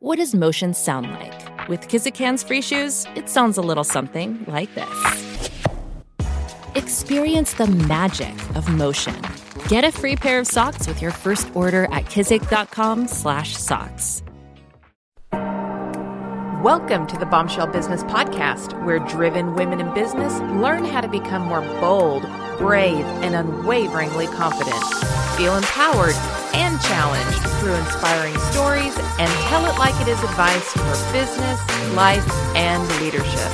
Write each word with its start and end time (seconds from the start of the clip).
What 0.00 0.18
does 0.18 0.32
motion 0.32 0.74
sound 0.74 1.10
like? 1.10 1.68
With 1.68 1.88
Kizik 1.88 2.16
hands-free 2.16 2.62
shoes, 2.62 3.04
it 3.16 3.28
sounds 3.28 3.58
a 3.58 3.60
little 3.60 3.82
something 3.82 4.44
like 4.46 4.72
this. 4.76 5.50
Experience 6.76 7.54
the 7.54 7.66
magic 7.66 8.32
of 8.54 8.68
motion. 8.68 9.20
Get 9.66 9.82
a 9.82 9.90
free 9.90 10.14
pair 10.14 10.38
of 10.38 10.46
socks 10.46 10.86
with 10.86 11.02
your 11.02 11.10
first 11.10 11.50
order 11.52 11.86
at 11.86 12.04
kizik.com/socks. 12.04 14.22
Welcome 16.62 17.08
to 17.08 17.18
the 17.18 17.26
Bombshell 17.26 17.66
Business 17.66 18.04
Podcast, 18.04 18.80
where 18.84 19.00
driven 19.00 19.56
women 19.56 19.80
in 19.80 19.92
business 19.94 20.38
learn 20.62 20.84
how 20.84 21.00
to 21.00 21.08
become 21.08 21.42
more 21.42 21.62
bold, 21.80 22.22
brave, 22.56 23.04
and 23.24 23.34
unwaveringly 23.34 24.28
confident. 24.28 24.84
Feel 25.36 25.56
empowered 25.56 26.14
and 26.58 26.80
challenged 26.80 27.38
through 27.60 27.74
inspiring 27.74 28.36
stories 28.50 28.92
and 29.20 29.30
tell 29.46 29.64
it 29.64 29.78
like 29.78 29.94
it 30.00 30.08
is 30.08 30.20
advice 30.24 30.72
for 30.72 31.12
business, 31.12 31.94
life, 31.94 32.28
and 32.56 32.82
leadership. 33.00 33.52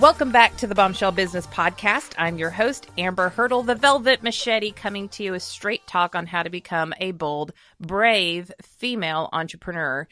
Welcome 0.00 0.30
back 0.30 0.56
to 0.58 0.68
the 0.68 0.76
Bombshell 0.76 1.10
Business 1.10 1.48
Podcast. 1.48 2.12
I'm 2.16 2.38
your 2.38 2.50
host, 2.50 2.86
Amber 2.96 3.30
Hurdle, 3.30 3.64
the 3.64 3.74
Velvet 3.74 4.22
Machete, 4.22 4.70
coming 4.70 5.08
to 5.08 5.24
you 5.24 5.32
with 5.32 5.42
straight 5.42 5.84
talk 5.88 6.14
on 6.14 6.26
how 6.26 6.44
to 6.44 6.50
become 6.50 6.94
a 7.00 7.10
bold, 7.10 7.52
brave 7.80 8.52
female 8.62 9.28
entrepreneur. 9.32 10.06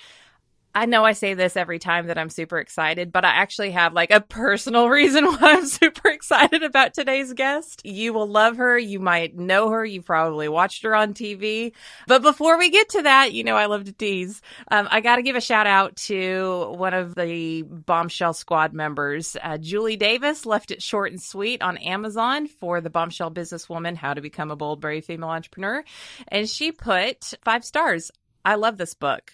I 0.76 0.84
know 0.84 1.06
I 1.06 1.12
say 1.12 1.32
this 1.32 1.56
every 1.56 1.78
time 1.78 2.08
that 2.08 2.18
I'm 2.18 2.28
super 2.28 2.58
excited, 2.58 3.10
but 3.10 3.24
I 3.24 3.30
actually 3.30 3.70
have 3.70 3.94
like 3.94 4.10
a 4.10 4.20
personal 4.20 4.88
reason 4.90 5.24
why 5.24 5.54
I'm 5.54 5.64
super 5.64 6.10
excited 6.10 6.62
about 6.62 6.92
today's 6.92 7.32
guest. 7.32 7.80
You 7.86 8.12
will 8.12 8.28
love 8.28 8.58
her. 8.58 8.78
You 8.78 9.00
might 9.00 9.34
know 9.34 9.70
her. 9.70 9.86
You 9.86 10.02
probably 10.02 10.50
watched 10.50 10.82
her 10.82 10.94
on 10.94 11.14
TV. 11.14 11.72
But 12.06 12.20
before 12.20 12.58
we 12.58 12.68
get 12.68 12.90
to 12.90 13.04
that, 13.04 13.32
you 13.32 13.42
know, 13.42 13.56
I 13.56 13.66
love 13.66 13.84
to 13.84 13.92
tease. 13.94 14.42
Um, 14.70 14.86
I 14.90 15.00
got 15.00 15.16
to 15.16 15.22
give 15.22 15.34
a 15.34 15.40
shout 15.40 15.66
out 15.66 15.96
to 15.96 16.74
one 16.76 16.92
of 16.92 17.14
the 17.14 17.62
Bombshell 17.62 18.34
Squad 18.34 18.74
members. 18.74 19.34
Uh, 19.42 19.56
Julie 19.56 19.96
Davis 19.96 20.44
left 20.44 20.72
it 20.72 20.82
short 20.82 21.10
and 21.10 21.22
sweet 21.22 21.62
on 21.62 21.78
Amazon 21.78 22.48
for 22.48 22.82
the 22.82 22.90
Bombshell 22.90 23.30
Businesswoman 23.30 23.96
How 23.96 24.12
to 24.12 24.20
Become 24.20 24.50
a 24.50 24.56
Bold, 24.56 24.82
Brave 24.82 25.06
Female 25.06 25.30
Entrepreneur. 25.30 25.82
And 26.28 26.46
she 26.46 26.70
put 26.70 27.32
five 27.42 27.64
stars. 27.64 28.10
I 28.44 28.56
love 28.56 28.76
this 28.76 28.92
book. 28.92 29.32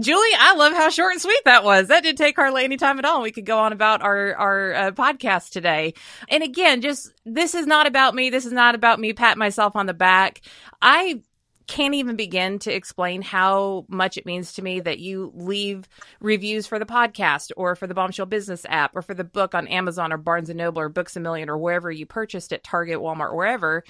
Julie, 0.00 0.28
I 0.38 0.54
love 0.54 0.72
how 0.72 0.88
short 0.88 1.12
and 1.12 1.20
sweet 1.20 1.42
that 1.44 1.64
was. 1.64 1.88
That 1.88 2.02
didn't 2.02 2.18
take 2.18 2.36
hardly 2.36 2.64
any 2.64 2.76
time 2.76 2.98
at 2.98 3.04
all. 3.04 3.22
We 3.22 3.32
could 3.32 3.46
go 3.46 3.58
on 3.58 3.72
about 3.72 4.02
our 4.02 4.34
our 4.34 4.74
uh, 4.74 4.90
podcast 4.92 5.50
today. 5.50 5.94
And 6.28 6.42
again, 6.42 6.80
just 6.80 7.12
this 7.24 7.54
is 7.54 7.66
not 7.66 7.86
about 7.86 8.14
me. 8.14 8.30
This 8.30 8.46
is 8.46 8.52
not 8.52 8.74
about 8.74 8.98
me 8.98 9.12
pat 9.12 9.36
myself 9.36 9.76
on 9.76 9.86
the 9.86 9.94
back. 9.94 10.40
I 10.80 11.22
can't 11.66 11.94
even 11.94 12.16
begin 12.16 12.58
to 12.58 12.74
explain 12.74 13.22
how 13.22 13.84
much 13.88 14.16
it 14.16 14.26
means 14.26 14.54
to 14.54 14.62
me 14.62 14.80
that 14.80 14.98
you 14.98 15.30
leave 15.36 15.88
reviews 16.20 16.66
for 16.66 16.80
the 16.80 16.84
podcast 16.84 17.52
or 17.56 17.76
for 17.76 17.86
the 17.86 17.94
Bombshell 17.94 18.26
Business 18.26 18.66
app 18.68 18.96
or 18.96 19.02
for 19.02 19.14
the 19.14 19.22
book 19.22 19.54
on 19.54 19.68
Amazon 19.68 20.12
or 20.12 20.16
Barnes 20.16 20.50
and 20.50 20.58
Noble 20.58 20.80
or 20.80 20.88
Books 20.88 21.14
a 21.14 21.20
Million 21.20 21.48
or 21.48 21.56
wherever 21.56 21.88
you 21.88 22.06
purchased 22.06 22.50
it, 22.50 22.64
Target, 22.64 22.98
Walmart, 22.98 23.36
wherever 23.36 23.84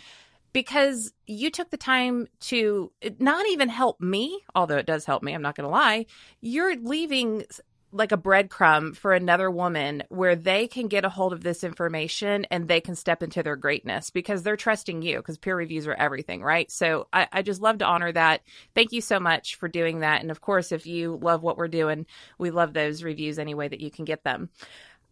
because 0.52 1.12
you 1.26 1.50
took 1.50 1.70
the 1.70 1.76
time 1.76 2.26
to 2.40 2.92
not 3.18 3.46
even 3.48 3.68
help 3.68 4.00
me, 4.00 4.42
although 4.54 4.78
it 4.78 4.86
does 4.86 5.04
help 5.04 5.22
me, 5.22 5.32
I'm 5.32 5.42
not 5.42 5.56
going 5.56 5.66
to 5.66 5.72
lie. 5.72 6.06
You're 6.40 6.76
leaving 6.76 7.44
like 7.92 8.12
a 8.12 8.16
breadcrumb 8.16 8.96
for 8.96 9.12
another 9.12 9.50
woman 9.50 10.02
where 10.08 10.36
they 10.36 10.68
can 10.68 10.86
get 10.86 11.04
a 11.04 11.08
hold 11.08 11.32
of 11.32 11.42
this 11.42 11.64
information 11.64 12.46
and 12.50 12.68
they 12.68 12.80
can 12.80 12.94
step 12.94 13.22
into 13.22 13.42
their 13.42 13.56
greatness 13.56 14.10
because 14.10 14.42
they're 14.42 14.56
trusting 14.56 15.02
you 15.02 15.16
because 15.16 15.38
peer 15.38 15.56
reviews 15.56 15.86
are 15.88 15.94
everything, 15.94 16.42
right? 16.42 16.70
So 16.70 17.08
I, 17.12 17.26
I 17.32 17.42
just 17.42 17.60
love 17.60 17.78
to 17.78 17.86
honor 17.86 18.12
that. 18.12 18.42
Thank 18.74 18.92
you 18.92 19.00
so 19.00 19.18
much 19.18 19.56
for 19.56 19.68
doing 19.68 20.00
that. 20.00 20.20
And 20.20 20.30
of 20.30 20.40
course, 20.40 20.70
if 20.72 20.86
you 20.86 21.18
love 21.20 21.42
what 21.42 21.56
we're 21.56 21.68
doing, 21.68 22.06
we 22.38 22.50
love 22.50 22.72
those 22.72 23.02
reviews 23.02 23.38
any 23.38 23.54
way 23.54 23.66
that 23.66 23.80
you 23.80 23.90
can 23.90 24.04
get 24.04 24.22
them. 24.22 24.50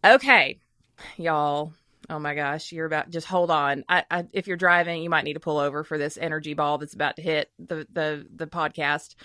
Okay, 0.05 0.59
y'all 1.17 1.73
Oh 2.09 2.19
my 2.19 2.33
gosh, 2.33 2.71
you're 2.71 2.85
about 2.85 3.11
just 3.11 3.27
hold 3.27 3.51
on. 3.51 3.83
I, 3.87 4.03
I, 4.09 4.25
if 4.33 4.47
you're 4.47 4.57
driving, 4.57 5.03
you 5.03 5.09
might 5.09 5.25
need 5.25 5.33
to 5.33 5.39
pull 5.39 5.59
over 5.59 5.83
for 5.83 5.97
this 5.97 6.17
energy 6.17 6.55
ball 6.55 6.79
that's 6.79 6.95
about 6.95 7.17
to 7.17 7.21
hit 7.21 7.51
the 7.59 7.87
the 7.91 8.25
the 8.35 8.47
podcast. 8.47 9.15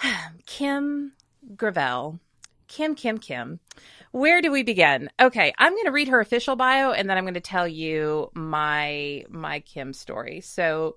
Kim 0.46 1.12
Gravel. 1.56 2.20
Kim, 2.68 2.94
Kim, 2.94 3.18
Kim. 3.18 3.60
Where 4.12 4.42
do 4.42 4.52
we 4.52 4.62
begin? 4.62 5.10
Okay, 5.20 5.52
I'm 5.58 5.72
going 5.72 5.86
to 5.86 5.90
read 5.90 6.08
her 6.08 6.20
official 6.20 6.54
bio 6.54 6.92
and 6.92 7.08
then 7.08 7.16
I'm 7.16 7.24
going 7.24 7.34
to 7.34 7.40
tell 7.40 7.66
you 7.66 8.30
my 8.34 9.24
my 9.28 9.60
Kim 9.60 9.92
story. 9.92 10.40
So, 10.42 10.96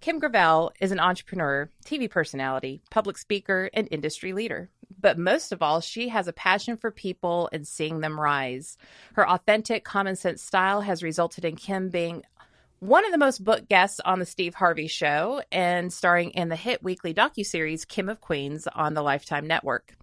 Kim 0.00 0.18
Gravel 0.18 0.72
is 0.80 0.92
an 0.92 1.00
entrepreneur, 1.00 1.68
TV 1.84 2.10
personality, 2.10 2.82
public 2.90 3.18
speaker, 3.18 3.68
and 3.74 3.86
industry 3.90 4.32
leader. 4.32 4.70
But 4.98 5.18
most 5.18 5.52
of 5.52 5.62
all, 5.62 5.80
she 5.80 6.08
has 6.08 6.28
a 6.28 6.32
passion 6.32 6.76
for 6.76 6.90
people 6.90 7.48
and 7.52 7.66
seeing 7.66 8.00
them 8.00 8.18
rise. 8.18 8.76
Her 9.14 9.28
authentic, 9.28 9.84
common 9.84 10.16
sense 10.16 10.42
style 10.42 10.82
has 10.82 11.02
resulted 11.02 11.44
in 11.44 11.56
Kim 11.56 11.88
being 11.88 12.24
one 12.80 13.04
of 13.04 13.12
the 13.12 13.18
most 13.18 13.44
booked 13.44 13.68
guests 13.68 14.00
on 14.06 14.18
the 14.18 14.26
Steve 14.26 14.54
Harvey 14.54 14.86
show 14.86 15.42
and 15.52 15.92
starring 15.92 16.30
in 16.30 16.48
the 16.48 16.56
hit 16.56 16.82
weekly 16.82 17.12
docuseries 17.12 17.86
Kim 17.86 18.08
of 18.08 18.22
Queens 18.22 18.66
on 18.74 18.94
the 18.94 19.02
Lifetime 19.02 19.46
Network. 19.46 19.94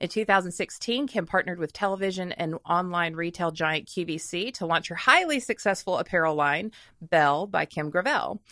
In 0.00 0.08
2016, 0.08 1.06
Kim 1.06 1.26
partnered 1.26 1.60
with 1.60 1.72
television 1.72 2.32
and 2.32 2.56
online 2.68 3.14
retail 3.14 3.52
giant 3.52 3.86
QVC 3.86 4.52
to 4.54 4.66
launch 4.66 4.88
her 4.88 4.96
highly 4.96 5.38
successful 5.38 5.96
apparel 5.96 6.34
line, 6.34 6.72
Belle 7.00 7.46
by 7.46 7.64
Kim 7.66 7.88
Gravel. 7.88 8.42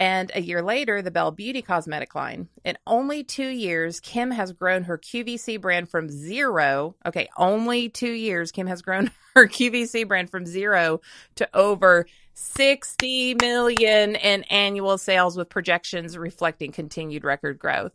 And 0.00 0.30
a 0.34 0.40
year 0.40 0.62
later, 0.62 1.02
the 1.02 1.10
Belle 1.10 1.30
Beauty 1.30 1.62
cosmetic 1.62 2.14
line. 2.14 2.48
In 2.64 2.76
only 2.86 3.22
two 3.22 3.48
years, 3.48 4.00
Kim 4.00 4.30
has 4.30 4.52
grown 4.52 4.84
her 4.84 4.98
QVC 4.98 5.60
brand 5.60 5.90
from 5.90 6.08
zero. 6.08 6.96
Okay, 7.04 7.28
only 7.36 7.90
two 7.90 8.12
years, 8.12 8.50
Kim 8.50 8.66
has 8.66 8.82
grown 8.82 9.10
her 9.34 9.46
QVC 9.46 10.08
brand 10.08 10.30
from 10.30 10.46
zero 10.46 11.00
to 11.36 11.48
over 11.54 12.06
60 12.38 13.36
million 13.40 14.14
in 14.14 14.42
annual 14.44 14.98
sales 14.98 15.38
with 15.38 15.48
projections 15.48 16.18
reflecting 16.18 16.70
continued 16.70 17.24
record 17.24 17.58
growth. 17.58 17.92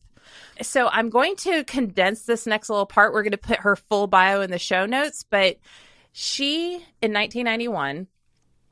So 0.62 0.88
I'm 0.88 1.10
going 1.10 1.36
to 1.38 1.64
condense 1.64 2.24
this 2.24 2.48
next 2.48 2.70
little 2.70 2.88
part. 2.88 3.14
We're 3.14 3.22
going 3.22 3.32
to 3.32 3.38
put 3.38 3.60
her 3.60 3.76
full 3.76 4.08
bio 4.08 4.42
in 4.42 4.50
the 4.50 4.58
show 4.58 4.88
notes, 4.88 5.24
but 5.30 5.58
she 6.12 6.74
in 7.02 7.14
1991 7.14 8.08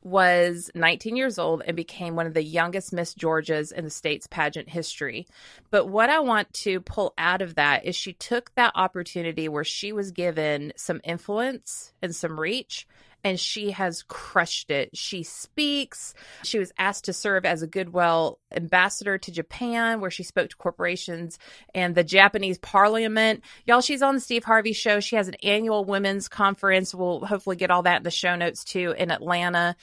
was 0.02 0.72
19 0.74 1.16
years 1.16 1.38
old 1.38 1.62
and 1.66 1.76
became 1.76 2.16
one 2.16 2.26
of 2.26 2.34
the 2.34 2.44
youngest 2.44 2.92
Miss 2.92 3.14
Georgias 3.14 3.72
in 3.72 3.84
the 3.84 3.90
state's 3.92 4.28
pageant 4.28 4.70
history. 4.70 5.28
But 5.70 5.88
what 5.88 6.10
I 6.10 6.20
want 6.20 6.52
to 6.54 6.80
pull 6.80 7.14
out 7.18 7.42
of 7.42 7.56
that 7.56 7.86
is 7.86 7.96
she 7.96 8.14
took 8.14 8.54
that 8.56 8.72
opportunity 8.76 9.48
where 9.50 9.64
she 9.64 9.92
was 9.92 10.12
given 10.12 10.74
some 10.78 11.02
influence 11.04 11.94
and 12.02 12.16
some 12.16 12.40
reach 12.40 12.88
and 13.24 13.40
she 13.40 13.72
has 13.72 14.04
crushed 14.04 14.72
it. 14.72 14.96
She 14.96 15.24
speaks. 15.24 16.14
She 16.44 16.60
was 16.60 16.72
asked 16.78 17.06
to 17.06 17.14
serve 17.14 17.46
as 17.46 17.62
a 17.62 17.68
Goodwill 17.68 18.40
ambassador 18.56 19.18
to 19.18 19.32
Japan, 19.32 20.02
where 20.02 20.12
she 20.12 20.24
spoke 20.24 20.50
to 20.50 20.56
corporations 20.56 21.40
and 21.74 21.96
the 21.96 22.04
Japanese 22.04 22.58
parliament. 22.58 23.44
Y'all, 23.66 23.82
she's 23.82 24.02
on 24.02 24.16
the 24.16 24.22
Steve 24.22 24.44
Harvey 24.44 24.74
show. 24.74 25.00
She 25.00 25.16
has 25.16 25.28
an 25.28 25.36
annual 25.44 25.86
women's 25.86 26.28
conference. 26.28 26.96
We'll 26.96 27.26
hopefully 27.26 27.56
get 27.56 27.72
all 27.72 27.84
that 27.84 27.98
in 27.98 28.04
the 28.04 28.12
show 28.12 28.36
notes 28.36 28.64
too 28.64 28.94
in 28.98 29.12
Atlanta. 29.12 29.76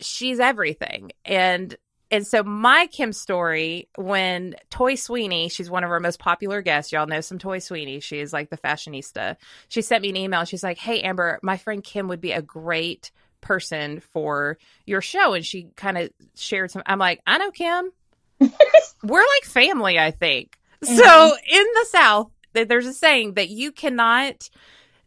She's 0.00 0.40
everything. 0.40 1.12
And 1.24 1.76
and 2.14 2.24
so 2.24 2.44
my 2.44 2.86
Kim 2.92 3.12
story, 3.12 3.88
when 3.96 4.54
Toi 4.70 4.94
Sweeney, 4.94 5.48
she's 5.48 5.68
one 5.68 5.82
of 5.82 5.90
our 5.90 5.98
most 5.98 6.20
popular 6.20 6.62
guests. 6.62 6.92
Y'all 6.92 7.08
know 7.08 7.20
some 7.20 7.40
Toi 7.40 7.58
Sweeney. 7.58 7.98
She 7.98 8.20
is 8.20 8.32
like 8.32 8.50
the 8.50 8.56
fashionista. 8.56 9.34
She 9.68 9.82
sent 9.82 10.02
me 10.02 10.10
an 10.10 10.16
email. 10.16 10.44
She's 10.44 10.62
like, 10.62 10.78
"Hey 10.78 11.02
Amber, 11.02 11.40
my 11.42 11.56
friend 11.56 11.82
Kim 11.82 12.06
would 12.06 12.20
be 12.20 12.30
a 12.30 12.40
great 12.40 13.10
person 13.40 13.98
for 13.98 14.58
your 14.86 15.00
show." 15.00 15.32
And 15.32 15.44
she 15.44 15.70
kind 15.74 15.98
of 15.98 16.10
shared 16.36 16.70
some. 16.70 16.84
I'm 16.86 17.00
like, 17.00 17.20
I 17.26 17.38
know 17.38 17.50
Kim. 17.50 17.90
We're 19.02 19.18
like 19.18 19.44
family, 19.44 19.98
I 19.98 20.12
think. 20.12 20.56
Mm-hmm. 20.84 20.94
So 20.94 21.36
in 21.50 21.66
the 21.74 21.86
South, 21.90 22.30
there's 22.52 22.86
a 22.86 22.92
saying 22.92 23.34
that 23.34 23.48
you 23.48 23.72
cannot 23.72 24.48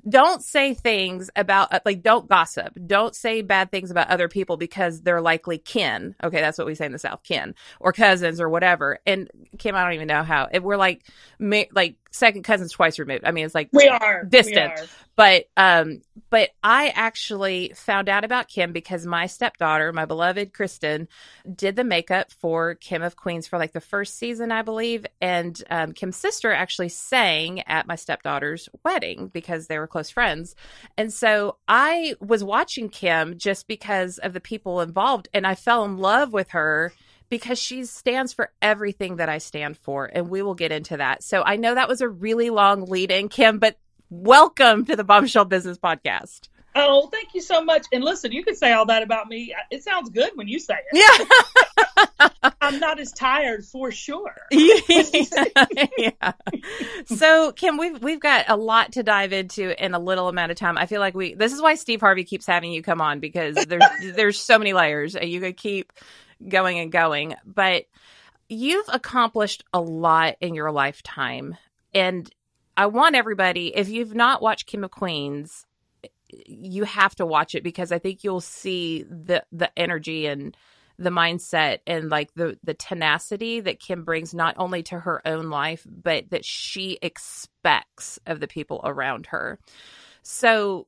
don't 0.07 0.43
say 0.43 0.73
things 0.73 1.29
about 1.35 1.73
uh, 1.73 1.79
like 1.85 2.01
don't 2.01 2.29
gossip. 2.29 2.77
Don't 2.85 3.15
say 3.15 3.41
bad 3.41 3.71
things 3.71 3.91
about 3.91 4.09
other 4.09 4.27
people 4.27 4.57
because 4.57 5.01
they're 5.01 5.21
likely 5.21 5.57
kin. 5.57 6.15
Okay 6.23 6.41
that's 6.41 6.57
what 6.57 6.67
we 6.67 6.75
say 6.75 6.85
in 6.85 6.91
the 6.91 6.99
south 6.99 7.23
kin 7.23 7.55
or 7.79 7.93
cousins 7.93 8.39
or 8.39 8.49
whatever. 8.49 8.99
And 9.05 9.29
kim 9.57 9.75
i 9.75 9.83
don't 9.83 9.93
even 9.93 10.07
know 10.07 10.23
how. 10.23 10.47
We're 10.61 10.77
like 10.77 11.03
like 11.39 11.95
second 12.11 12.43
cousins 12.43 12.71
twice 12.71 12.99
removed. 12.99 13.25
I 13.25 13.31
mean, 13.31 13.45
it's 13.45 13.55
like 13.55 13.69
we 13.73 13.87
are 13.87 14.23
distant. 14.23 14.73
We 14.75 14.81
are. 14.81 14.87
But 15.15 15.45
um, 15.57 16.01
but 16.29 16.51
I 16.63 16.89
actually 16.89 17.73
found 17.75 18.07
out 18.07 18.23
about 18.23 18.49
Kim 18.49 18.71
because 18.71 19.05
my 19.05 19.25
stepdaughter, 19.25 19.91
my 19.91 20.05
beloved 20.05 20.53
Kristen, 20.53 21.07
did 21.55 21.75
the 21.75 21.83
makeup 21.83 22.31
for 22.31 22.75
Kim 22.75 23.01
of 23.01 23.15
Queens 23.15 23.47
for 23.47 23.57
like 23.57 23.73
the 23.73 23.81
first 23.81 24.17
season, 24.17 24.51
I 24.51 24.61
believe. 24.61 25.07
And 25.19 25.61
um, 25.71 25.93
Kim's 25.93 26.17
sister 26.17 26.51
actually 26.51 26.89
sang 26.89 27.61
at 27.61 27.87
my 27.87 27.95
stepdaughter's 27.95 28.69
wedding 28.83 29.31
because 29.33 29.65
they 29.65 29.79
were 29.79 29.87
close 29.87 30.11
friends. 30.11 30.55
And 30.97 31.11
so 31.11 31.57
I 31.67 32.13
was 32.19 32.43
watching 32.43 32.89
Kim 32.89 33.39
just 33.39 33.67
because 33.67 34.19
of 34.19 34.33
the 34.33 34.41
people 34.41 34.81
involved, 34.81 35.29
and 35.33 35.47
I 35.47 35.55
fell 35.55 35.83
in 35.83 35.97
love 35.97 36.31
with 36.31 36.49
her 36.49 36.93
because 37.29 37.59
she 37.59 37.85
stands 37.85 38.33
for 38.33 38.51
everything 38.61 39.17
that 39.17 39.29
I 39.29 39.37
stand 39.37 39.77
for, 39.77 40.05
and 40.05 40.29
we 40.29 40.41
will 40.41 40.55
get 40.55 40.71
into 40.71 40.97
that. 40.97 41.23
So 41.23 41.43
I 41.43 41.55
know 41.55 41.75
that 41.75 41.87
was 41.87 42.01
a 42.01 42.09
really 42.09 42.49
long 42.49 42.85
lead 42.85 43.11
in, 43.11 43.29
Kim, 43.29 43.59
but 43.59 43.77
welcome 44.09 44.85
to 44.85 44.95
the 44.95 45.03
Bombshell 45.03 45.45
Business 45.45 45.77
Podcast. 45.77 46.49
Oh, 46.79 47.07
thank 47.07 47.33
you 47.33 47.41
so 47.41 47.63
much. 47.63 47.87
And 47.91 48.03
listen, 48.03 48.31
you 48.31 48.43
can 48.43 48.55
say 48.55 48.71
all 48.71 48.85
that 48.85 49.01
about 49.01 49.27
me. 49.27 49.53
It 49.71 49.83
sounds 49.83 50.09
good 50.11 50.31
when 50.35 50.47
you 50.47 50.59
say 50.59 50.75
it. 50.91 51.27
Yeah. 52.19 52.29
I'm 52.61 52.79
not 52.79 52.99
as 52.99 53.11
tired 53.11 53.65
for 53.65 53.91
sure. 53.91 54.35
yeah. 54.51 56.33
So, 57.05 57.51
Kim, 57.53 57.77
we've 57.77 58.01
we've 58.01 58.19
got 58.19 58.45
a 58.47 58.55
lot 58.55 58.91
to 58.93 59.03
dive 59.03 59.33
into 59.33 59.83
in 59.83 59.95
a 59.95 59.99
little 59.99 60.27
amount 60.27 60.51
of 60.51 60.57
time. 60.57 60.77
I 60.77 60.85
feel 60.85 60.99
like 60.99 61.15
we 61.15 61.33
this 61.33 61.53
is 61.53 61.61
why 61.61 61.75
Steve 61.75 62.01
Harvey 62.01 62.23
keeps 62.23 62.45
having 62.45 62.71
you 62.71 62.83
come 62.83 63.01
on 63.01 63.19
because 63.19 63.55
there's 63.55 63.83
there's 64.15 64.39
so 64.39 64.59
many 64.59 64.73
layers. 64.73 65.15
And 65.15 65.29
you 65.29 65.39
could 65.39 65.57
keep 65.57 65.91
going 66.47 66.79
and 66.79 66.91
going, 66.91 67.35
but 67.45 67.85
you've 68.49 68.89
accomplished 68.91 69.63
a 69.73 69.81
lot 69.81 70.35
in 70.41 70.55
your 70.55 70.71
lifetime. 70.71 71.57
And 71.93 72.29
I 72.75 72.85
want 72.87 73.15
everybody, 73.15 73.75
if 73.75 73.89
you've 73.89 74.15
not 74.15 74.41
watched 74.41 74.67
Kim 74.67 74.83
of 74.83 74.91
Queens, 74.91 75.65
you 76.29 76.83
have 76.83 77.15
to 77.15 77.25
watch 77.25 77.55
it 77.55 77.63
because 77.63 77.91
I 77.91 77.99
think 77.99 78.23
you'll 78.23 78.41
see 78.41 79.03
the 79.03 79.43
the 79.51 79.71
energy 79.77 80.25
and 80.27 80.55
the 80.99 81.09
mindset 81.09 81.79
and 81.87 82.09
like 82.09 82.33
the 82.33 82.57
the 82.63 82.73
tenacity 82.73 83.59
that 83.61 83.79
Kim 83.79 84.03
brings 84.03 84.33
not 84.33 84.55
only 84.57 84.83
to 84.83 84.99
her 84.99 85.25
own 85.25 85.49
life 85.49 85.85
but 85.89 86.29
that 86.31 86.43
she 86.43 86.97
expects 87.01 88.19
of 88.25 88.39
the 88.39 88.47
people 88.47 88.81
around 88.83 89.27
her. 89.27 89.59
So 90.21 90.87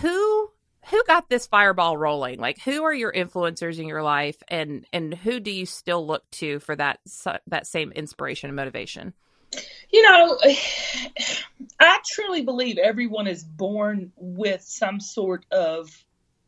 who 0.00 0.50
who 0.90 1.02
got 1.06 1.28
this 1.28 1.46
fireball 1.46 1.96
rolling? 1.96 2.38
Like 2.38 2.60
who 2.60 2.84
are 2.84 2.92
your 2.92 3.12
influencers 3.12 3.78
in 3.78 3.86
your 3.86 4.02
life 4.02 4.36
and 4.48 4.86
and 4.92 5.14
who 5.14 5.40
do 5.40 5.50
you 5.50 5.66
still 5.66 6.06
look 6.06 6.28
to 6.32 6.58
for 6.60 6.76
that 6.76 7.00
that 7.46 7.66
same 7.66 7.92
inspiration 7.92 8.48
and 8.48 8.56
motivation? 8.56 9.12
You 9.90 10.02
know, 10.02 10.38
I 11.80 12.00
truly 12.06 12.42
believe 12.42 12.78
everyone 12.78 13.26
is 13.26 13.44
born 13.44 14.12
with 14.16 14.62
some 14.62 15.00
sort 15.00 15.46
of 15.50 15.90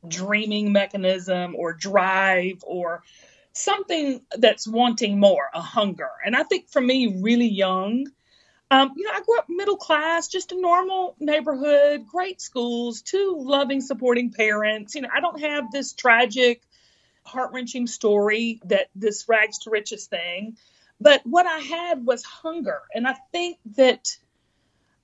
dreaming 0.06 0.73
mechanism 0.73 1.55
or 1.56 1.73
drive 1.73 2.62
or 2.62 3.03
something 3.53 4.21
that's 4.37 4.69
wanting 4.69 5.19
more, 5.19 5.49
a 5.55 5.62
hunger. 5.62 6.11
And 6.25 6.37
I 6.37 6.43
think 6.43 6.69
for 6.69 6.81
me, 6.81 7.19
really 7.21 7.49
young, 7.49 8.06
um, 8.70 8.92
you 8.96 9.04
know, 9.04 9.10
I 9.14 9.20
grew 9.20 9.38
up 9.38 9.46
middle 9.48 9.76
class, 9.76 10.28
just 10.28 10.52
a 10.52 10.60
normal 10.60 11.14
neighborhood, 11.20 12.06
great 12.06 12.40
schools, 12.40 13.02
two 13.02 13.36
loving, 13.38 13.80
supporting 13.80 14.32
parents. 14.32 14.94
You 14.94 15.02
know, 15.02 15.08
I 15.14 15.20
don't 15.20 15.40
have 15.40 15.70
this 15.70 15.92
tragic, 15.92 16.62
heart 17.24 17.52
wrenching 17.52 17.86
story 17.86 18.60
that 18.64 18.88
this 18.94 19.28
rags 19.28 19.58
to 19.60 19.70
riches 19.70 20.06
thing. 20.06 20.56
But 21.00 21.22
what 21.24 21.46
I 21.46 21.58
had 21.58 22.04
was 22.04 22.24
hunger. 22.24 22.80
And 22.92 23.06
I 23.06 23.14
think 23.30 23.58
that 23.76 24.16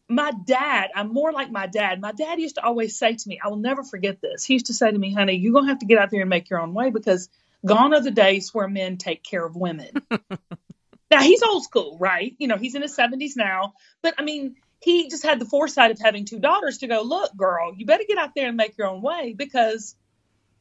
my 0.09 0.33
dad, 0.45 0.91
I'm 0.95 1.13
more 1.13 1.33
like 1.33 1.51
my 1.51 1.67
dad. 1.67 2.01
My 2.01 2.13
dad 2.13 2.41
used 2.41 2.57
to 2.57 2.65
always 2.65 2.97
say 2.97 3.15
to 3.15 3.29
me, 3.29 3.41
I 3.43 3.49
will 3.49 3.57
never 3.57 3.85
forget 3.85 4.21
this. 4.21 4.45
He 4.45 4.55
used 4.55 4.67
to 4.67 4.75
say 4.75 4.91
to 4.91 4.99
me, 4.99 5.15
honey, 5.15 5.35
you're 5.37 5.53
going 5.53 5.67
to 5.67 5.71
have 5.71 5.81
to 5.81 5.87
get 5.87 5.99
out 5.99 6.11
there 6.11 6.21
and 6.23 6.31
make 6.31 6.51
your 6.51 6.61
own 6.61 6.75
way 6.75 6.91
because 6.91 7.29
gone 7.65 7.95
are 7.95 8.01
the 8.01 8.11
days 8.11 8.53
where 8.53 8.67
men 8.67 8.97
take 8.97 9.23
care 9.23 9.45
of 9.45 9.55
women. 9.55 9.91
now, 11.13 11.23
he's 11.23 11.43
old 11.43 11.63
school, 11.63 11.97
right? 12.01 12.35
You 12.39 12.49
know, 12.49 12.57
he's 12.57 12.75
in 12.75 12.83
his 12.83 12.97
70s 12.97 13.37
now. 13.37 13.75
But 14.03 14.15
I 14.19 14.23
mean, 14.23 14.57
he 14.81 15.09
just 15.09 15.25
had 15.25 15.39
the 15.39 15.45
foresight 15.45 15.91
of 15.91 15.99
having 16.01 16.25
two 16.25 16.39
daughters 16.39 16.79
to 16.79 16.87
go, 16.87 17.03
look, 17.03 17.37
girl, 17.37 17.75
you 17.77 17.87
better 17.87 18.05
get 18.09 18.19
out 18.19 18.35
there 18.35 18.49
and 18.49 18.57
make 18.57 18.77
your 18.79 18.89
own 18.89 19.03
way 19.03 19.35
because, 19.37 19.95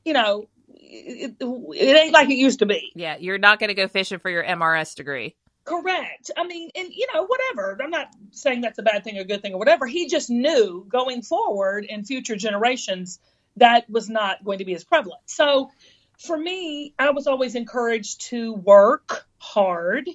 you 0.03 0.13
know, 0.13 0.48
it, 0.68 1.36
it 1.39 1.98
ain't 1.98 2.13
like 2.13 2.30
it 2.30 2.36
used 2.36 2.59
to 2.59 2.65
be. 2.65 2.92
Yeah, 2.95 3.15
you're 3.18 3.38
not 3.38 3.59
going 3.59 3.69
to 3.69 3.74
go 3.74 3.88
fishing 3.88 4.19
for 4.19 4.30
your 4.30 4.44
MRS 4.44 4.95
degree. 4.95 5.36
Correct. 5.63 6.31
I 6.36 6.45
mean, 6.45 6.69
and 6.75 6.89
you 6.92 7.07
know, 7.13 7.25
whatever. 7.25 7.77
I'm 7.81 7.92
not 7.92 8.07
saying 8.31 8.62
that's 8.62 8.80
a 8.80 8.83
bad 8.83 9.03
thing 9.03 9.18
or 9.18 9.21
a 9.21 9.25
good 9.25 9.42
thing 9.42 9.53
or 9.53 9.59
whatever. 9.59 9.86
He 9.86 10.07
just 10.07 10.30
knew 10.30 10.86
going 10.89 11.21
forward 11.21 11.86
in 11.86 12.03
future 12.03 12.36
generations 12.36 13.19
that 13.57 13.89
was 13.89 14.09
not 14.09 14.44
going 14.44 14.57
to 14.57 14.65
be 14.65 14.74
as 14.74 14.83
prevalent. 14.83 15.21
So 15.27 15.69
for 16.18 16.38
me, 16.38 16.94
I 16.98 17.12
was 17.12 17.27
always 17.27 17.56
encouraged 17.56 18.21
to 18.30 18.53
work 18.53 19.27
hard. 19.38 20.09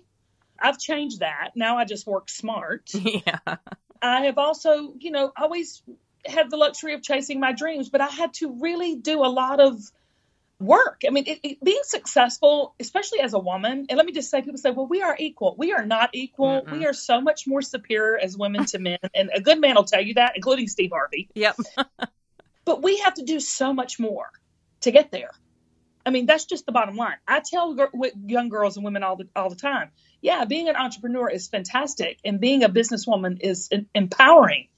I've 0.61 0.79
changed 0.79 1.21
that. 1.21 1.51
Now 1.55 1.79
I 1.79 1.85
just 1.85 2.07
work 2.07 2.29
smart. 2.29 2.91
Yeah. 3.07 3.57
I 4.03 4.27
have 4.27 4.37
also, 4.37 4.93
you 4.99 5.11
know, 5.11 5.33
always 5.37 5.83
had 6.25 6.51
the 6.51 6.57
luxury 6.57 6.95
of 6.95 7.03
chasing 7.03 7.41
my 7.41 7.53
dreams, 7.53 7.89
but 7.89 8.01
I 8.01 8.09
had 8.09 8.35
to 8.35 8.59
really 8.61 8.97
do 8.97 9.25
a 9.25 9.27
lot 9.27 9.59
of 9.59 9.81
work. 10.59 11.03
I 11.07 11.11
mean, 11.11 11.25
it, 11.27 11.41
it, 11.43 11.65
being 11.65 11.81
successful, 11.83 12.75
especially 12.81 13.21
as 13.21 13.35
a 13.35 13.39
woman, 13.39 13.87
and 13.89 13.97
let 13.97 14.07
me 14.07 14.13
just 14.13 14.31
say, 14.31 14.43
people 14.43 14.59
say, 14.59 14.71
well, 14.71 14.87
we 14.87 15.03
are 15.03 15.17
equal. 15.19 15.55
We 15.59 15.73
are 15.73 15.85
not 15.85 16.11
equal. 16.13 16.63
Mm-mm. 16.63 16.73
We 16.73 16.87
are 16.87 16.93
so 16.93 17.21
much 17.21 17.47
more 17.47 17.63
superior 17.63 18.19
as 18.19 18.37
women 18.37 18.65
to 18.67 18.79
men. 18.79 18.99
And 19.15 19.31
a 19.35 19.41
good 19.41 19.61
man 19.61 19.77
will 19.77 19.85
tell 19.85 20.03
you 20.03 20.15
that, 20.15 20.33
including 20.37 20.69
Steve 20.69 20.91
Harvey. 20.93 21.29
Yep. 21.35 21.57
but 22.65 22.83
we 22.83 22.99
have 22.99 23.15
to 23.15 23.23
do 23.23 23.41
so 23.41 23.73
much 23.73 23.99
more 23.99 24.31
to 24.83 24.91
get 24.91 25.11
there. 25.11 25.31
I 26.05 26.11
mean, 26.11 26.27
that's 26.27 26.45
just 26.45 26.67
the 26.67 26.73
bottom 26.73 26.97
line. 26.97 27.17
I 27.27 27.41
tell 27.41 27.77
young 28.25 28.49
girls 28.49 28.77
and 28.77 28.85
women 28.85 29.03
all 29.03 29.17
the 29.17 29.29
all 29.35 29.51
the 29.51 29.57
time, 29.57 29.91
yeah, 30.21 30.45
being 30.45 30.69
an 30.69 30.77
entrepreneur 30.77 31.31
is 31.31 31.49
fantastic, 31.49 32.19
and 32.25 32.41
being 32.41 32.63
a 32.63 32.69
businesswoman 32.69 33.41
is 33.41 33.71
empowering. 33.95 34.69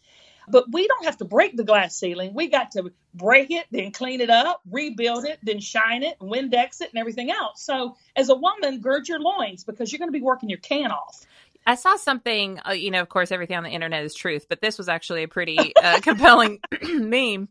But 0.51 0.73
we 0.73 0.87
don't 0.87 1.05
have 1.05 1.19
to 1.19 1.25
break 1.25 1.57
the 1.57 1.65
glass 1.65 1.95
ceiling. 1.95 2.33
We 2.33 2.49
got 2.49 2.71
to 2.73 2.91
break 3.15 3.51
it, 3.51 3.67
then 3.71 3.93
clean 3.93 4.21
it 4.21 4.31
up, 4.31 4.63
rebuild 4.71 5.27
it, 5.27 5.39
then 5.43 5.61
shine 5.61 6.03
it, 6.03 6.19
Windex 6.21 6.81
it, 6.81 6.91
and 6.91 6.99
everything 6.99 7.31
else. 7.31 7.63
So, 7.63 7.97
as 8.17 8.31
a 8.31 8.35
woman, 8.35 8.81
gird 8.81 9.09
your 9.09 9.21
loins 9.21 9.65
because 9.65 9.93
you're 9.93 9.99
going 9.99 10.09
to 10.09 10.19
be 10.19 10.23
working 10.23 10.49
your 10.49 10.59
can 10.59 10.91
off. 10.91 11.27
I 11.67 11.75
saw 11.75 11.97
something, 11.97 12.61
uh, 12.67 12.73
you 12.73 12.91
know, 12.91 13.03
of 13.03 13.11
course, 13.11 13.31
everything 13.31 13.57
on 13.57 13.63
the 13.63 13.69
internet 13.69 14.03
is 14.05 14.15
truth, 14.15 14.47
but 14.49 14.63
this 14.63 14.79
was 14.79 14.89
actually 14.89 15.25
a 15.25 15.29
pretty 15.29 15.77
uh, 15.77 16.01
compelling 16.03 16.61
meme 16.83 17.49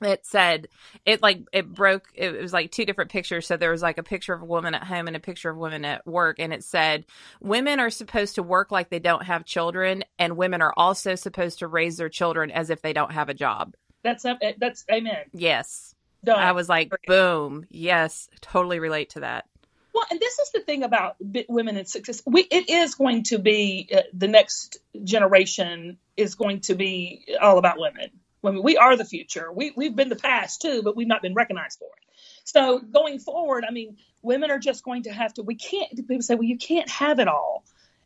it 0.00 0.26
said 0.26 0.68
it 1.04 1.22
like 1.22 1.40
it 1.52 1.72
broke 1.72 2.08
it 2.14 2.40
was 2.40 2.52
like 2.52 2.70
two 2.70 2.84
different 2.84 3.10
pictures. 3.10 3.46
So 3.46 3.56
there 3.56 3.70
was 3.70 3.82
like 3.82 3.98
a 3.98 4.02
picture 4.02 4.34
of 4.34 4.42
a 4.42 4.46
woman 4.46 4.74
at 4.74 4.84
home 4.84 5.06
and 5.06 5.16
a 5.16 5.20
picture 5.20 5.50
of 5.50 5.56
women 5.56 5.84
at 5.84 6.06
work. 6.06 6.38
And 6.38 6.52
it 6.52 6.64
said 6.64 7.04
women 7.40 7.80
are 7.80 7.90
supposed 7.90 8.34
to 8.34 8.42
work 8.42 8.70
like 8.70 8.90
they 8.90 8.98
don't 8.98 9.24
have 9.24 9.44
children 9.44 10.04
and 10.18 10.36
women 10.36 10.60
are 10.60 10.74
also 10.76 11.14
supposed 11.14 11.60
to 11.60 11.66
raise 11.66 11.96
their 11.96 12.08
children 12.08 12.50
as 12.50 12.70
if 12.70 12.82
they 12.82 12.92
don't 12.92 13.12
have 13.12 13.28
a 13.28 13.34
job. 13.34 13.74
That's 14.02 14.24
that's 14.58 14.84
amen. 14.90 15.24
Yes. 15.32 15.94
Done. 16.24 16.40
i 16.40 16.52
was 16.52 16.68
like 16.68 16.90
boom. 17.06 17.66
Yes 17.70 18.28
totally 18.40 18.80
relate 18.80 19.10
to 19.10 19.20
that. 19.20 19.46
Well, 19.94 20.04
and 20.10 20.20
this 20.20 20.38
is 20.38 20.50
the 20.50 20.60
thing 20.60 20.82
about 20.82 21.16
women 21.48 21.78
in 21.78 21.86
success. 21.86 22.20
We, 22.26 22.42
it 22.42 22.68
is 22.68 22.96
going 22.96 23.22
to 23.24 23.38
be 23.38 23.88
uh, 23.96 24.02
the 24.12 24.28
next 24.28 24.76
generation 25.02 25.96
is 26.18 26.34
going 26.34 26.60
to 26.62 26.74
be 26.74 27.24
all 27.40 27.56
about 27.56 27.78
women 27.78 28.10
women. 28.42 28.62
We 28.62 28.76
are 28.76 28.96
the 28.96 29.04
future. 29.04 29.50
We, 29.52 29.72
we've 29.76 29.94
been 29.94 30.08
the 30.08 30.16
past 30.16 30.62
too, 30.62 30.82
but 30.82 30.96
we've 30.96 31.06
not 31.06 31.22
been 31.22 31.34
recognized 31.34 31.78
for 31.78 31.88
it. 31.96 32.04
So 32.44 32.78
going 32.78 33.18
forward, 33.18 33.64
I 33.68 33.72
mean, 33.72 33.96
women 34.22 34.50
are 34.50 34.58
just 34.58 34.84
going 34.84 35.04
to 35.04 35.12
have 35.12 35.34
to, 35.34 35.42
we 35.42 35.56
can't, 35.56 35.90
people 35.96 36.22
say, 36.22 36.34
well, 36.34 36.44
you 36.44 36.58
can't 36.58 36.88
have 36.90 37.18
it 37.18 37.28
all. 37.28 37.64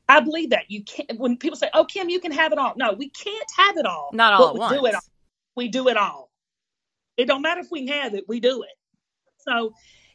I 0.09 0.21
believe 0.21 0.51
that 0.51 0.71
you 0.71 0.83
can't, 0.83 1.19
when 1.19 1.37
people 1.37 1.57
say, 1.57 1.71
oh, 1.73 1.85
Kim, 1.85 2.09
you 2.09 2.21
can 2.21 2.33
have 2.33 2.53
it 2.53 2.59
all. 2.59 2.73
No, 2.77 2.93
we 2.93 3.11
can't 3.11 3.51
have 3.57 3.77
it 3.77 3.87
all. 3.87 4.11
Not 4.13 4.33
all 4.33 4.49
at 4.49 4.55
we 4.55 4.61
once. 4.61 4.77
Do 4.77 4.87
it 4.87 4.95
all. 4.95 5.01
We 5.57 5.69
do 5.69 5.89
it 5.89 5.97
all. 5.97 6.31
It 7.17 7.27
don't 7.27 7.43
matter 7.43 7.61
if 7.61 7.71
we 7.71 7.89
have 7.89 8.15
it, 8.15 8.25
we 8.29 8.41
do 8.41 8.63
it. 8.63 8.77
So, 9.39 9.75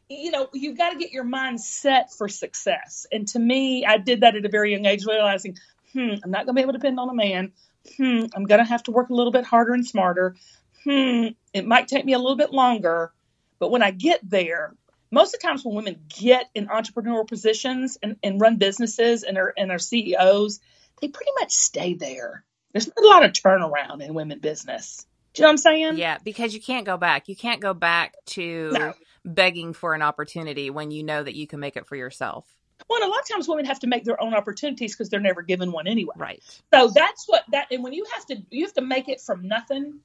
you 0.09 0.31
know, 0.31 0.47
you've 0.53 0.77
got 0.77 0.91
to 0.91 0.97
get 0.97 1.11
your 1.11 1.23
mind 1.23 1.61
set 1.61 2.11
for 2.13 2.27
success. 2.27 3.05
And 3.11 3.27
to 3.29 3.39
me, 3.39 3.85
I 3.85 3.97
did 3.97 4.21
that 4.21 4.35
at 4.35 4.45
a 4.45 4.49
very 4.49 4.71
young 4.71 4.85
age, 4.85 5.05
realizing, 5.05 5.57
hmm, 5.93 6.15
I'm 6.23 6.31
not 6.31 6.45
going 6.45 6.47
to 6.47 6.53
be 6.53 6.61
able 6.61 6.73
to 6.73 6.79
depend 6.79 6.99
on 6.99 7.09
a 7.09 7.13
man 7.13 7.53
hmm, 7.97 8.25
I'm 8.33 8.45
going 8.45 8.59
to 8.59 8.65
have 8.65 8.83
to 8.83 8.91
work 8.91 9.09
a 9.09 9.13
little 9.13 9.31
bit 9.31 9.45
harder 9.45 9.73
and 9.73 9.85
smarter. 9.85 10.35
Hmm, 10.83 11.27
it 11.53 11.65
might 11.65 11.87
take 11.87 12.05
me 12.05 12.13
a 12.13 12.19
little 12.19 12.35
bit 12.35 12.51
longer. 12.51 13.11
But 13.59 13.71
when 13.71 13.83
I 13.83 13.91
get 13.91 14.19
there, 14.23 14.75
most 15.11 15.33
of 15.33 15.39
the 15.39 15.47
times 15.47 15.63
when 15.63 15.75
women 15.75 16.05
get 16.09 16.49
in 16.53 16.67
entrepreneurial 16.67 17.27
positions 17.27 17.97
and, 18.01 18.17
and 18.21 18.39
run 18.41 18.57
businesses 18.57 19.23
and 19.23 19.37
are, 19.37 19.53
and 19.57 19.71
are 19.71 19.79
CEOs, 19.79 20.59
they 21.01 21.07
pretty 21.07 21.31
much 21.39 21.51
stay 21.51 21.93
there. 21.93 22.43
There's 22.73 22.87
not 22.87 23.03
a 23.03 23.07
lot 23.07 23.25
of 23.25 23.31
turnaround 23.31 24.01
in 24.01 24.13
women 24.13 24.39
business. 24.39 25.05
Do 25.33 25.41
you 25.41 25.43
know 25.43 25.47
what 25.47 25.51
I'm 25.51 25.57
saying? 25.57 25.97
Yeah, 25.97 26.17
because 26.23 26.53
you 26.53 26.61
can't 26.61 26.85
go 26.85 26.97
back. 26.97 27.27
You 27.27 27.35
can't 27.35 27.61
go 27.61 27.73
back 27.73 28.15
to 28.27 28.71
no. 28.71 28.93
begging 29.23 29.73
for 29.73 29.93
an 29.93 30.01
opportunity 30.01 30.69
when 30.69 30.91
you 30.91 31.03
know 31.03 31.23
that 31.23 31.35
you 31.35 31.47
can 31.47 31.59
make 31.59 31.77
it 31.77 31.87
for 31.87 31.95
yourself. 31.95 32.45
Well, 32.89 33.07
a 33.07 33.09
lot 33.09 33.19
of 33.19 33.27
times 33.27 33.47
women 33.47 33.65
have 33.65 33.79
to 33.79 33.87
make 33.87 34.03
their 34.03 34.21
own 34.21 34.33
opportunities 34.33 34.93
because 34.93 35.09
they're 35.09 35.19
never 35.19 35.41
given 35.41 35.71
one 35.71 35.87
anyway. 35.87 36.13
Right. 36.17 36.43
So 36.73 36.89
that's 36.93 37.25
what 37.27 37.43
that, 37.51 37.67
and 37.71 37.83
when 37.83 37.93
you 37.93 38.05
have 38.13 38.25
to, 38.27 38.37
you 38.51 38.65
have 38.65 38.73
to 38.73 38.81
make 38.81 39.09
it 39.09 39.21
from 39.21 39.47
nothing, 39.47 39.99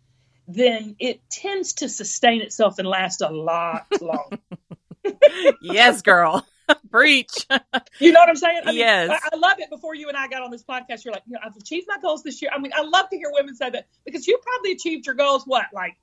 then 0.48 0.96
it 0.98 1.20
tends 1.30 1.74
to 1.74 1.88
sustain 1.88 2.40
itself 2.40 2.78
and 2.78 2.88
last 2.88 3.20
a 3.20 3.28
lot 3.28 3.86
longer. 4.00 4.38
yes, 5.60 6.02
girl. 6.02 6.46
Breach. 6.84 7.46
you 7.98 8.12
know 8.12 8.20
what 8.20 8.28
I'm 8.28 8.36
saying? 8.36 8.62
I 8.64 8.70
mean, 8.70 8.78
yes. 8.78 9.10
I, 9.10 9.30
I, 9.32 9.36
love 9.36 9.58
it. 9.58 9.70
Before 9.70 9.94
you 9.94 10.08
and 10.08 10.16
I 10.16 10.28
got 10.28 10.42
on 10.42 10.50
this 10.50 10.62
podcast, 10.62 11.04
you're 11.04 11.12
like, 11.12 11.24
you 11.26 11.32
know, 11.32 11.40
I've 11.44 11.56
achieved 11.56 11.86
my 11.88 11.98
goals 12.00 12.22
this 12.22 12.40
year. 12.40 12.50
I 12.54 12.58
mean, 12.60 12.72
I 12.74 12.82
love 12.82 13.08
to 13.10 13.16
hear 13.16 13.28
women 13.32 13.56
say 13.56 13.70
that 13.70 13.86
because 14.04 14.26
you 14.26 14.38
probably 14.42 14.72
achieved 14.72 15.06
your 15.06 15.16
goals. 15.16 15.44
What, 15.44 15.66
like, 15.72 15.96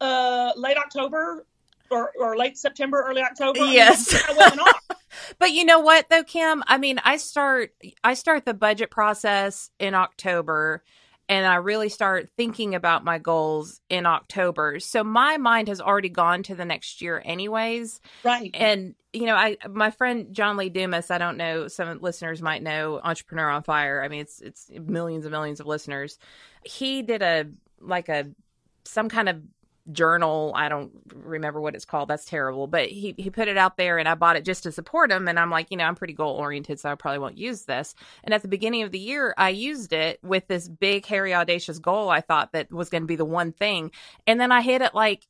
uh, 0.00 0.52
late 0.56 0.76
October 0.76 1.46
or, 1.90 2.12
or 2.18 2.36
late 2.36 2.58
September, 2.58 3.02
early 3.06 3.22
October? 3.22 3.60
Yes. 3.60 4.22
I 4.28 4.50
mean, 4.50 4.66
but 5.38 5.52
you 5.52 5.64
know 5.64 5.80
what 5.80 6.08
though, 6.08 6.24
Kim? 6.24 6.62
I 6.66 6.78
mean, 6.78 7.00
I 7.04 7.16
start 7.16 7.74
I 8.04 8.14
start 8.14 8.44
the 8.44 8.54
budget 8.54 8.90
process 8.90 9.70
in 9.78 9.94
October 9.94 10.82
and 11.30 11.46
I 11.46 11.56
really 11.56 11.88
start 11.88 12.28
thinking 12.36 12.74
about 12.74 13.04
my 13.04 13.18
goals 13.18 13.80
in 13.88 14.04
October. 14.04 14.80
So 14.80 15.04
my 15.04 15.36
mind 15.36 15.68
has 15.68 15.80
already 15.80 16.08
gone 16.08 16.42
to 16.44 16.56
the 16.56 16.64
next 16.64 17.00
year 17.00 17.22
anyways. 17.24 18.00
Right. 18.24 18.50
And 18.52 18.96
you 19.12 19.26
know, 19.26 19.36
I 19.36 19.56
my 19.68 19.92
friend 19.92 20.34
John 20.34 20.56
Lee 20.56 20.70
Dumas, 20.70 21.10
I 21.10 21.18
don't 21.18 21.36
know, 21.36 21.68
some 21.68 22.00
listeners 22.00 22.42
might 22.42 22.64
know 22.64 23.00
Entrepreneur 23.02 23.48
on 23.48 23.62
Fire. 23.62 24.02
I 24.02 24.08
mean, 24.08 24.22
it's 24.22 24.40
it's 24.40 24.70
millions 24.70 25.24
and 25.24 25.32
millions 25.32 25.60
of 25.60 25.66
listeners. 25.66 26.18
He 26.64 27.02
did 27.02 27.22
a 27.22 27.46
like 27.80 28.08
a 28.08 28.26
some 28.84 29.08
kind 29.08 29.28
of 29.28 29.40
journal. 29.92 30.52
I 30.54 30.68
don't 30.68 30.92
remember 31.14 31.60
what 31.60 31.74
it's 31.74 31.84
called. 31.84 32.08
That's 32.08 32.24
terrible. 32.24 32.66
But 32.66 32.88
he 32.88 33.14
he 33.18 33.30
put 33.30 33.48
it 33.48 33.56
out 33.56 33.76
there 33.76 33.98
and 33.98 34.08
I 34.08 34.14
bought 34.14 34.36
it 34.36 34.44
just 34.44 34.62
to 34.64 34.72
support 34.72 35.10
him 35.10 35.28
and 35.28 35.38
I'm 35.38 35.50
like, 35.50 35.68
you 35.70 35.76
know, 35.76 35.84
I'm 35.84 35.94
pretty 35.94 36.12
goal 36.14 36.36
oriented 36.36 36.80
so 36.80 36.90
I 36.90 36.94
probably 36.94 37.18
won't 37.18 37.38
use 37.38 37.62
this. 37.64 37.94
And 38.24 38.32
at 38.34 38.42
the 38.42 38.48
beginning 38.48 38.82
of 38.82 38.90
the 38.92 38.98
year 38.98 39.34
I 39.36 39.50
used 39.50 39.92
it 39.92 40.18
with 40.22 40.46
this 40.48 40.68
big 40.68 41.06
hairy 41.06 41.34
audacious 41.34 41.78
goal 41.78 42.08
I 42.08 42.20
thought 42.20 42.52
that 42.52 42.70
was 42.72 42.90
going 42.90 43.02
to 43.02 43.06
be 43.08 43.16
the 43.16 43.24
one 43.24 43.52
thing. 43.52 43.90
And 44.26 44.40
then 44.40 44.52
I 44.52 44.62
hit 44.62 44.82
it 44.82 44.94
like 44.94 45.26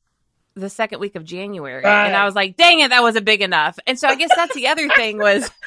the 0.55 0.69
second 0.69 0.99
week 0.99 1.15
of 1.15 1.23
January 1.23 1.83
Right. 1.83 2.07
and 2.07 2.15
I 2.15 2.25
was 2.25 2.35
like, 2.35 2.57
dang 2.57 2.81
it, 2.81 2.89
that 2.89 3.01
wasn't 3.01 3.25
big 3.25 3.41
enough. 3.41 3.79
And 3.87 3.97
so 3.97 4.07
I 4.07 4.15
guess 4.15 4.31
that's 4.35 4.53
the 4.53 4.67
other 4.67 4.89
thing 4.89 5.17
was 5.17 5.49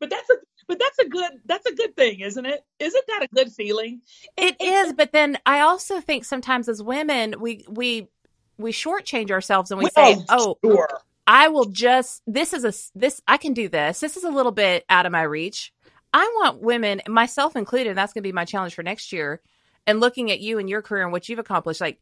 But 0.00 0.10
that's 0.10 0.28
a 0.30 0.34
but 0.68 0.78
that's 0.80 0.98
a 0.98 1.08
good 1.08 1.30
that's 1.44 1.66
a 1.66 1.74
good 1.74 1.94
thing, 1.96 2.20
isn't 2.20 2.44
it? 2.44 2.64
Isn't 2.80 3.04
that 3.06 3.22
a 3.22 3.28
good 3.34 3.52
feeling? 3.52 4.00
It 4.36 4.60
is, 4.60 4.92
but 4.94 5.12
then 5.12 5.38
I 5.46 5.60
also 5.60 6.00
think 6.00 6.24
sometimes 6.24 6.68
as 6.68 6.82
women 6.82 7.36
we 7.40 7.64
we 7.68 8.08
we 8.58 8.72
shortchange 8.72 9.30
ourselves 9.30 9.70
and 9.70 9.78
we 9.78 9.88
say, 9.90 10.16
"Oh, 10.28 10.58
sure. 10.64 11.00
I 11.26 11.48
will 11.48 11.66
just 11.66 12.22
this 12.26 12.52
is 12.52 12.64
a 12.64 12.98
this 12.98 13.20
I 13.26 13.36
can 13.36 13.52
do 13.52 13.68
this. 13.68 14.00
This 14.00 14.16
is 14.16 14.24
a 14.24 14.30
little 14.30 14.52
bit 14.52 14.84
out 14.88 15.06
of 15.06 15.12
my 15.12 15.22
reach." 15.22 15.72
I 16.12 16.24
want 16.40 16.62
women, 16.62 17.02
myself 17.08 17.56
included, 17.56 17.90
and 17.90 17.98
that's 17.98 18.12
going 18.12 18.22
to 18.22 18.28
be 18.28 18.32
my 18.32 18.46
challenge 18.46 18.74
for 18.74 18.82
next 18.82 19.12
year. 19.12 19.42
And 19.86 20.00
looking 20.00 20.30
at 20.30 20.40
you 20.40 20.58
and 20.58 20.68
your 20.68 20.80
career 20.80 21.02
and 21.02 21.12
what 21.12 21.28
you've 21.28 21.38
accomplished, 21.38 21.80
like 21.80 22.00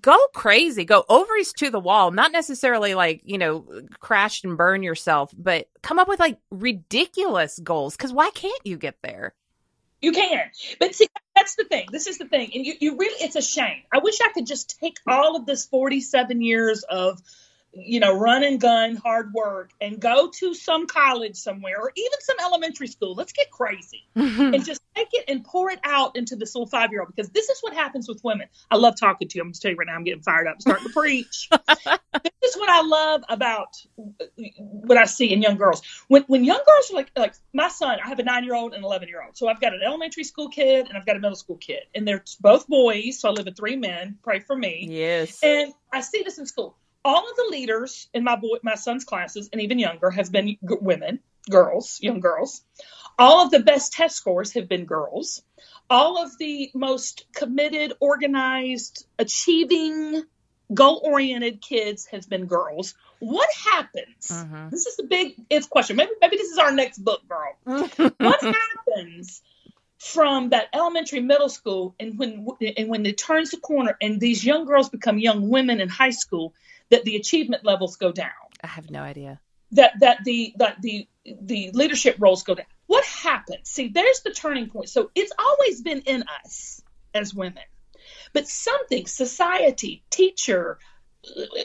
go 0.00 0.16
crazy, 0.34 0.84
go 0.84 1.04
ovaries 1.08 1.52
to 1.54 1.70
the 1.70 1.80
wall. 1.80 2.10
Not 2.10 2.32
necessarily 2.32 2.94
like 2.94 3.22
you 3.24 3.38
know 3.38 3.64
crash 4.00 4.44
and 4.44 4.56
burn 4.56 4.82
yourself, 4.82 5.32
but 5.36 5.66
come 5.82 5.98
up 5.98 6.08
with 6.08 6.20
like 6.20 6.38
ridiculous 6.50 7.58
goals. 7.58 7.96
Because 7.96 8.12
why 8.12 8.30
can't 8.30 8.60
you 8.64 8.76
get 8.76 8.96
there? 9.02 9.34
You 10.02 10.12
can. 10.12 10.50
But 10.80 10.94
see, 10.94 11.06
that's 11.34 11.54
the 11.54 11.64
thing. 11.64 11.86
This 11.90 12.08
is 12.08 12.18
the 12.18 12.26
thing. 12.26 12.50
And 12.54 12.66
you, 12.66 12.74
you 12.80 12.96
really, 12.98 13.24
it's 13.24 13.36
a 13.36 13.42
shame. 13.42 13.82
I 13.92 13.98
wish 13.98 14.18
I 14.20 14.32
could 14.32 14.46
just 14.46 14.78
take 14.80 14.96
all 15.08 15.36
of 15.36 15.46
this 15.46 15.64
47 15.66 16.42
years 16.42 16.82
of, 16.82 17.20
you 17.74 18.00
know, 18.00 18.16
run 18.16 18.44
and 18.44 18.60
gun, 18.60 18.96
hard 18.96 19.32
work, 19.32 19.70
and 19.80 19.98
go 19.98 20.30
to 20.30 20.54
some 20.54 20.86
college 20.86 21.36
somewhere 21.36 21.76
or 21.80 21.92
even 21.96 22.20
some 22.20 22.36
elementary 22.40 22.86
school. 22.86 23.14
Let's 23.14 23.32
get 23.32 23.50
crazy 23.50 24.04
and 24.14 24.64
just 24.64 24.82
take 24.94 25.08
it 25.12 25.24
and 25.28 25.44
pour 25.44 25.70
it 25.70 25.80
out 25.82 26.16
into 26.16 26.36
this 26.36 26.54
little 26.54 26.66
five 26.66 26.90
year 26.90 27.00
old 27.00 27.14
because 27.14 27.30
this 27.30 27.48
is 27.48 27.60
what 27.60 27.72
happens 27.72 28.08
with 28.08 28.22
women. 28.22 28.48
I 28.70 28.76
love 28.76 28.94
talking 28.98 29.28
to 29.28 29.38
you. 29.38 29.42
I'm 29.42 29.52
just 29.52 29.62
telling 29.62 29.76
you 29.76 29.78
right 29.78 29.86
now, 29.86 29.94
I'm 29.94 30.04
getting 30.04 30.22
fired 30.22 30.48
up, 30.48 30.60
starting 30.60 30.86
to 30.86 30.92
preach. 30.92 31.48
this 31.72 32.50
is 32.50 32.56
what 32.56 32.68
I 32.68 32.82
love 32.82 33.22
about 33.28 33.68
what 34.36 34.98
I 34.98 35.06
see 35.06 35.32
in 35.32 35.40
young 35.40 35.56
girls. 35.56 35.82
When 36.08 36.24
when 36.24 36.44
young 36.44 36.60
girls 36.66 36.90
are 36.90 36.94
like 36.94 37.10
like 37.16 37.34
my 37.54 37.68
son, 37.68 37.98
I 38.04 38.08
have 38.08 38.18
a 38.18 38.22
nine 38.22 38.44
year 38.44 38.54
old 38.54 38.74
and 38.74 38.80
an 38.80 38.84
eleven 38.84 39.08
year 39.08 39.22
old. 39.22 39.36
So 39.36 39.48
I've 39.48 39.60
got 39.60 39.72
an 39.72 39.80
elementary 39.84 40.24
school 40.24 40.48
kid 40.48 40.88
and 40.88 40.96
I've 40.96 41.06
got 41.06 41.16
a 41.16 41.20
middle 41.20 41.36
school 41.36 41.56
kid, 41.56 41.84
and 41.94 42.06
they're 42.06 42.24
both 42.40 42.68
boys. 42.68 43.18
So 43.18 43.28
I 43.28 43.32
live 43.32 43.46
with 43.46 43.56
three 43.56 43.76
men. 43.76 44.18
Pray 44.22 44.40
for 44.40 44.56
me. 44.56 44.88
yes. 44.90 45.42
And 45.42 45.72
I 45.92 46.00
see 46.00 46.22
this 46.22 46.38
in 46.38 46.46
school. 46.46 46.76
All 47.04 47.28
of 47.30 47.36
the 47.36 47.48
leaders 47.50 48.08
in 48.14 48.24
my 48.24 48.36
boy, 48.36 48.58
my 48.62 48.76
son's 48.76 49.04
classes, 49.04 49.48
and 49.52 49.60
even 49.60 49.78
younger, 49.78 50.10
have 50.10 50.30
been 50.30 50.48
g- 50.48 50.58
women, 50.62 51.20
girls, 51.50 51.98
young 52.00 52.20
girls. 52.20 52.62
All 53.18 53.44
of 53.44 53.50
the 53.50 53.60
best 53.60 53.92
test 53.92 54.16
scores 54.16 54.52
have 54.52 54.68
been 54.68 54.84
girls. 54.84 55.42
All 55.90 56.22
of 56.22 56.36
the 56.38 56.70
most 56.74 57.26
committed, 57.34 57.92
organized, 58.00 59.06
achieving, 59.18 60.22
goal-oriented 60.72 61.60
kids 61.60 62.06
have 62.06 62.28
been 62.28 62.46
girls. 62.46 62.94
What 63.18 63.48
happens? 63.72 64.28
Mhm. 64.30 64.70
This 64.70 64.86
is 64.86 64.98
a 64.98 65.04
big 65.04 65.34
if 65.50 65.68
question. 65.68 65.96
Maybe 65.96 66.12
maybe 66.20 66.36
this 66.36 66.50
is 66.50 66.58
our 66.58 66.72
next 66.72 66.98
book, 66.98 67.20
girl 67.28 67.56
what 68.18 68.40
happens 68.42 69.42
from 69.98 70.48
that 70.50 70.68
elementary 70.72 71.20
middle 71.20 71.48
school 71.48 71.94
and 72.00 72.18
when 72.18 72.46
and 72.76 72.88
when 72.88 73.06
it 73.06 73.16
turns 73.16 73.50
the 73.50 73.56
corner 73.58 73.96
and 74.00 74.18
these 74.18 74.44
young 74.44 74.64
girls 74.64 74.88
become 74.88 75.18
young 75.18 75.48
women 75.48 75.80
in 75.80 75.88
high 75.88 76.10
school 76.10 76.52
that 76.92 77.04
the 77.04 77.16
achievement 77.16 77.64
levels 77.64 77.96
go 77.96 78.12
down. 78.12 78.30
I 78.62 78.68
have 78.68 78.90
no 78.90 79.02
idea. 79.02 79.40
that 79.72 79.94
that 80.00 80.18
the 80.24 80.54
that 80.58 80.80
the 80.82 81.08
the 81.24 81.70
leadership 81.72 82.16
roles 82.20 82.42
go 82.44 82.54
down. 82.54 82.66
What 82.86 83.04
happens 83.04 83.68
see 83.70 83.88
there's 83.88 84.20
the 84.20 84.32
turning 84.32 84.68
point. 84.68 84.88
So 84.90 85.10
it's 85.14 85.32
always 85.38 85.82
been 85.82 86.02
in 86.02 86.24
us 86.44 86.82
as 87.14 87.34
women. 87.34 87.64
But 88.34 88.46
something 88.48 89.06
society 89.06 90.04
teacher 90.10 90.78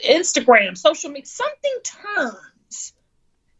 instagram 0.08 0.78
social 0.78 1.10
media 1.10 1.26
something 1.26 1.78
turns 1.82 2.94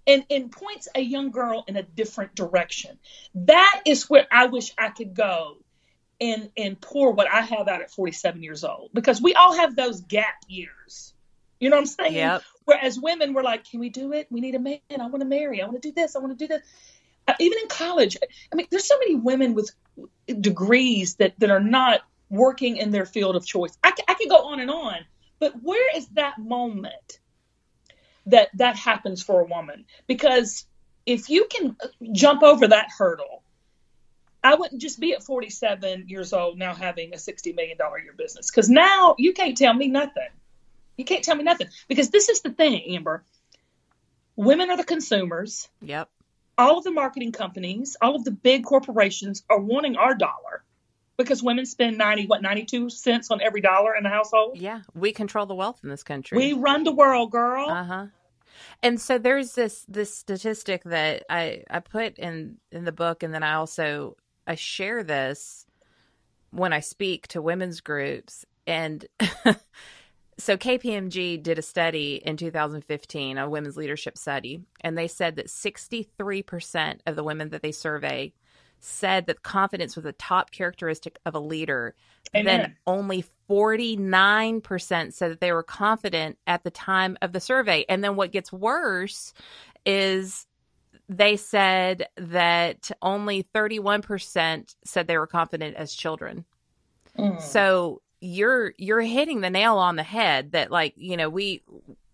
and, 0.06 0.24
and 0.30 0.50
points 0.50 0.88
a 0.94 1.00
young 1.00 1.30
girl 1.32 1.64
in 1.66 1.76
a 1.76 1.82
different 1.82 2.34
direction. 2.34 2.98
That 3.34 3.82
is 3.84 4.08
where 4.08 4.26
i 4.32 4.46
wish 4.46 4.72
i 4.78 4.88
could 4.88 5.14
go 5.14 5.58
and 6.20 6.50
and 6.56 6.80
pour 6.80 7.12
what 7.12 7.30
i 7.32 7.42
have 7.42 7.68
out 7.68 7.82
at 7.82 7.90
47 7.90 8.42
years 8.42 8.64
old 8.64 8.90
because 8.94 9.20
we 9.20 9.34
all 9.34 9.54
have 9.56 9.76
those 9.76 10.00
gap 10.02 10.36
years 10.48 11.14
you 11.60 11.70
know 11.70 11.76
what 11.76 11.82
i'm 11.82 11.86
saying 11.86 12.14
Yep. 12.14 12.42
Whereas 12.68 13.00
women 13.00 13.32
were 13.32 13.42
like, 13.42 13.64
"Can 13.64 13.80
we 13.80 13.88
do 13.88 14.12
it? 14.12 14.26
We 14.30 14.42
need 14.42 14.54
a 14.54 14.58
man. 14.58 14.80
I 14.90 15.06
want 15.06 15.20
to 15.20 15.24
marry. 15.24 15.62
I 15.62 15.64
want 15.64 15.80
to 15.80 15.88
do 15.88 15.94
this. 15.94 16.14
I 16.14 16.18
want 16.18 16.38
to 16.38 16.46
do 16.46 16.46
this." 16.46 16.60
Uh, 17.26 17.32
even 17.40 17.58
in 17.60 17.68
college, 17.68 18.18
I 18.52 18.56
mean, 18.56 18.66
there's 18.70 18.86
so 18.86 18.98
many 18.98 19.14
women 19.14 19.54
with 19.54 19.70
degrees 20.38 21.14
that 21.14 21.32
that 21.40 21.50
are 21.50 21.60
not 21.60 22.02
working 22.28 22.76
in 22.76 22.90
their 22.90 23.06
field 23.06 23.36
of 23.36 23.46
choice. 23.46 23.78
I 23.82 23.92
could 23.92 24.28
go 24.28 24.48
on 24.48 24.60
and 24.60 24.70
on, 24.70 24.96
but 25.38 25.54
where 25.62 25.96
is 25.96 26.08
that 26.08 26.38
moment 26.38 27.20
that 28.26 28.50
that 28.58 28.76
happens 28.76 29.22
for 29.22 29.40
a 29.40 29.44
woman? 29.46 29.86
Because 30.06 30.66
if 31.06 31.30
you 31.30 31.46
can 31.50 31.74
uh, 31.82 31.88
jump 32.12 32.42
over 32.42 32.68
that 32.68 32.88
hurdle, 32.98 33.42
I 34.44 34.56
wouldn't 34.56 34.82
just 34.82 35.00
be 35.00 35.14
at 35.14 35.22
47 35.22 36.04
years 36.08 36.34
old 36.34 36.58
now 36.58 36.74
having 36.74 37.14
a 37.14 37.16
$60 37.16 37.56
million 37.56 37.78
a 37.80 38.02
year 38.02 38.12
business. 38.12 38.50
Because 38.50 38.68
now 38.68 39.14
you 39.16 39.32
can't 39.32 39.56
tell 39.56 39.72
me 39.72 39.88
nothing. 39.88 40.28
You 40.98 41.04
can't 41.04 41.24
tell 41.24 41.36
me 41.36 41.44
nothing. 41.44 41.68
Because 41.88 42.10
this 42.10 42.28
is 42.28 42.42
the 42.42 42.50
thing, 42.50 42.82
Amber. 42.94 43.24
Women 44.36 44.70
are 44.70 44.76
the 44.76 44.84
consumers. 44.84 45.68
Yep. 45.80 46.10
All 46.58 46.78
of 46.78 46.84
the 46.84 46.90
marketing 46.90 47.32
companies, 47.32 47.96
all 48.02 48.16
of 48.16 48.24
the 48.24 48.32
big 48.32 48.64
corporations 48.64 49.42
are 49.48 49.60
wanting 49.60 49.96
our 49.96 50.14
dollar 50.14 50.64
because 51.16 51.42
women 51.42 51.66
spend 51.66 51.96
90, 51.98 52.26
what, 52.26 52.42
92 52.42 52.90
cents 52.90 53.30
on 53.30 53.40
every 53.40 53.60
dollar 53.60 53.94
in 53.96 54.02
the 54.02 54.08
household? 54.08 54.56
Yeah. 54.58 54.82
We 54.94 55.12
control 55.12 55.46
the 55.46 55.54
wealth 55.54 55.80
in 55.82 55.88
this 55.88 56.02
country. 56.02 56.36
We 56.36 56.52
run 56.52 56.84
the 56.84 56.92
world, 56.92 57.30
girl. 57.30 57.68
Uh 57.68 57.84
huh. 57.84 58.06
And 58.82 59.00
so 59.00 59.18
there's 59.18 59.54
this 59.54 59.84
this 59.88 60.12
statistic 60.14 60.82
that 60.84 61.24
I 61.30 61.62
I 61.70 61.80
put 61.80 62.18
in 62.18 62.58
in 62.72 62.84
the 62.84 62.92
book, 62.92 63.22
and 63.22 63.32
then 63.32 63.42
I 63.42 63.54
also 63.54 64.16
I 64.46 64.56
share 64.56 65.04
this 65.04 65.64
when 66.50 66.72
I 66.72 66.80
speak 66.80 67.28
to 67.28 67.42
women's 67.42 67.80
groups, 67.80 68.44
and 68.66 69.04
so 70.38 70.56
KPMG 70.56 71.42
did 71.42 71.58
a 71.58 71.62
study 71.62 72.22
in 72.24 72.36
2015, 72.36 73.38
a 73.38 73.50
women's 73.50 73.76
leadership 73.76 74.16
study, 74.16 74.62
and 74.82 74.96
they 74.96 75.08
said 75.08 75.36
that 75.36 75.48
63% 75.48 77.00
of 77.06 77.16
the 77.16 77.24
women 77.24 77.50
that 77.50 77.62
they 77.62 77.72
survey 77.72 78.32
said 78.80 79.26
that 79.26 79.42
confidence 79.42 79.96
was 79.96 80.04
a 80.04 80.12
top 80.12 80.52
characteristic 80.52 81.18
of 81.26 81.34
a 81.34 81.40
leader. 81.40 81.96
And 82.32 82.46
then 82.46 82.76
only 82.86 83.24
49% 83.50 85.12
said 85.12 85.32
that 85.32 85.40
they 85.40 85.50
were 85.50 85.64
confident 85.64 86.38
at 86.46 86.62
the 86.62 86.70
time 86.70 87.18
of 87.20 87.32
the 87.32 87.40
survey. 87.40 87.84
And 87.88 88.04
then 88.04 88.14
what 88.14 88.30
gets 88.30 88.52
worse 88.52 89.32
is 89.84 90.46
they 91.08 91.36
said 91.36 92.06
that 92.16 92.90
only 93.02 93.42
31% 93.54 94.74
said 94.84 95.06
they 95.06 95.18
were 95.18 95.26
confident 95.26 95.76
as 95.76 95.92
children. 95.94 96.44
Mm. 97.18 97.40
So 97.40 98.02
you're 98.20 98.74
you're 98.78 99.00
hitting 99.00 99.40
the 99.40 99.50
nail 99.50 99.76
on 99.76 99.96
the 99.96 100.02
head 100.02 100.52
that 100.52 100.70
like, 100.70 100.94
you 100.96 101.16
know, 101.16 101.28
we 101.28 101.62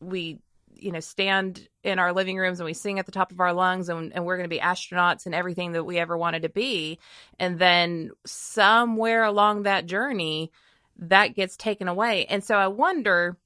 we 0.01 0.39
you 0.77 0.93
know 0.93 1.01
stand 1.01 1.69
in 1.83 1.99
our 1.99 2.13
living 2.13 2.37
rooms 2.37 2.61
and 2.61 2.67
we 2.67 2.75
sing 2.75 2.99
at 2.99 3.07
the 3.07 3.13
top 3.13 3.33
of 3.33 3.41
our 3.41 3.53
lungs 3.53 3.89
and, 3.89 4.13
and 4.13 4.25
we're 4.25 4.37
going 4.37 4.49
to 4.49 4.55
be 4.55 4.61
astronauts 4.61 5.27
and 5.27 5.35
everything 5.35 5.73
that 5.73 5.85
we 5.85 5.99
ever 5.99 6.17
wanted 6.17 6.43
to 6.43 6.49
be. 6.49 6.99
And 7.39 7.59
then 7.59 8.11
somewhere 8.27 9.25
along 9.25 9.63
that 9.63 9.87
journey 9.87 10.51
that 10.99 11.35
gets 11.35 11.57
taken 11.57 11.89
away. 11.89 12.27
And 12.27 12.43
so 12.45 12.57
i 12.57 12.69
wonder 12.69 13.37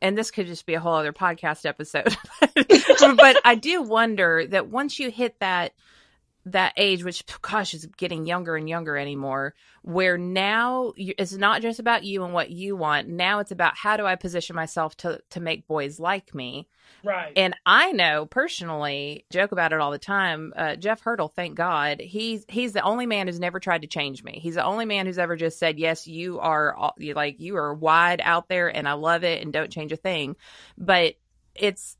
and 0.00 0.16
this 0.16 0.30
could 0.30 0.46
just 0.46 0.66
be 0.66 0.74
a 0.74 0.80
whole 0.80 0.94
other 0.94 1.12
podcast 1.12 1.66
episode 1.66 2.16
but 3.16 3.40
i 3.44 3.54
do 3.54 3.82
wonder 3.82 4.46
that 4.46 4.68
once 4.68 4.98
you 4.98 5.10
hit 5.10 5.38
that 5.40 5.72
that 6.52 6.72
age, 6.76 7.04
which 7.04 7.24
gosh 7.42 7.74
is 7.74 7.86
getting 7.96 8.26
younger 8.26 8.56
and 8.56 8.68
younger 8.68 8.96
anymore, 8.96 9.54
where 9.82 10.18
now 10.18 10.92
it's 10.96 11.32
not 11.32 11.62
just 11.62 11.78
about 11.78 12.04
you 12.04 12.24
and 12.24 12.32
what 12.34 12.50
you 12.50 12.76
want. 12.76 13.08
Now 13.08 13.40
it's 13.40 13.50
about 13.50 13.76
how 13.76 13.96
do 13.96 14.06
I 14.06 14.16
position 14.16 14.56
myself 14.56 14.96
to 14.98 15.20
to 15.30 15.40
make 15.40 15.66
boys 15.66 15.98
like 15.98 16.34
me. 16.34 16.68
Right. 17.04 17.32
And 17.36 17.54
I 17.66 17.92
know 17.92 18.26
personally, 18.26 19.24
joke 19.30 19.52
about 19.52 19.72
it 19.72 19.80
all 19.80 19.90
the 19.90 19.98
time. 19.98 20.52
Uh, 20.56 20.76
Jeff 20.76 21.00
Hurdle, 21.00 21.28
thank 21.28 21.54
God, 21.54 22.00
he's 22.00 22.44
he's 22.48 22.72
the 22.72 22.82
only 22.82 23.06
man 23.06 23.26
who's 23.26 23.40
never 23.40 23.60
tried 23.60 23.82
to 23.82 23.88
change 23.88 24.24
me. 24.24 24.38
He's 24.42 24.54
the 24.54 24.64
only 24.64 24.84
man 24.84 25.06
who's 25.06 25.18
ever 25.18 25.36
just 25.36 25.58
said, 25.58 25.78
"Yes, 25.78 26.06
you 26.06 26.40
are 26.40 26.92
like 26.98 27.40
you 27.40 27.56
are 27.56 27.74
wide 27.74 28.20
out 28.22 28.48
there, 28.48 28.68
and 28.74 28.88
I 28.88 28.94
love 28.94 29.24
it, 29.24 29.42
and 29.42 29.52
don't 29.52 29.72
change 29.72 29.92
a 29.92 29.96
thing." 29.96 30.36
But 30.76 31.14
it's 31.54 31.96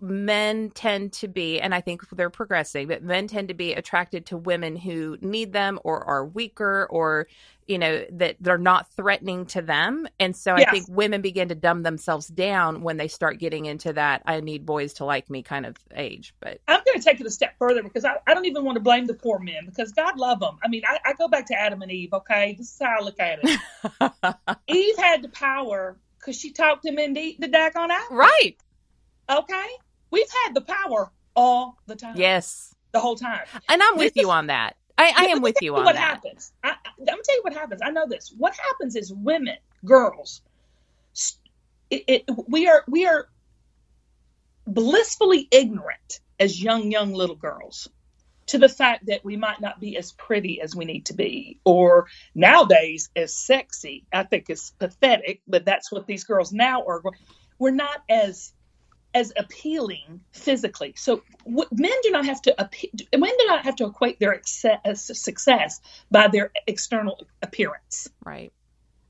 men 0.00 0.70
tend 0.70 1.12
to 1.14 1.28
be, 1.28 1.60
and 1.60 1.74
I 1.74 1.80
think 1.80 2.08
they're 2.10 2.30
progressing, 2.30 2.88
but 2.88 3.02
men 3.02 3.28
tend 3.28 3.48
to 3.48 3.54
be 3.54 3.72
attracted 3.72 4.26
to 4.26 4.36
women 4.36 4.76
who 4.76 5.16
need 5.20 5.52
them 5.52 5.78
or 5.84 6.04
are 6.04 6.24
weaker 6.24 6.86
or, 6.90 7.28
you 7.66 7.78
know, 7.78 8.04
that 8.12 8.36
they're 8.40 8.58
not 8.58 8.90
threatening 8.92 9.46
to 9.46 9.62
them. 9.62 10.06
And 10.20 10.36
so 10.36 10.56
yes. 10.56 10.68
I 10.68 10.70
think 10.72 10.86
women 10.88 11.20
begin 11.20 11.48
to 11.48 11.54
dumb 11.54 11.82
themselves 11.82 12.28
down 12.28 12.82
when 12.82 12.96
they 12.96 13.08
start 13.08 13.38
getting 13.38 13.66
into 13.66 13.92
that 13.92 14.22
I 14.26 14.40
need 14.40 14.66
boys 14.66 14.94
to 14.94 15.04
like 15.04 15.30
me 15.30 15.42
kind 15.42 15.66
of 15.66 15.76
age. 15.94 16.34
But 16.40 16.60
I'm 16.68 16.80
going 16.84 16.98
to 16.98 17.04
take 17.04 17.20
it 17.20 17.26
a 17.26 17.30
step 17.30 17.54
further 17.58 17.82
because 17.82 18.04
I, 18.04 18.16
I 18.26 18.34
don't 18.34 18.46
even 18.46 18.64
want 18.64 18.76
to 18.76 18.82
blame 18.82 19.06
the 19.06 19.14
poor 19.14 19.38
men 19.38 19.66
because 19.66 19.92
God 19.92 20.18
love 20.18 20.40
them. 20.40 20.58
I 20.62 20.68
mean, 20.68 20.82
I, 20.86 20.98
I 21.04 21.12
go 21.14 21.28
back 21.28 21.46
to 21.46 21.54
Adam 21.54 21.82
and 21.82 21.90
Eve, 21.90 22.12
okay? 22.12 22.54
This 22.58 22.72
is 22.72 22.78
how 22.80 22.98
I 23.00 23.04
look 23.04 23.20
at 23.20 23.40
it. 23.42 24.58
Eve 24.68 24.96
had 24.98 25.22
the 25.22 25.28
power 25.28 25.96
because 26.18 26.38
she 26.40 26.52
talked 26.52 26.84
him 26.84 26.98
into 26.98 27.20
eating 27.20 27.40
the 27.40 27.56
daggone 27.56 27.90
apple. 27.90 28.16
Right. 28.16 28.56
Okay? 29.30 29.66
We've 30.10 30.30
had 30.44 30.54
the 30.54 30.60
power 30.60 31.10
all 31.34 31.78
the 31.86 31.96
time. 31.96 32.16
Yes. 32.16 32.74
The 32.92 33.00
whole 33.00 33.16
time. 33.16 33.40
And 33.68 33.82
I'm 33.82 33.98
with 33.98 34.16
you 34.16 34.30
on 34.30 34.46
that. 34.46 34.76
I, 34.98 35.12
I 35.14 35.24
am 35.26 35.42
with 35.42 35.56
you 35.60 35.76
on 35.76 35.84
what 35.84 35.94
that. 35.94 36.00
happens. 36.00 36.52
I, 36.64 36.70
I'm 36.70 37.04
gonna 37.04 37.22
tell 37.22 37.36
you 37.36 37.42
what 37.42 37.52
happens. 37.52 37.82
I 37.84 37.90
know 37.90 38.06
this. 38.08 38.32
What 38.36 38.56
happens 38.56 38.96
is 38.96 39.12
women, 39.12 39.56
girls, 39.84 40.40
it, 41.90 42.04
it, 42.06 42.24
we 42.48 42.66
are 42.68 42.82
we 42.88 43.06
are 43.06 43.28
blissfully 44.66 45.48
ignorant 45.50 46.20
as 46.40 46.62
young 46.62 46.90
young 46.90 47.12
little 47.12 47.36
girls 47.36 47.88
to 48.46 48.58
the 48.58 48.68
fact 48.68 49.06
that 49.06 49.24
we 49.24 49.36
might 49.36 49.60
not 49.60 49.80
be 49.80 49.96
as 49.96 50.12
pretty 50.12 50.60
as 50.60 50.74
we 50.74 50.84
need 50.84 51.06
to 51.06 51.14
be, 51.14 51.58
or 51.64 52.06
nowadays 52.34 53.10
as 53.16 53.34
sexy. 53.34 54.06
I 54.12 54.22
think 54.22 54.46
it's 54.48 54.70
pathetic, 54.70 55.42
but 55.46 55.64
that's 55.64 55.90
what 55.90 56.06
these 56.06 56.24
girls 56.24 56.52
now 56.52 56.84
are. 56.86 57.02
We're 57.58 57.70
not 57.70 58.02
as 58.08 58.52
as 59.16 59.32
appealing 59.34 60.20
physically. 60.32 60.92
So 60.94 61.22
w- 61.46 61.68
men 61.72 61.98
do 62.02 62.10
not 62.10 62.26
have 62.26 62.42
to 62.42 62.54
men 63.16 63.32
do 63.38 63.46
not 63.46 63.64
have 63.64 63.76
to 63.76 63.86
equate 63.86 64.20
their 64.20 64.34
uh, 64.34 64.94
success 64.94 65.80
by 66.10 66.28
their 66.28 66.52
external 66.66 67.26
appearance. 67.42 68.08
Right. 68.22 68.52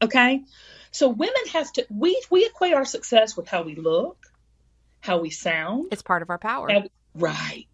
Okay. 0.00 0.44
So 0.92 1.08
women 1.08 1.46
have 1.52 1.72
to 1.72 1.86
we 1.90 2.22
we 2.30 2.46
equate 2.46 2.74
our 2.74 2.84
success 2.84 3.36
with 3.36 3.48
how 3.48 3.62
we 3.62 3.74
look, 3.74 4.16
how 5.00 5.18
we 5.18 5.30
sound. 5.30 5.88
It's 5.90 6.02
part 6.02 6.22
of 6.22 6.30
our 6.30 6.38
power. 6.38 6.68
We, 6.68 6.88
right. 7.16 7.66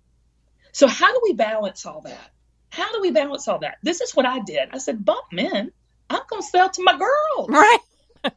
So 0.72 0.86
how 0.86 1.12
do 1.12 1.20
we 1.22 1.34
balance 1.34 1.84
all 1.84 2.00
that? 2.00 2.30
How 2.70 2.90
do 2.92 3.02
we 3.02 3.10
balance 3.10 3.46
all 3.46 3.58
that? 3.58 3.76
This 3.82 4.00
is 4.00 4.16
what 4.16 4.24
I 4.24 4.38
did. 4.40 4.70
I 4.72 4.78
said, 4.78 5.04
bump 5.04 5.26
men. 5.30 5.70
I'm 6.08 6.22
gonna 6.30 6.42
sell 6.42 6.70
to 6.70 6.82
my 6.82 6.96
girls. 6.96 7.50
Right. 7.50 7.78
I'm 8.24 8.32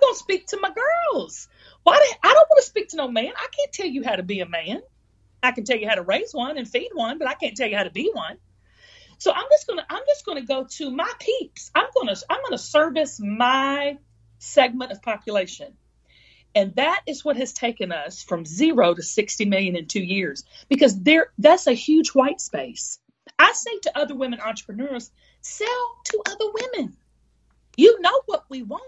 gonna 0.00 0.14
speak 0.14 0.46
to 0.48 0.60
my 0.60 0.70
girls. 0.70 1.48
Why? 1.84 1.96
Do, 1.96 2.28
I 2.28 2.34
don't 2.34 2.48
want 2.50 2.62
to 2.62 2.66
speak 2.66 2.88
to 2.88 2.96
no 2.96 3.08
man. 3.08 3.32
I 3.36 3.46
can't 3.56 3.72
tell 3.72 3.86
you 3.86 4.02
how 4.02 4.16
to 4.16 4.22
be 4.22 4.40
a 4.40 4.48
man. 4.48 4.82
I 5.42 5.52
can 5.52 5.64
tell 5.64 5.76
you 5.76 5.88
how 5.88 5.94
to 5.94 6.02
raise 6.02 6.32
one 6.32 6.58
and 6.58 6.68
feed 6.68 6.90
one, 6.94 7.18
but 7.18 7.28
I 7.28 7.34
can't 7.34 7.56
tell 7.56 7.68
you 7.68 7.76
how 7.76 7.84
to 7.84 7.90
be 7.90 8.10
one. 8.12 8.38
So 9.18 9.32
I'm 9.32 9.46
just 9.50 9.66
gonna 9.66 9.86
I'm 9.88 10.02
just 10.06 10.26
gonna 10.26 10.44
go 10.44 10.66
to 10.68 10.90
my 10.90 11.10
peeps. 11.20 11.70
I'm 11.74 11.86
gonna 11.94 12.16
I'm 12.28 12.42
gonna 12.42 12.58
service 12.58 13.20
my 13.20 13.98
segment 14.38 14.92
of 14.92 15.02
population. 15.02 15.74
And 16.54 16.74
that 16.76 17.02
is 17.06 17.24
what 17.24 17.36
has 17.36 17.52
taken 17.52 17.90
us 17.90 18.22
from 18.22 18.44
zero 18.44 18.94
to 18.94 19.02
60 19.02 19.44
million 19.46 19.76
in 19.76 19.86
two 19.86 20.02
years 20.02 20.44
because 20.68 20.98
there 21.00 21.32
that's 21.38 21.66
a 21.66 21.72
huge 21.72 22.10
white 22.10 22.40
space. 22.40 22.98
I 23.38 23.52
say 23.52 23.78
to 23.82 23.98
other 23.98 24.14
women 24.14 24.40
entrepreneurs, 24.40 25.10
sell 25.40 25.96
to 26.04 26.22
other 26.26 26.46
women. 26.52 26.96
You 27.76 28.00
know 28.00 28.22
what 28.26 28.44
we 28.48 28.62
want. 28.62 28.84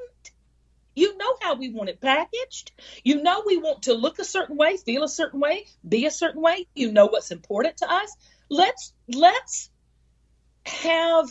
You 0.96 1.16
know 1.18 1.37
how 1.42 1.54
we 1.54 1.68
want 1.68 1.90
it 1.90 2.00
packaged. 2.00 2.72
You 3.04 3.22
know 3.22 3.42
we 3.46 3.59
want 3.59 3.82
to 3.82 3.94
look 3.94 4.18
a 4.18 4.24
certain 4.24 4.56
way, 4.56 4.78
feel 4.78 5.04
a 5.04 5.09
certain 5.09 5.38
way, 5.38 5.66
be 5.87 6.06
a 6.06 6.11
certain 6.11 6.40
way. 6.40 6.66
You 6.74 6.90
know 6.90 7.06
what's 7.06 7.30
important 7.30 7.76
to 7.78 7.92
us. 7.92 8.16
Let's 8.48 8.94
let's 9.06 9.70
have 10.64 11.28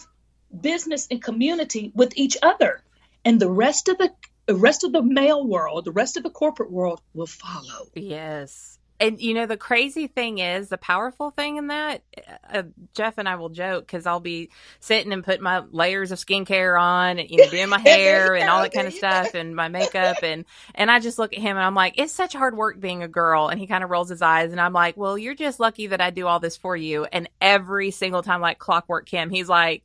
business 0.61 1.07
and 1.09 1.21
community 1.21 1.91
with 1.95 2.13
each 2.15 2.37
other. 2.41 2.83
And 3.25 3.39
the 3.39 3.49
rest 3.49 3.89
of 3.89 3.97
the 3.97 4.11
the 4.45 4.55
rest 4.55 4.83
of 4.83 4.91
the 4.91 5.01
male 5.01 5.43
world, 5.43 5.85
the 5.85 5.91
rest 5.91 6.15
of 6.15 6.23
the 6.23 6.29
corporate 6.29 6.71
world 6.71 7.01
will 7.15 7.25
follow. 7.25 7.87
Yes. 7.95 8.77
And 8.99 9.19
you 9.19 9.33
know 9.33 9.45
the 9.45 9.57
crazy 9.57 10.07
thing 10.07 10.39
is 10.39 10.69
the 10.69 10.77
powerful 10.77 11.29
thing 11.29 11.57
in 11.57 11.67
that 11.67 12.01
uh, 12.49 12.63
Jeff 12.93 13.17
and 13.17 13.27
I 13.27 13.35
will 13.35 13.49
joke 13.49 13.85
because 13.85 14.05
I'll 14.05 14.21
be 14.21 14.49
sitting 14.79 15.11
and 15.11 15.23
putting 15.23 15.43
my 15.43 15.63
layers 15.71 16.11
of 16.11 16.19
skincare 16.19 16.79
on, 16.79 17.19
and, 17.19 17.29
you 17.29 17.37
know, 17.37 17.49
doing 17.49 17.69
my 17.69 17.79
hair 17.85 18.35
and 18.35 18.49
all 18.49 18.61
that 18.61 18.73
kind 18.73 18.87
of 18.87 18.93
stuff, 18.93 19.33
and 19.33 19.55
my 19.55 19.67
makeup, 19.67 20.17
and 20.23 20.45
and 20.73 20.89
I 20.89 20.99
just 20.99 21.19
look 21.19 21.33
at 21.33 21.39
him 21.39 21.57
and 21.57 21.65
I'm 21.65 21.75
like, 21.75 21.99
it's 21.99 22.13
such 22.13 22.33
hard 22.33 22.55
work 22.55 22.79
being 22.79 23.03
a 23.03 23.07
girl, 23.07 23.49
and 23.49 23.59
he 23.59 23.67
kind 23.67 23.83
of 23.83 23.89
rolls 23.89 24.09
his 24.09 24.21
eyes, 24.21 24.51
and 24.51 24.61
I'm 24.61 24.73
like, 24.73 24.95
well, 24.95 25.17
you're 25.17 25.35
just 25.35 25.59
lucky 25.59 25.87
that 25.87 25.99
I 26.01 26.09
do 26.09 26.27
all 26.27 26.39
this 26.39 26.55
for 26.55 26.77
you, 26.77 27.05
and 27.05 27.29
every 27.41 27.91
single 27.91 28.23
time, 28.23 28.39
like 28.41 28.59
clockwork, 28.59 29.05
Kim, 29.07 29.29
he's 29.29 29.49
like, 29.49 29.83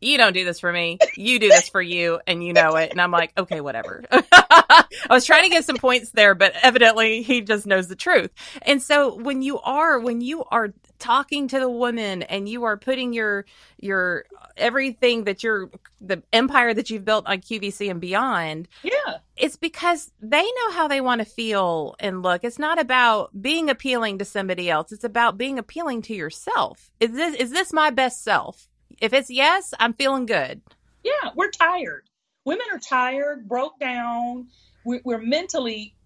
you 0.00 0.18
don't 0.18 0.32
do 0.32 0.44
this 0.44 0.60
for 0.60 0.72
me. 0.72 0.98
You 1.16 1.38
do 1.38 1.48
this 1.48 1.68
for 1.68 1.80
you, 1.80 2.20
and 2.26 2.44
you 2.44 2.52
know 2.52 2.76
it. 2.76 2.90
And 2.90 3.00
I'm 3.00 3.10
like, 3.10 3.32
okay, 3.38 3.60
whatever. 3.60 4.04
I 4.10 4.84
was 5.08 5.24
trying 5.24 5.44
to 5.44 5.48
get 5.48 5.64
some 5.64 5.76
points 5.76 6.10
there, 6.10 6.34
but 6.34 6.54
evidently 6.62 7.22
he 7.22 7.40
just 7.40 7.66
knows 7.66 7.88
the 7.88 7.96
truth. 7.96 8.30
And 8.62 8.82
so 8.82 9.14
when 9.16 9.42
you 9.42 9.58
are, 9.60 9.98
when 9.98 10.20
you 10.20 10.44
are 10.44 10.72
talking 10.98 11.48
to 11.48 11.58
the 11.58 11.68
woman 11.68 12.22
and 12.22 12.48
you 12.48 12.64
are 12.64 12.76
putting 12.76 13.12
your, 13.12 13.46
your, 13.78 14.24
everything 14.56 15.24
that 15.24 15.42
you're, 15.42 15.70
the 16.00 16.22
empire 16.32 16.74
that 16.74 16.90
you've 16.90 17.04
built 17.04 17.26
on 17.26 17.38
QVC 17.38 17.90
and 17.90 18.00
beyond. 18.00 18.68
Yeah. 18.82 19.18
It's 19.36 19.56
because 19.56 20.12
they 20.20 20.42
know 20.42 20.70
how 20.72 20.88
they 20.88 21.00
want 21.00 21.20
to 21.20 21.24
feel 21.24 21.94
and 22.00 22.22
look. 22.22 22.44
It's 22.44 22.58
not 22.58 22.80
about 22.80 23.30
being 23.40 23.68
appealing 23.68 24.18
to 24.18 24.24
somebody 24.24 24.70
else. 24.70 24.92
It's 24.92 25.04
about 25.04 25.36
being 25.38 25.58
appealing 25.58 26.02
to 26.02 26.14
yourself. 26.14 26.90
Is 27.00 27.12
this, 27.12 27.34
is 27.36 27.50
this 27.50 27.72
my 27.72 27.90
best 27.90 28.22
self? 28.22 28.68
If 29.00 29.12
it's 29.12 29.30
yes, 29.30 29.74
I'm 29.78 29.92
feeling 29.92 30.26
good. 30.26 30.62
Yeah, 31.04 31.30
we're 31.34 31.50
tired. 31.50 32.04
Women 32.44 32.66
are 32.72 32.78
tired, 32.78 33.48
broke 33.48 33.78
down. 33.78 34.48
We're, 34.84 35.00
we're 35.04 35.18
mentally 35.18 35.96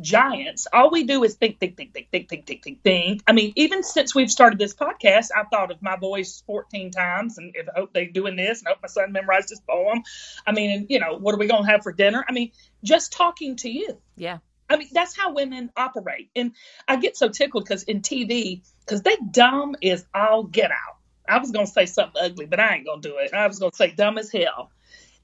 giants. 0.00 0.66
All 0.72 0.90
we 0.90 1.04
do 1.04 1.22
is 1.24 1.34
think, 1.34 1.58
think, 1.60 1.76
think, 1.76 1.92
think, 1.92 2.10
think, 2.10 2.28
think, 2.28 2.46
think, 2.46 2.62
think, 2.64 2.82
think. 2.82 3.22
I 3.26 3.32
mean, 3.32 3.52
even 3.56 3.82
since 3.82 4.14
we've 4.14 4.30
started 4.30 4.58
this 4.58 4.74
podcast, 4.74 5.28
I've 5.36 5.48
thought 5.50 5.70
of 5.70 5.82
my 5.82 5.96
voice 5.96 6.42
14 6.46 6.90
times 6.90 7.38
and 7.38 7.54
if, 7.54 7.68
oh, 7.68 7.72
I 7.76 7.80
hope 7.80 7.92
they're 7.92 8.06
doing 8.06 8.36
this 8.36 8.60
and 8.60 8.68
I 8.68 8.70
hope 8.70 8.82
my 8.82 8.88
son 8.88 9.12
memorized 9.12 9.50
this 9.50 9.60
poem. 9.60 10.02
I 10.46 10.52
mean, 10.52 10.70
and, 10.70 10.86
you 10.88 11.00
know, 11.00 11.18
what 11.18 11.34
are 11.34 11.38
we 11.38 11.46
going 11.46 11.64
to 11.64 11.70
have 11.70 11.82
for 11.82 11.92
dinner? 11.92 12.24
I 12.26 12.32
mean, 12.32 12.52
just 12.82 13.12
talking 13.12 13.56
to 13.56 13.70
you. 13.70 13.98
Yeah. 14.16 14.38
I 14.68 14.78
mean, 14.78 14.88
that's 14.92 15.16
how 15.16 15.34
women 15.34 15.70
operate. 15.76 16.30
And 16.34 16.52
I 16.88 16.96
get 16.96 17.16
so 17.16 17.28
tickled 17.28 17.64
because 17.64 17.82
in 17.82 18.00
TV, 18.00 18.62
because 18.80 19.02
they 19.02 19.16
dumb 19.30 19.76
is 19.82 20.04
all 20.14 20.44
get 20.44 20.70
out. 20.70 20.96
I 21.32 21.38
was 21.38 21.50
gonna 21.50 21.66
say 21.66 21.86
something 21.86 22.20
ugly, 22.22 22.44
but 22.44 22.60
I 22.60 22.74
ain't 22.74 22.86
gonna 22.86 23.00
do 23.00 23.16
it. 23.16 23.32
I 23.32 23.46
was 23.46 23.58
gonna 23.58 23.74
say 23.74 23.90
dumb 23.92 24.18
as 24.18 24.30
hell. 24.30 24.70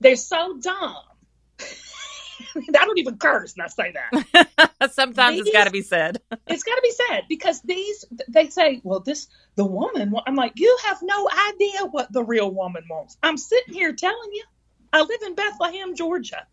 They're 0.00 0.16
so 0.16 0.56
dumb. 0.58 0.96
I 2.56 2.84
don't 2.84 2.98
even 2.98 3.18
curse 3.18 3.54
and 3.54 3.62
I 3.62 3.66
say 3.66 3.92
that. 3.92 4.70
Sometimes 4.92 5.36
these, 5.36 5.40
it's 5.46 5.52
got 5.52 5.64
to 5.64 5.70
be 5.70 5.82
said. 5.82 6.18
it's 6.46 6.62
got 6.62 6.76
to 6.76 6.80
be 6.82 6.92
said 6.92 7.22
because 7.28 7.60
these 7.60 8.06
they 8.28 8.48
say, 8.48 8.80
well, 8.84 9.00
this 9.00 9.28
the 9.56 9.66
woman. 9.66 10.14
I'm 10.26 10.34
like, 10.34 10.52
you 10.56 10.78
have 10.86 10.98
no 11.02 11.28
idea 11.50 11.84
what 11.90 12.10
the 12.10 12.24
real 12.24 12.50
woman 12.50 12.84
wants. 12.88 13.18
I'm 13.22 13.36
sitting 13.36 13.74
here 13.74 13.92
telling 13.92 14.30
you. 14.32 14.44
I 14.90 15.02
live 15.02 15.20
in 15.26 15.34
Bethlehem, 15.34 15.94
Georgia. 15.94 16.46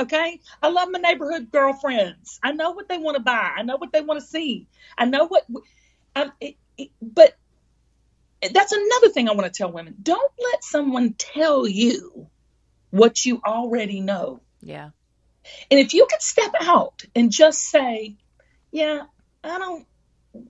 Okay, 0.00 0.40
I 0.60 0.68
love 0.68 0.88
my 0.90 0.98
neighborhood 0.98 1.52
girlfriends. 1.52 2.40
I 2.42 2.50
know 2.50 2.72
what 2.72 2.88
they 2.88 2.98
want 2.98 3.16
to 3.16 3.22
buy. 3.22 3.52
I 3.56 3.62
know 3.62 3.76
what 3.76 3.92
they 3.92 4.00
want 4.00 4.18
to 4.18 4.26
see. 4.26 4.66
I 4.98 5.04
know 5.04 5.26
what. 5.28 5.46
Um, 6.16 6.32
it, 6.40 6.56
it, 6.76 6.90
but 7.00 7.36
that's 8.52 8.72
another 8.72 9.08
thing 9.10 9.28
I 9.28 9.32
want 9.32 9.52
to 9.52 9.56
tell 9.56 9.72
women. 9.72 9.94
Don't 10.02 10.32
let 10.52 10.64
someone 10.64 11.14
tell 11.14 11.66
you 11.66 12.28
what 12.90 13.24
you 13.24 13.40
already 13.44 14.00
know. 14.00 14.40
Yeah. 14.62 14.90
And 15.70 15.80
if 15.80 15.94
you 15.94 16.06
could 16.10 16.22
step 16.22 16.52
out 16.60 17.04
and 17.14 17.30
just 17.30 17.62
say, 17.62 18.16
yeah, 18.70 19.02
I 19.42 19.58
don't, 19.58 19.86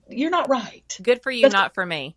you're 0.09 0.29
not 0.29 0.49
right. 0.49 0.97
Good 1.01 1.21
for 1.21 1.31
you, 1.31 1.43
That's, 1.43 1.53
not 1.53 1.73
for 1.73 1.85
me. 1.85 2.15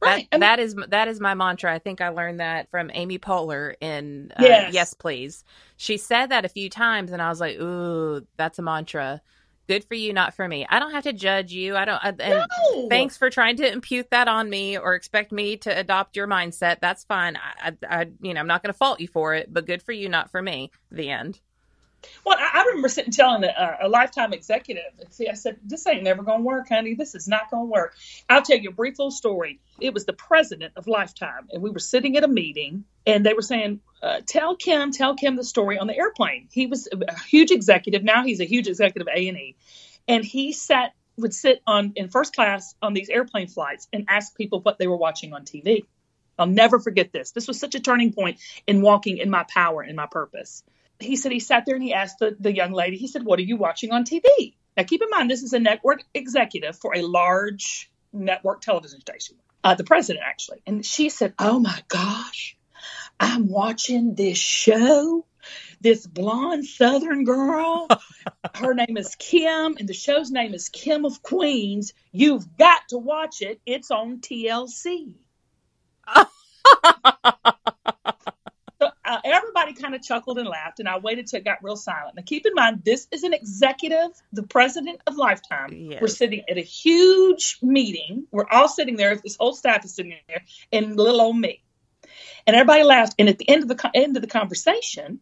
Right. 0.00 0.28
That, 0.30 0.36
I 0.36 0.36
mean, 0.36 0.40
that 0.40 0.58
is 0.60 0.76
that 0.88 1.08
is 1.08 1.20
my 1.20 1.34
mantra. 1.34 1.72
I 1.72 1.78
think 1.78 2.00
I 2.00 2.10
learned 2.10 2.40
that 2.40 2.70
from 2.70 2.90
Amy 2.92 3.18
Poehler 3.18 3.74
in 3.80 4.32
uh, 4.36 4.42
yes. 4.42 4.74
yes, 4.74 4.94
please. 4.94 5.44
She 5.76 5.96
said 5.96 6.26
that 6.26 6.44
a 6.44 6.48
few 6.48 6.68
times, 6.68 7.10
and 7.10 7.22
I 7.22 7.30
was 7.30 7.40
like, 7.40 7.58
"Ooh, 7.58 8.26
that's 8.36 8.58
a 8.58 8.62
mantra." 8.62 9.22
Good 9.66 9.84
for 9.84 9.94
you, 9.94 10.12
not 10.12 10.34
for 10.34 10.46
me. 10.46 10.66
I 10.68 10.78
don't 10.78 10.92
have 10.92 11.04
to 11.04 11.12
judge 11.12 11.52
you. 11.52 11.76
I 11.76 11.84
don't. 11.84 12.00
And 12.02 12.18
No. 12.18 12.88
thanks 12.88 13.16
for 13.16 13.30
trying 13.30 13.56
to 13.56 13.70
impute 13.72 14.10
that 14.10 14.28
on 14.28 14.48
me 14.50 14.76
or 14.78 14.94
expect 14.94 15.32
me 15.32 15.56
to 15.58 15.70
adopt 15.78 16.16
your 16.16 16.26
mindset. 16.26 16.80
That's 16.80 17.04
fine. 17.04 17.36
I, 17.36 17.72
I, 17.88 18.00
I 18.00 18.06
you 18.20 18.34
know, 18.34 18.40
I'm 18.40 18.46
not 18.46 18.62
going 18.62 18.72
to 18.72 18.78
fault 18.78 19.00
you 19.00 19.08
for 19.08 19.34
it, 19.34 19.52
but 19.52 19.66
good 19.66 19.82
for 19.82 19.92
you, 19.92 20.08
not 20.08 20.30
for 20.30 20.42
me. 20.42 20.70
The 20.90 21.10
end. 21.10 21.40
Well, 22.24 22.36
I, 22.38 22.60
I 22.60 22.64
remember 22.66 22.88
sitting 22.88 23.12
telling 23.12 23.44
a, 23.44 23.78
a 23.82 23.88
lifetime 23.88 24.32
executive, 24.32 24.82
see, 25.10 25.28
I 25.28 25.34
said, 25.34 25.58
this 25.64 25.86
ain't 25.86 26.02
never 26.02 26.22
to 26.22 26.36
work, 26.38 26.68
honey. 26.68 26.94
This 26.94 27.14
is 27.14 27.28
not 27.28 27.50
to 27.50 27.60
work. 27.60 27.94
I'll 28.28 28.42
tell 28.42 28.58
you 28.58 28.70
a 28.70 28.72
brief 28.72 28.98
little 28.98 29.10
story. 29.10 29.60
It 29.80 29.94
was 29.94 30.04
the 30.04 30.12
president 30.12 30.74
of 30.76 30.86
Lifetime, 30.86 31.48
and 31.50 31.62
we 31.62 31.70
were 31.70 31.78
sitting 31.78 32.16
at 32.16 32.24
a 32.24 32.28
meeting, 32.28 32.84
and 33.06 33.24
they 33.24 33.34
were 33.34 33.42
saying, 33.42 33.80
uh, 34.02 34.20
tell 34.26 34.56
Kim, 34.56 34.92
tell 34.92 35.14
Kim 35.14 35.36
the 35.36 35.44
story 35.44 35.78
on 35.78 35.86
the 35.86 35.96
airplane. 35.96 36.48
He 36.52 36.66
was 36.66 36.88
a 36.92 37.18
huge 37.20 37.50
executive. 37.50 38.02
Now 38.02 38.24
he's 38.24 38.40
a 38.40 38.44
huge 38.44 38.68
executive 38.68 39.08
A&E. 39.08 39.56
And 40.06 40.24
he 40.24 40.52
sat, 40.52 40.92
would 41.16 41.34
sit 41.34 41.62
on 41.66 41.92
in 41.96 42.08
first 42.08 42.34
class 42.34 42.74
on 42.82 42.92
these 42.92 43.08
airplane 43.08 43.48
flights 43.48 43.88
and 43.92 44.06
ask 44.08 44.36
people 44.36 44.60
what 44.60 44.78
they 44.78 44.86
were 44.86 44.96
watching 44.96 45.32
on 45.32 45.44
TV. 45.44 45.84
I'll 46.38 46.46
never 46.46 46.80
forget 46.80 47.12
this. 47.12 47.30
This 47.30 47.46
was 47.46 47.58
such 47.58 47.74
a 47.74 47.80
turning 47.80 48.12
point 48.12 48.40
in 48.66 48.82
walking 48.82 49.18
in 49.18 49.30
my 49.30 49.44
power 49.44 49.82
and 49.82 49.96
my 49.96 50.06
purpose 50.06 50.64
he 50.98 51.16
said 51.16 51.32
he 51.32 51.40
sat 51.40 51.64
there 51.66 51.74
and 51.74 51.84
he 51.84 51.92
asked 51.92 52.18
the, 52.18 52.36
the 52.38 52.54
young 52.54 52.72
lady, 52.72 52.96
he 52.96 53.08
said, 53.08 53.24
What 53.24 53.38
are 53.38 53.42
you 53.42 53.56
watching 53.56 53.92
on 53.92 54.04
TV? 54.04 54.54
Now, 54.76 54.84
keep 54.84 55.02
in 55.02 55.10
mind, 55.10 55.30
this 55.30 55.42
is 55.42 55.52
a 55.52 55.58
network 55.58 56.02
executive 56.14 56.76
for 56.76 56.96
a 56.96 57.02
large 57.02 57.90
network 58.12 58.60
television 58.60 59.00
station, 59.00 59.36
uh, 59.62 59.74
the 59.74 59.84
president, 59.84 60.24
actually. 60.26 60.62
And 60.66 60.84
she 60.84 61.08
said, 61.08 61.34
Oh 61.38 61.58
my 61.58 61.82
gosh, 61.88 62.56
I'm 63.18 63.48
watching 63.48 64.14
this 64.14 64.38
show. 64.38 65.26
This 65.80 66.06
blonde 66.06 66.64
Southern 66.64 67.24
girl, 67.24 67.88
her 68.54 68.72
name 68.72 68.96
is 68.96 69.14
Kim, 69.16 69.76
and 69.78 69.86
the 69.86 69.92
show's 69.92 70.30
name 70.30 70.54
is 70.54 70.70
Kim 70.70 71.04
of 71.04 71.22
Queens. 71.22 71.92
You've 72.12 72.56
got 72.56 72.80
to 72.88 72.96
watch 72.96 73.42
it. 73.42 73.60
It's 73.66 73.90
on 73.90 74.20
TLC. 74.20 75.12
So 78.80 78.90
uh, 79.04 79.18
everybody 79.74 79.82
kind 79.82 79.94
of 79.94 80.02
chuckled 80.02 80.38
and 80.38 80.48
laughed, 80.48 80.80
and 80.80 80.88
I 80.88 80.98
waited 80.98 81.26
till 81.26 81.38
it 81.38 81.44
got 81.44 81.62
real 81.62 81.76
silent. 81.76 82.16
Now, 82.16 82.22
keep 82.24 82.46
in 82.46 82.54
mind, 82.54 82.82
this 82.84 83.06
is 83.10 83.22
an 83.22 83.32
executive, 83.32 84.10
the 84.32 84.42
president 84.42 85.00
of 85.06 85.16
Lifetime. 85.16 85.72
Yes. 85.90 86.00
We're 86.00 86.08
sitting 86.08 86.42
at 86.48 86.56
a 86.56 86.62
huge 86.62 87.58
meeting. 87.62 88.26
We're 88.30 88.48
all 88.50 88.68
sitting 88.68 88.96
there. 88.96 89.16
This 89.16 89.36
whole 89.36 89.54
staff 89.54 89.84
is 89.84 89.94
sitting 89.94 90.14
there, 90.28 90.44
and 90.72 90.96
little 90.96 91.20
old 91.20 91.38
me. 91.38 91.62
And 92.46 92.54
everybody 92.54 92.82
laughed. 92.84 93.14
And 93.18 93.28
at 93.28 93.38
the 93.38 93.48
end 93.48 93.62
of 93.62 93.68
the 93.68 93.90
end 93.94 94.16
of 94.16 94.22
the 94.22 94.28
conversation, 94.28 95.20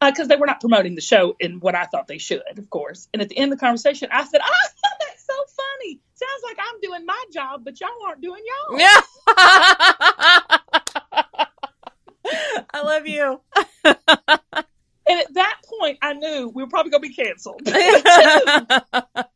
because 0.00 0.28
they 0.28 0.36
were 0.36 0.46
not 0.46 0.60
promoting 0.60 0.94
the 0.94 1.00
show 1.00 1.34
in 1.40 1.58
what 1.60 1.74
I 1.74 1.84
thought 1.84 2.06
they 2.06 2.18
should, 2.18 2.42
of 2.56 2.70
course. 2.70 3.08
And 3.12 3.20
at 3.20 3.28
the 3.28 3.36
end 3.36 3.52
of 3.52 3.58
the 3.58 3.64
conversation, 3.64 4.08
I 4.12 4.24
said, 4.24 4.40
"Ah, 4.42 4.68
that's 5.00 5.26
so 5.26 5.34
funny. 5.56 6.00
Sounds 6.14 6.42
like 6.44 6.58
I'm 6.60 6.80
doing 6.80 7.06
my 7.06 7.24
job, 7.32 7.64
but 7.64 7.80
y'all 7.80 7.90
aren't 8.06 8.20
doing 8.20 8.42
y'all." 8.44 8.78
Yeah. 8.78 10.42
I 12.72 12.82
love 12.82 13.06
you. 13.06 13.40
And 15.10 15.20
at 15.20 15.32
that 15.34 15.56
point, 15.80 15.98
I 16.02 16.12
knew 16.12 16.52
we 16.54 16.62
were 16.62 16.68
probably 16.68 16.90
going 16.90 17.02
to 17.02 17.08
be 17.08 17.14
canceled. 17.14 17.62
I 17.66 19.26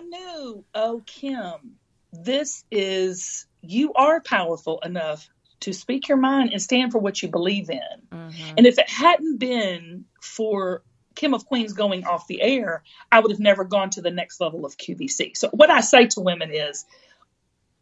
knew, 0.00 0.64
oh, 0.74 1.02
Kim, 1.04 1.76
this 2.12 2.64
is, 2.70 3.46
you 3.62 3.92
are 3.94 4.20
powerful 4.20 4.78
enough 4.84 5.28
to 5.60 5.72
speak 5.72 6.08
your 6.08 6.18
mind 6.18 6.52
and 6.52 6.62
stand 6.62 6.92
for 6.92 6.98
what 6.98 7.20
you 7.20 7.28
believe 7.28 7.68
in. 7.68 7.80
Mhm. 8.12 8.54
And 8.58 8.66
if 8.66 8.78
it 8.78 8.88
hadn't 8.88 9.38
been 9.38 10.04
for 10.20 10.82
Kim 11.16 11.34
of 11.34 11.46
Queens 11.46 11.72
going 11.72 12.04
off 12.04 12.28
the 12.28 12.40
air, 12.40 12.84
I 13.10 13.18
would 13.20 13.32
have 13.32 13.40
never 13.40 13.64
gone 13.64 13.90
to 13.90 14.02
the 14.02 14.10
next 14.12 14.40
level 14.40 14.64
of 14.64 14.76
QVC. 14.76 15.36
So, 15.36 15.48
what 15.50 15.70
I 15.70 15.80
say 15.80 16.06
to 16.06 16.20
women 16.20 16.52
is 16.52 16.86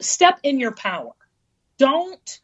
step 0.01 0.41
in 0.43 0.59
your 0.59 0.73
power. 0.73 1.13
Don't 1.79 2.41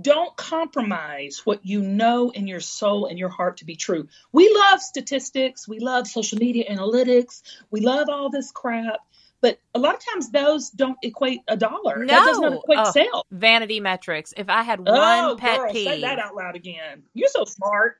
don't 0.00 0.36
compromise 0.36 1.42
what 1.44 1.64
you 1.64 1.82
know 1.82 2.30
in 2.30 2.46
your 2.46 2.60
soul 2.60 3.06
and 3.06 3.18
your 3.18 3.28
heart 3.28 3.58
to 3.58 3.64
be 3.64 3.76
true. 3.76 4.08
We 4.32 4.52
love 4.54 4.80
statistics, 4.80 5.66
we 5.66 5.78
love 5.80 6.06
social 6.06 6.38
media 6.38 6.70
analytics, 6.70 7.42
we 7.70 7.80
love 7.80 8.08
all 8.08 8.30
this 8.30 8.52
crap, 8.52 9.00
but 9.40 9.58
a 9.74 9.78
lot 9.78 9.94
of 9.94 10.00
times 10.04 10.30
those 10.30 10.70
don't 10.70 10.98
equate 11.02 11.40
a 11.48 11.56
dollar. 11.56 12.04
that 12.06 12.24
does 12.24 12.38
not 12.38 12.52
No. 12.52 12.58
equate 12.60 12.78
Oh, 12.78 12.90
sales. 12.92 13.24
Vanity 13.30 13.80
metrics. 13.80 14.32
If 14.36 14.48
I 14.48 14.62
had 14.62 14.80
one 14.80 14.94
Oh, 14.94 15.36
pet 15.38 15.58
girl, 15.58 15.72
peeve, 15.72 15.88
say 15.88 16.00
that 16.02 16.18
out 16.18 16.36
loud 16.36 16.56
again. 16.56 17.02
You're 17.14 17.28
so 17.28 17.44
smart. 17.44 17.96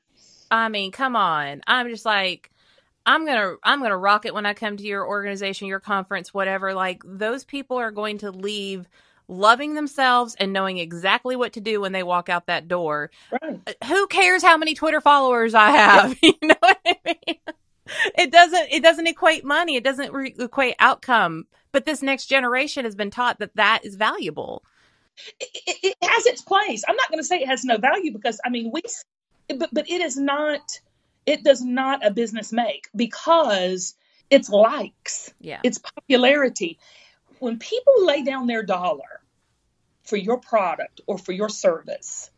I 0.49 0.69
mean, 0.69 0.91
come 0.91 1.15
on. 1.15 1.61
I'm 1.67 1.89
just 1.89 2.05
like 2.05 2.51
I'm 3.05 3.25
going 3.25 3.37
to 3.37 3.57
I'm 3.63 3.79
going 3.79 3.89
to 3.91 3.97
rock 3.97 4.25
it 4.25 4.33
when 4.33 4.45
I 4.45 4.53
come 4.53 4.77
to 4.77 4.83
your 4.83 5.07
organization, 5.07 5.67
your 5.67 5.79
conference, 5.79 6.33
whatever. 6.33 6.73
Like 6.73 7.01
those 7.05 7.43
people 7.43 7.77
are 7.77 7.91
going 7.91 8.19
to 8.19 8.31
leave 8.31 8.87
loving 9.31 9.73
themselves 9.73 10.35
and 10.39 10.53
knowing 10.53 10.77
exactly 10.77 11.35
what 11.35 11.53
to 11.53 11.61
do 11.61 11.81
when 11.81 11.91
they 11.93 12.03
walk 12.03 12.29
out 12.29 12.47
that 12.47 12.67
door. 12.67 13.09
Right. 13.41 13.59
Uh, 13.65 13.85
who 13.85 14.07
cares 14.07 14.43
how 14.43 14.57
many 14.57 14.73
Twitter 14.75 15.01
followers 15.01 15.53
I 15.53 15.71
have? 15.71 16.17
you 16.21 16.33
know 16.41 16.55
what 16.59 16.77
I 16.85 16.95
mean? 17.05 17.37
It 18.17 18.31
doesn't 18.31 18.67
it 18.71 18.83
doesn't 18.83 19.07
equate 19.07 19.43
money. 19.43 19.75
It 19.75 19.83
doesn't 19.83 20.13
re- 20.13 20.35
equate 20.37 20.75
outcome. 20.79 21.45
But 21.71 21.85
this 21.85 22.01
next 22.01 22.25
generation 22.27 22.85
has 22.85 22.95
been 22.95 23.11
taught 23.11 23.39
that 23.39 23.55
that 23.55 23.81
is 23.83 23.95
valuable. 23.95 24.63
it, 25.39 25.49
it 25.67 25.95
it 26.01 26.09
has 26.09 26.25
its 26.25 26.41
place. 26.41 26.83
I'm 26.87 26.95
not 26.95 27.09
going 27.09 27.19
to 27.19 27.23
say 27.23 27.37
it 27.41 27.47
has 27.47 27.63
no 27.65 27.77
value 27.77 28.11
because 28.13 28.39
I 28.45 28.49
mean 28.49 28.71
we, 28.73 28.81
but 29.57 29.69
but 29.73 29.89
it 29.89 30.01
is 30.01 30.17
not. 30.17 30.79
It 31.25 31.43
does 31.43 31.61
not 31.61 32.05
a 32.05 32.11
business 32.11 32.51
make 32.51 32.89
because 32.95 33.95
it's 34.29 34.49
likes, 34.49 35.33
Yeah. 35.39 35.59
it's 35.63 35.77
popularity. 35.77 36.79
When 37.39 37.59
people 37.59 38.05
lay 38.05 38.23
down 38.23 38.47
their 38.47 38.63
dollar 38.63 39.20
for 40.03 40.17
your 40.17 40.37
product 40.37 41.01
or 41.07 41.17
for 41.17 41.31
your 41.31 41.49
service, 41.49 42.29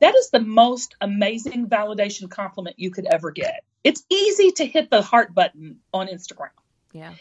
that 0.00 0.14
is 0.14 0.30
the 0.30 0.40
most 0.40 0.94
amazing 1.00 1.66
validation 1.68 2.30
compliment 2.30 2.78
you 2.78 2.90
could 2.90 3.06
ever 3.06 3.30
get. 3.30 3.64
It's 3.84 4.04
easy 4.10 4.52
to 4.52 4.66
hit 4.66 4.90
the 4.90 5.02
heart 5.02 5.34
button 5.34 5.78
on 5.92 6.08
Instagram. 6.08 6.50
Yeah. 6.92 7.14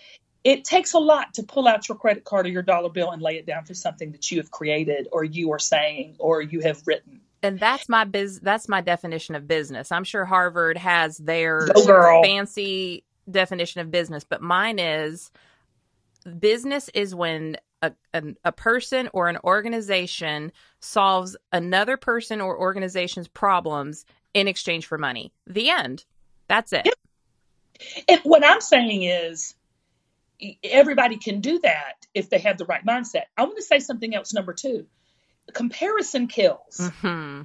It 0.43 0.63
takes 0.63 0.93
a 0.93 0.99
lot 0.99 1.33
to 1.35 1.43
pull 1.43 1.67
out 1.67 1.89
your 1.89 1.97
credit 1.97 2.23
card 2.23 2.45
or 2.45 2.49
your 2.49 2.61
dollar 2.61 2.89
bill 2.89 3.11
and 3.11 3.21
lay 3.21 3.37
it 3.37 3.45
down 3.45 3.65
for 3.65 3.73
something 3.73 4.11
that 4.13 4.31
you 4.31 4.37
have 4.37 4.51
created 4.51 5.07
or 5.11 5.23
you 5.23 5.51
are 5.51 5.59
saying 5.59 6.15
or 6.19 6.41
you 6.41 6.61
have 6.61 6.81
written. 6.85 7.21
and 7.43 7.59
that's 7.59 7.87
my 7.89 8.03
biz 8.03 8.39
that's 8.39 8.67
my 8.67 8.81
definition 8.81 9.35
of 9.35 9.47
business 9.47 9.91
i'm 9.91 10.03
sure 10.03 10.25
harvard 10.25 10.77
has 10.77 11.17
their 11.17 11.67
fancy 12.23 13.03
definition 13.29 13.81
of 13.81 13.91
business 13.91 14.23
but 14.23 14.41
mine 14.41 14.79
is 14.79 15.31
business 16.39 16.89
is 16.93 17.13
when 17.13 17.57
a, 17.81 17.91
a, 18.13 18.23
a 18.45 18.51
person 18.51 19.09
or 19.13 19.29
an 19.29 19.37
organization 19.43 20.51
solves 20.79 21.37
another 21.51 21.97
person 21.97 22.41
or 22.41 22.57
organization's 22.57 23.27
problems 23.27 24.05
in 24.33 24.47
exchange 24.47 24.85
for 24.85 24.97
money 24.97 25.31
the 25.45 25.69
end 25.69 26.05
that's 26.47 26.73
it 26.73 26.87
And 28.07 28.19
what 28.23 28.43
I'm 28.43 28.61
saying 28.61 29.03
is 29.03 29.53
everybody 30.63 31.17
can 31.17 31.41
do 31.41 31.59
that 31.59 32.05
if 32.13 32.29
they 32.29 32.39
have 32.39 32.57
the 32.57 32.65
right 32.65 32.85
mindset. 32.85 33.23
I 33.37 33.43
want 33.43 33.57
to 33.57 33.63
say 33.63 33.79
something 33.79 34.15
else, 34.15 34.33
number 34.33 34.53
two. 34.53 34.87
Comparison 35.53 36.27
kills. 36.27 36.89
hmm 37.01 37.43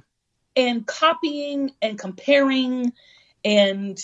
and 0.55 0.85
copying 0.85 1.71
and 1.81 1.97
comparing 1.97 2.93
and 3.43 3.99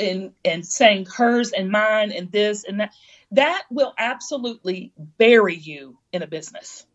and 0.00 0.32
and 0.44 0.66
saying 0.66 1.06
hers 1.06 1.52
and 1.52 1.70
mine 1.70 2.10
and 2.10 2.32
this 2.32 2.64
and 2.64 2.80
that 2.80 2.94
that 3.32 3.64
will 3.70 3.94
absolutely 3.98 4.92
bury 4.96 5.56
you 5.56 5.98
in 6.12 6.22
a 6.22 6.26
business 6.26 6.86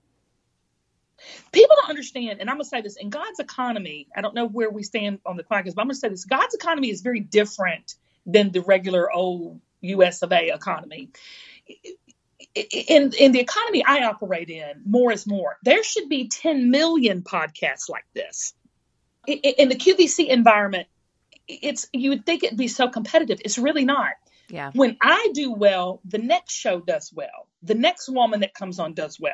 people 1.51 1.75
don't 1.79 1.89
understand 1.89 2.41
and 2.41 2.49
i'm 2.49 2.57
going 2.57 2.63
to 2.63 2.69
say 2.69 2.81
this 2.81 2.97
in 2.97 3.09
god's 3.09 3.39
economy 3.39 4.07
i 4.15 4.21
don't 4.21 4.35
know 4.35 4.47
where 4.47 4.69
we 4.69 4.83
stand 4.83 5.19
on 5.25 5.37
the 5.37 5.43
podcast 5.43 5.75
but 5.75 5.81
i'm 5.81 5.87
going 5.87 5.89
to 5.89 5.95
say 5.95 6.09
this 6.09 6.25
god's 6.25 6.55
economy 6.55 6.89
is 6.89 7.01
very 7.01 7.19
different 7.19 7.95
than 8.25 8.51
the 8.51 8.61
regular 8.61 9.11
old 9.11 9.59
us 9.81 10.21
of 10.21 10.31
a 10.31 10.49
economy 10.49 11.09
in 12.55 13.11
in 13.13 13.31
the 13.31 13.39
economy 13.39 13.83
I 13.85 14.03
operate 14.03 14.49
in, 14.49 14.81
more 14.85 15.11
is 15.11 15.25
more. 15.25 15.57
There 15.63 15.83
should 15.83 16.09
be 16.09 16.27
10 16.27 16.71
million 16.71 17.21
podcasts 17.21 17.89
like 17.89 18.05
this. 18.13 18.53
In 19.27 19.69
the 19.69 19.75
QVC 19.75 20.27
environment, 20.27 20.87
it's 21.47 21.87
you 21.93 22.11
would 22.11 22.25
think 22.25 22.43
it'd 22.43 22.57
be 22.57 22.67
so 22.67 22.89
competitive. 22.89 23.39
It's 23.43 23.57
really 23.57 23.85
not. 23.85 24.11
Yeah 24.49 24.71
When 24.73 24.97
I 25.01 25.29
do 25.33 25.53
well, 25.53 26.01
the 26.05 26.17
next 26.17 26.53
show 26.53 26.79
does 26.79 27.11
well. 27.13 27.47
The 27.61 27.75
next 27.75 28.09
woman 28.09 28.41
that 28.41 28.53
comes 28.53 28.79
on 28.79 28.93
does 28.93 29.19
well. 29.19 29.33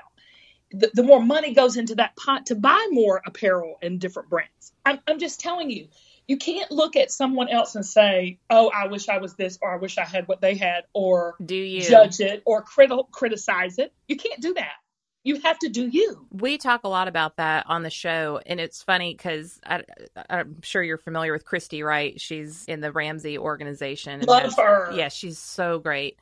The, 0.72 0.92
the 0.94 1.04
more 1.04 1.22
money 1.22 1.54
goes 1.54 1.78
into 1.78 1.96
that 1.96 2.16
pot 2.16 2.48
to 2.48 2.56
buy 2.56 2.88
more 2.92 3.22
apparel 3.26 3.78
and 3.82 4.00
different 4.00 4.30
brands. 4.30 4.72
I'm, 4.86 5.00
I'm 5.08 5.18
just 5.18 5.40
telling 5.40 5.72
you, 5.72 5.88
you 6.28 6.38
can't 6.38 6.70
look 6.70 6.96
at 6.96 7.12
someone 7.12 7.50
else 7.50 7.74
and 7.74 7.84
say, 7.84 8.38
"Oh, 8.52 8.70
I 8.70 8.86
wish 8.88 9.10
I 9.10 9.18
was 9.18 9.34
this," 9.36 9.58
or 9.64 9.74
"I 9.74 9.78
wish 9.78 9.98
I 9.98 10.06
had 10.06 10.28
what 10.28 10.42
they 10.42 10.54
had," 10.54 10.84
or 10.94 11.36
do 11.44 11.56
you 11.56 11.82
judge 11.82 12.20
it 12.20 12.44
or 12.46 12.62
crit- 12.62 12.92
criticize 13.12 13.80
it. 13.80 13.92
You 14.08 14.16
can't 14.16 14.40
do 14.40 14.54
that. 14.54 14.74
You 15.24 15.40
have 15.42 15.60
to 15.60 15.70
do 15.70 15.88
you. 15.88 16.26
We 16.32 16.58
talk 16.58 16.86
a 16.86 16.88
lot 16.88 17.08
about 17.08 17.36
that 17.38 17.66
on 17.68 17.84
the 17.84 17.90
show, 17.90 18.40
and 18.46 18.60
it's 18.60 18.82
funny 18.82 19.14
because 19.14 19.60
I'm 20.30 20.62
sure 20.62 20.82
you're 20.82 20.98
familiar 20.98 21.34
with 21.34 21.44
Christy, 21.46 21.84
right? 21.84 22.20
She's 22.20 22.66
in 22.66 22.80
the 22.80 22.92
Ramsey 22.92 23.38
organization. 23.38 24.22
Love 24.22 24.44
has, 24.44 24.58
her. 24.58 24.92
Yeah, 24.94 25.10
she's 25.10 25.38
so 25.38 25.80
great. 25.80 26.18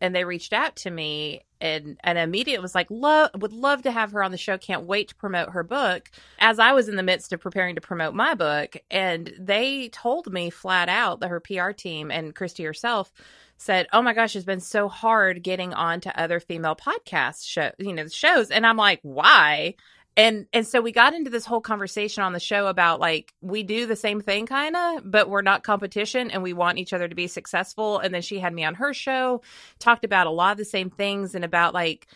And 0.00 0.14
they 0.14 0.24
reached 0.24 0.52
out 0.52 0.76
to 0.76 0.90
me, 0.90 1.42
and 1.60 1.98
and 2.02 2.18
immediate 2.18 2.62
was 2.62 2.74
like, 2.74 2.86
love 2.90 3.30
would 3.36 3.52
love 3.52 3.82
to 3.82 3.90
have 3.90 4.12
her 4.12 4.22
on 4.22 4.30
the 4.30 4.38
show. 4.38 4.56
Can't 4.56 4.84
wait 4.84 5.08
to 5.08 5.14
promote 5.14 5.50
her 5.50 5.62
book. 5.62 6.10
As 6.38 6.58
I 6.58 6.72
was 6.72 6.88
in 6.88 6.96
the 6.96 7.02
midst 7.02 7.32
of 7.32 7.40
preparing 7.40 7.74
to 7.74 7.80
promote 7.80 8.14
my 8.14 8.34
book, 8.34 8.76
and 8.90 9.32
they 9.38 9.88
told 9.90 10.32
me 10.32 10.50
flat 10.50 10.88
out 10.88 11.20
that 11.20 11.28
her 11.28 11.40
PR 11.40 11.70
team 11.72 12.10
and 12.10 12.34
Christy 12.34 12.64
herself 12.64 13.12
said, 13.58 13.86
"Oh 13.92 14.00
my 14.00 14.14
gosh, 14.14 14.34
it's 14.36 14.46
been 14.46 14.60
so 14.60 14.88
hard 14.88 15.42
getting 15.42 15.74
on 15.74 16.00
to 16.00 16.20
other 16.20 16.40
female 16.40 16.76
podcast 16.76 17.46
show, 17.46 17.72
you 17.78 17.92
know, 17.92 18.08
shows." 18.08 18.50
And 18.50 18.66
I'm 18.66 18.78
like, 18.78 19.00
"Why?" 19.02 19.74
And 20.20 20.46
and 20.52 20.66
so 20.66 20.82
we 20.82 20.92
got 20.92 21.14
into 21.14 21.30
this 21.30 21.46
whole 21.46 21.62
conversation 21.62 22.22
on 22.22 22.34
the 22.34 22.40
show 22.40 22.66
about 22.66 23.00
like 23.00 23.32
we 23.40 23.62
do 23.62 23.86
the 23.86 23.96
same 23.96 24.20
thing 24.20 24.44
kind 24.44 24.76
of, 24.76 25.10
but 25.10 25.30
we're 25.30 25.40
not 25.40 25.62
competition 25.62 26.30
and 26.30 26.42
we 26.42 26.52
want 26.52 26.76
each 26.76 26.92
other 26.92 27.08
to 27.08 27.14
be 27.14 27.26
successful. 27.26 27.98
And 27.98 28.12
then 28.12 28.20
she 28.20 28.38
had 28.38 28.52
me 28.52 28.62
on 28.62 28.74
her 28.74 28.92
show, 28.92 29.40
talked 29.78 30.04
about 30.04 30.26
a 30.26 30.30
lot 30.30 30.52
of 30.52 30.58
the 30.58 30.66
same 30.66 30.90
things 30.90 31.34
and 31.34 31.42
about 31.42 31.72
like 31.72 32.06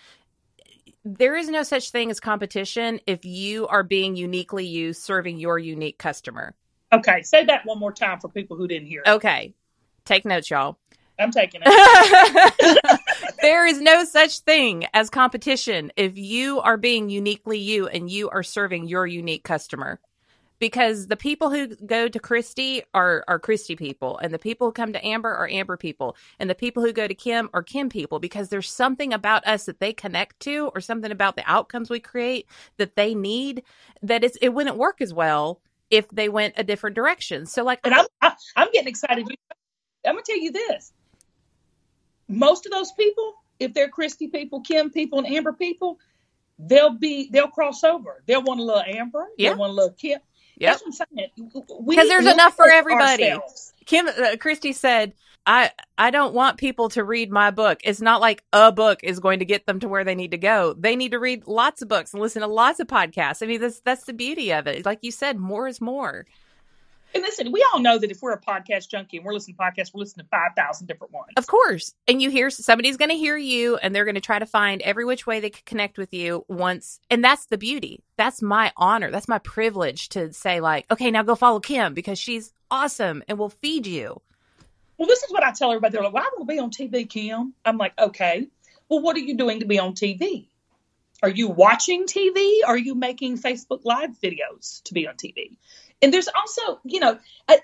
there 1.02 1.34
is 1.34 1.48
no 1.48 1.62
such 1.62 1.92
thing 1.92 2.10
as 2.10 2.20
competition 2.20 3.00
if 3.06 3.24
you 3.24 3.66
are 3.68 3.82
being 3.82 4.16
uniquely 4.16 4.66
you 4.66 4.92
serving 4.92 5.38
your 5.38 5.58
unique 5.58 5.96
customer. 5.96 6.54
Okay, 6.92 7.22
say 7.22 7.46
that 7.46 7.64
one 7.64 7.78
more 7.78 7.92
time 7.92 8.20
for 8.20 8.28
people 8.28 8.58
who 8.58 8.68
didn't 8.68 8.86
hear. 8.86 9.02
It. 9.06 9.12
Okay. 9.12 9.54
Take 10.04 10.26
notes, 10.26 10.50
y'all. 10.50 10.76
I'm 11.18 11.31
taking 11.31 11.62
it. 11.64 13.00
there 13.42 13.66
is 13.66 13.81
no 13.81 14.05
such 14.05 14.40
thing 14.40 14.87
as 14.94 15.11
competition 15.11 15.92
if 15.96 16.16
you 16.16 16.61
are 16.61 16.77
being 16.77 17.09
uniquely 17.09 17.59
you 17.59 17.87
and 17.87 18.11
you 18.11 18.29
are 18.31 18.42
serving 18.42 18.88
your 18.88 19.07
unique 19.07 19.44
customer. 19.44 20.00
Because 20.61 21.09
the 21.09 21.16
people 21.16 21.50
who 21.50 21.74
go 21.85 22.09
to 22.09 22.18
Christy 22.18 22.83
are 22.94 23.24
are 23.27 23.40
Christy 23.40 23.74
people, 23.74 24.18
and 24.18 24.33
the 24.33 24.38
people 24.38 24.68
who 24.68 24.72
come 24.72 24.92
to 24.92 25.05
Amber 25.05 25.35
are 25.35 25.48
Amber 25.48 25.77
people, 25.77 26.16
and 26.38 26.48
the 26.48 26.55
people 26.55 26.83
who 26.83 26.92
go 26.92 27.09
to 27.09 27.14
Kim 27.14 27.50
are 27.53 27.62
Kim 27.62 27.88
people. 27.88 28.20
Because 28.20 28.48
there's 28.48 28.70
something 28.70 29.12
about 29.12 29.46
us 29.46 29.64
that 29.64 29.81
they 29.81 29.92
connect 29.92 30.38
to, 30.40 30.70
or 30.74 30.81
something 30.81 31.11
about 31.11 31.35
the 31.37 31.42
outcomes 31.44 31.90
we 31.90 31.98
create 31.98 32.46
that 32.77 32.94
they 32.94 33.16
need. 33.16 33.64
That 34.00 34.22
it's 34.22 34.38
it 34.40 34.50
wouldn't 34.50 34.77
work 34.77 35.00
as 35.00 35.12
well 35.12 35.61
if 35.90 36.09
they 36.11 36.29
went 36.29 36.55
a 36.57 36.64
different 36.64 36.94
direction. 36.94 37.46
So, 37.46 37.64
like, 37.64 37.81
and 37.85 37.92
I'm 37.92 38.07
I'm 38.22 38.70
getting 38.72 38.88
excited. 38.88 39.27
I'm 40.07 40.14
gonna 40.14 40.22
tell 40.24 40.38
you 40.38 40.53
this 40.53 40.92
most 42.28 42.66
of 42.66 42.72
those 42.72 42.92
people, 42.92 43.34
if 43.60 43.74
they're 43.74 43.88
Christy 43.88 44.28
people, 44.28 44.60
Kim 44.60 44.90
people, 44.90 45.18
and 45.18 45.26
Amber 45.28 45.52
people, 45.52 45.98
they'll 46.58 46.90
be 46.90 47.28
they'll 47.30 47.48
cross 47.48 47.84
over. 47.84 48.22
They'll 48.26 48.42
want 48.42 48.60
a 48.60 48.62
little 48.62 48.82
Amber. 48.87 49.28
Yeah. 49.37 49.50
They'll 49.50 49.58
want 49.58 49.72
a 49.72 49.74
little 49.74 49.92
Kim. 49.92 50.20
Yeah, 50.56 50.70
That's 50.70 50.82
what 50.82 51.10
I'm 51.16 51.16
saying. 51.16 51.30
Because 51.87 52.08
there's 52.08 52.26
enough 52.26 52.54
for 52.54 52.70
everybody. 52.70 53.30
Ourselves. 53.30 53.72
Kim 53.87 54.06
uh, 54.06 54.37
Christy 54.38 54.72
said, 54.72 55.12
"I 55.46 55.72
I 55.98 56.10
don't 56.10 56.32
want 56.32 56.58
people 56.58 56.88
to 56.90 57.02
read 57.02 57.32
my 57.32 57.50
book. 57.50 57.80
It's 57.82 58.00
not 58.00 58.20
like 58.20 58.44
a 58.52 58.70
book 58.70 59.00
is 59.02 59.18
going 59.18 59.40
to 59.40 59.44
get 59.44 59.66
them 59.66 59.80
to 59.80 59.88
where 59.88 60.04
they 60.04 60.14
need 60.14 60.30
to 60.30 60.38
go. 60.38 60.74
They 60.74 60.94
need 60.94 61.10
to 61.10 61.18
read 61.18 61.46
lots 61.46 61.82
of 61.82 61.88
books 61.88 62.12
and 62.12 62.22
listen 62.22 62.42
to 62.42 62.48
lots 62.48 62.78
of 62.78 62.87
podcasts. 62.87 63.42
I 63.42 63.46
mean, 63.46 63.60
that's 63.60 63.80
that's 63.80 64.04
the 64.04 64.12
beauty 64.12 64.52
of 64.52 64.68
it. 64.68 64.87
Like 64.87 65.00
you 65.02 65.10
said, 65.10 65.38
more 65.38 65.66
is 65.66 65.80
more." 65.80 66.24
And 67.14 67.22
listen, 67.22 67.53
we 67.53 67.64
all 67.72 67.79
know 67.79 67.96
that 67.96 68.11
if 68.11 68.20
we're 68.20 68.33
a 68.33 68.40
podcast 68.40 68.88
junkie 68.88 69.18
and 69.18 69.27
we're 69.27 69.35
listening 69.35 69.57
to 69.57 69.62
podcasts, 69.62 69.94
we're 69.94 70.00
listening 70.00 70.27
to 70.27 70.31
5,000 70.31 70.88
different 70.88 71.12
ones. 71.12 71.31
Of 71.37 71.46
course. 71.46 71.94
And 72.09 72.20
you 72.20 72.29
hear 72.29 72.50
somebody's 72.50 72.96
going 72.96 73.11
to 73.11 73.16
hear 73.16 73.37
you 73.37 73.77
and 73.77 73.94
they're 73.94 74.05
going 74.05 74.16
to 74.16 74.20
try 74.20 74.40
to 74.40 74.46
find 74.46 74.83
every 74.83 75.05
which 75.05 75.24
way 75.24 75.38
they 75.38 75.50
could 75.50 75.64
connect 75.64 75.96
with 75.96 76.12
you 76.12 76.44
once. 76.48 76.98
And 77.11 77.22
that's 77.22 77.46
the 77.46 77.57
beauty. 77.57 78.03
That's 78.16 78.42
my 78.42 78.72
honor. 78.77 79.12
That's 79.12 79.29
my 79.29 79.38
privilege 79.38 80.09
to 80.11 80.33
say, 80.33 80.61
like, 80.61 80.90
okay, 80.90 81.12
now 81.12 81.22
go 81.22 81.37
follow 81.37 81.61
Kim 81.61 81.94
because 81.94 82.18
she's 82.18 82.53
awesome 82.68 83.22
and 83.29 83.38
will 83.38 83.50
feed 83.50 83.87
you. 83.87 84.20
Well, 84.98 85.07
this 85.07 85.22
is 85.22 85.31
what 85.31 85.44
I 85.44 85.53
tell 85.53 85.70
everybody. 85.70 85.92
They're 85.92 86.03
like, 86.03 86.12
well, 86.12 86.24
I 86.24 86.31
want 86.37 86.48
to 86.48 86.53
be 86.53 86.59
on 86.59 86.70
TV, 86.70 87.09
Kim. 87.09 87.55
I'm 87.64 87.79
like, 87.79 87.92
okay. 87.98 88.48
Well, 88.88 89.00
what 89.00 89.16
are 89.16 89.20
you 89.20 89.37
doing 89.37 89.61
to 89.61 89.66
be 89.66 89.79
on 89.79 89.94
TV? 89.94 90.48
Are 91.22 91.31
you 91.31 91.48
watching 91.48 92.07
TV? 92.07 92.59
Are 92.66 92.77
you 92.77 92.94
making 92.94 93.38
Facebook 93.38 93.81
Live 93.85 94.11
videos 94.22 94.83
to 94.85 94.94
be 94.94 95.09
on 95.09 95.14
TV? 95.14 95.57
And 96.04 96.12
there's 96.12 96.28
also, 96.28 96.80
you 96.84 97.00
know, 97.00 97.18
I, 97.48 97.60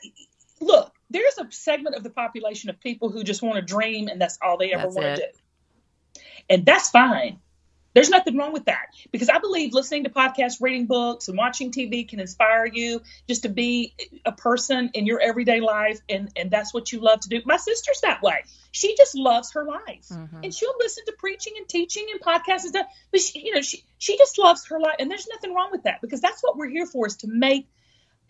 look, 0.62 0.94
there's 1.10 1.36
a 1.36 1.46
segment 1.52 1.94
of 1.94 2.02
the 2.02 2.08
population 2.08 2.70
of 2.70 2.80
people 2.80 3.10
who 3.10 3.22
just 3.22 3.42
want 3.42 3.56
to 3.56 3.62
dream 3.62 4.08
and 4.08 4.18
that's 4.18 4.38
all 4.40 4.56
they 4.56 4.72
ever 4.72 4.88
want 4.88 5.02
to 5.02 5.16
do. 5.16 6.22
And 6.48 6.64
that's 6.64 6.88
fine. 6.88 7.38
There's 7.92 8.08
nothing 8.08 8.38
wrong 8.38 8.54
with 8.54 8.64
that 8.64 8.94
because 9.12 9.28
I 9.28 9.40
believe 9.40 9.74
listening 9.74 10.04
to 10.04 10.10
podcasts, 10.10 10.58
reading 10.58 10.86
books, 10.86 11.28
and 11.28 11.36
watching 11.36 11.70
TV 11.70 12.08
can 12.08 12.18
inspire 12.18 12.64
you 12.64 13.02
just 13.28 13.42
to 13.42 13.50
be 13.50 13.94
a 14.24 14.32
person 14.32 14.90
in 14.94 15.04
your 15.04 15.20
everyday 15.20 15.60
life, 15.60 15.98
and 16.08 16.30
and 16.36 16.52
that's 16.52 16.72
what 16.72 16.92
you 16.92 17.00
love 17.00 17.18
to 17.22 17.28
do. 17.28 17.42
My 17.44 17.56
sister's 17.56 18.00
that 18.02 18.22
way. 18.22 18.44
She 18.70 18.96
just 18.96 19.16
loves 19.16 19.50
her 19.54 19.64
life, 19.64 20.06
mm-hmm. 20.08 20.44
and 20.44 20.54
she'll 20.54 20.76
listen 20.78 21.04
to 21.06 21.12
preaching 21.18 21.54
and 21.56 21.68
teaching 21.68 22.06
and 22.12 22.20
podcasts 22.20 22.62
and 22.62 22.68
stuff. 22.68 22.86
But 23.10 23.22
she, 23.22 23.44
you 23.44 23.56
know, 23.56 23.60
she 23.60 23.82
she 23.98 24.16
just 24.16 24.38
loves 24.38 24.66
her 24.68 24.78
life, 24.78 24.94
and 25.00 25.10
there's 25.10 25.26
nothing 25.26 25.52
wrong 25.52 25.70
with 25.72 25.82
that 25.82 26.00
because 26.00 26.20
that's 26.20 26.44
what 26.44 26.56
we're 26.56 26.70
here 26.70 26.86
for 26.86 27.08
is 27.08 27.16
to 27.18 27.26
make 27.26 27.66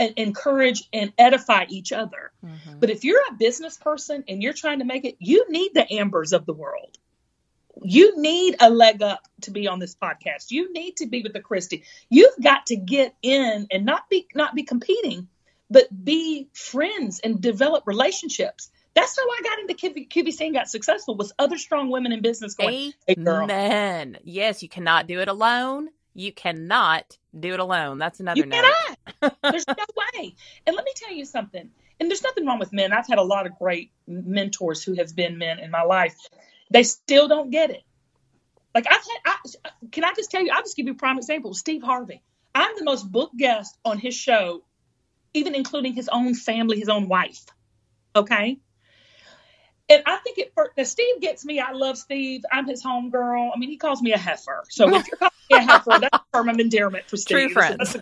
and 0.00 0.14
encourage 0.16 0.88
and 0.92 1.12
edify 1.18 1.66
each 1.68 1.92
other. 1.92 2.32
Mm-hmm. 2.44 2.78
But 2.80 2.88
if 2.88 3.04
you're 3.04 3.20
a 3.30 3.34
business 3.34 3.76
person 3.76 4.24
and 4.26 4.42
you're 4.42 4.54
trying 4.54 4.78
to 4.78 4.86
make 4.86 5.04
it, 5.04 5.16
you 5.18 5.48
need 5.50 5.72
the 5.74 5.92
ambers 5.92 6.32
of 6.32 6.46
the 6.46 6.54
world. 6.54 6.96
You 7.82 8.20
need 8.20 8.56
a 8.60 8.70
leg 8.70 9.02
up 9.02 9.22
to 9.42 9.50
be 9.50 9.68
on 9.68 9.78
this 9.78 9.94
podcast. 9.94 10.50
You 10.50 10.72
need 10.72 10.96
to 10.96 11.06
be 11.06 11.22
with 11.22 11.34
the 11.34 11.40
Christy. 11.40 11.84
You've 12.08 12.34
got 12.42 12.66
to 12.66 12.76
get 12.76 13.14
in 13.22 13.68
and 13.70 13.84
not 13.84 14.08
be 14.08 14.26
not 14.34 14.54
be 14.54 14.64
competing, 14.64 15.28
but 15.70 15.86
be 16.04 16.48
friends 16.52 17.20
and 17.22 17.40
develop 17.40 17.84
relationships. 17.86 18.70
That's 18.94 19.16
how 19.16 19.22
I 19.22 19.40
got 19.42 19.58
into 19.60 20.06
QVC 20.08 20.46
and 20.46 20.54
got 20.54 20.68
successful 20.68 21.14
was 21.14 21.32
other 21.38 21.58
strong 21.58 21.90
women 21.90 22.12
in 22.12 22.22
business 22.22 22.54
going, 22.54 22.92
hey, 23.06 23.14
girl. 23.14 23.46
Man, 23.46 24.18
yes, 24.24 24.62
you 24.62 24.68
cannot 24.68 25.06
do 25.06 25.20
it 25.20 25.28
alone. 25.28 25.90
You 26.20 26.32
cannot 26.32 27.16
do 27.38 27.54
it 27.54 27.60
alone. 27.60 27.96
That's 27.96 28.20
another 28.20 28.40
you 28.40 28.46
note. 28.46 28.62
cannot. 28.62 29.36
There's 29.42 29.66
no 29.66 29.74
way. 29.96 30.34
And 30.66 30.76
let 30.76 30.84
me 30.84 30.92
tell 30.94 31.12
you 31.12 31.24
something. 31.24 31.70
And 31.98 32.10
there's 32.10 32.22
nothing 32.22 32.46
wrong 32.46 32.58
with 32.58 32.72
men. 32.72 32.92
I've 32.92 33.06
had 33.06 33.18
a 33.18 33.22
lot 33.22 33.46
of 33.46 33.58
great 33.58 33.90
mentors 34.06 34.82
who 34.82 34.94
have 34.94 35.14
been 35.14 35.36
men 35.36 35.58
in 35.58 35.70
my 35.70 35.82
life. 35.82 36.16
They 36.70 36.82
still 36.82 37.28
don't 37.28 37.50
get 37.50 37.70
it. 37.70 37.82
Like 38.74 38.86
I've 38.86 39.02
had. 39.02 39.36
I, 39.64 39.70
can 39.90 40.04
I 40.04 40.12
just 40.14 40.30
tell 40.30 40.42
you? 40.42 40.50
I'll 40.52 40.62
just 40.62 40.76
give 40.76 40.86
you 40.86 40.92
a 40.92 40.96
prime 40.96 41.18
example. 41.18 41.52
Steve 41.52 41.82
Harvey. 41.82 42.22
I'm 42.54 42.74
the 42.76 42.84
most 42.84 43.10
booked 43.10 43.36
guest 43.36 43.76
on 43.84 43.98
his 43.98 44.14
show, 44.14 44.62
even 45.34 45.54
including 45.54 45.94
his 45.94 46.08
own 46.08 46.34
family, 46.34 46.78
his 46.78 46.88
own 46.88 47.08
wife. 47.08 47.44
Okay. 48.14 48.58
And 49.90 50.02
I 50.06 50.16
think 50.18 50.38
it 50.38 50.54
now 50.54 50.90
Steve 50.90 51.20
gets 51.20 51.44
me. 51.44 51.58
I 51.58 51.72
love 51.72 51.98
Steve. 51.98 52.44
I'm 52.50 52.66
his 52.66 52.82
home 52.82 53.10
girl. 53.10 53.50
I 53.54 53.58
mean, 53.58 53.68
he 53.70 53.76
calls 53.76 54.00
me 54.00 54.12
a 54.12 54.18
heifer. 54.18 54.62
So 54.68 54.94
if 54.94 55.06
you're 55.08 55.18
calling 55.18 55.32
me 55.50 55.56
a 55.58 55.60
heifer, 55.62 55.98
that's 56.00 56.16
a 56.16 56.36
term 56.36 56.48
of 56.48 56.60
endearment 56.60 57.08
for 57.08 57.16
Steve. 57.16 57.36
True 57.36 57.48
friends. 57.50 57.96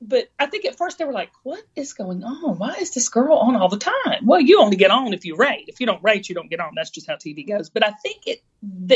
but 0.00 0.30
I 0.38 0.46
think 0.46 0.64
at 0.64 0.78
first 0.78 0.96
they 0.98 1.04
were 1.04 1.12
like, 1.12 1.30
"What 1.42 1.62
is 1.76 1.92
going 1.92 2.24
on? 2.24 2.56
Why 2.58 2.76
is 2.80 2.92
this 2.92 3.08
girl 3.10 3.36
on 3.36 3.56
all 3.56 3.68
the 3.68 3.78
time?" 3.78 4.24
Well, 4.24 4.40
you 4.40 4.60
only 4.60 4.76
get 4.76 4.90
on 4.90 5.12
if 5.12 5.24
you 5.26 5.36
rate. 5.36 5.66
If 5.68 5.80
you 5.80 5.86
don't 5.86 6.02
rate, 6.02 6.28
you 6.28 6.34
don't 6.34 6.48
get 6.48 6.60
on. 6.60 6.72
That's 6.74 6.90
just 6.90 7.06
how 7.06 7.16
TV 7.16 7.46
goes. 7.46 7.68
But 7.68 7.84
I 7.84 7.90
think 7.90 8.26
it 8.26 8.42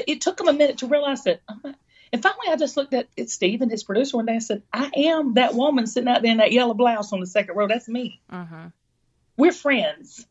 it 0.06 0.20
took 0.22 0.38
them 0.38 0.48
a 0.48 0.52
minute 0.52 0.78
to 0.78 0.86
realize 0.86 1.24
that. 1.24 1.42
And 2.14 2.22
finally, 2.22 2.48
I 2.48 2.56
just 2.56 2.76
looked 2.76 2.92
at, 2.92 3.08
at 3.16 3.30
Steve 3.30 3.62
and 3.62 3.70
his 3.70 3.84
producer 3.84 4.18
one 4.18 4.26
day. 4.26 4.34
and 4.34 4.42
said, 4.42 4.62
"I 4.72 4.90
am 4.96 5.34
that 5.34 5.54
woman 5.54 5.86
sitting 5.86 6.08
out 6.08 6.22
there 6.22 6.30
in 6.32 6.38
that 6.38 6.52
yellow 6.52 6.74
blouse 6.74 7.12
on 7.12 7.20
the 7.20 7.26
second 7.26 7.56
row. 7.56 7.68
That's 7.68 7.88
me. 7.88 8.20
Uh-huh. 8.30 8.68
We're 9.36 9.52
friends." 9.52 10.26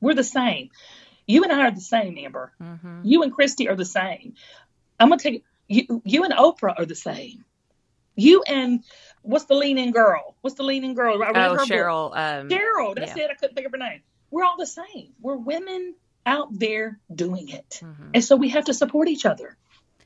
We're 0.00 0.14
the 0.14 0.24
same. 0.24 0.70
You 1.26 1.44
and 1.44 1.52
I 1.52 1.66
are 1.66 1.70
the 1.70 1.80
same, 1.80 2.16
Amber. 2.18 2.52
Mm-hmm. 2.62 3.00
You 3.04 3.22
and 3.22 3.32
Christy 3.32 3.68
are 3.68 3.76
the 3.76 3.84
same. 3.84 4.34
I'm 4.98 5.08
gonna 5.08 5.20
take 5.20 5.44
you. 5.68 6.02
You 6.04 6.24
and 6.24 6.32
Oprah 6.32 6.74
are 6.78 6.86
the 6.86 6.94
same. 6.94 7.44
You 8.16 8.42
and 8.46 8.82
what's 9.22 9.44
the 9.44 9.54
leaning 9.54 9.92
girl? 9.92 10.34
What's 10.40 10.56
the 10.56 10.64
leaning 10.64 10.94
girl? 10.94 11.22
I 11.22 11.28
oh, 11.28 11.56
Sheryl. 11.58 12.10
Um, 12.16 12.48
Sheryl. 12.48 12.94
That's 12.94 13.16
yeah. 13.16 13.24
it. 13.24 13.30
I 13.30 13.34
couldn't 13.34 13.54
think 13.54 13.66
of 13.66 13.72
her 13.72 13.78
name. 13.78 14.00
We're 14.30 14.44
all 14.44 14.56
the 14.58 14.66
same. 14.66 15.12
We're 15.20 15.36
women 15.36 15.94
out 16.26 16.48
there 16.50 16.98
doing 17.14 17.48
it, 17.48 17.80
mm-hmm. 17.82 18.10
and 18.14 18.24
so 18.24 18.36
we 18.36 18.50
have 18.50 18.66
to 18.66 18.74
support 18.74 19.08
each 19.08 19.24
other 19.24 19.56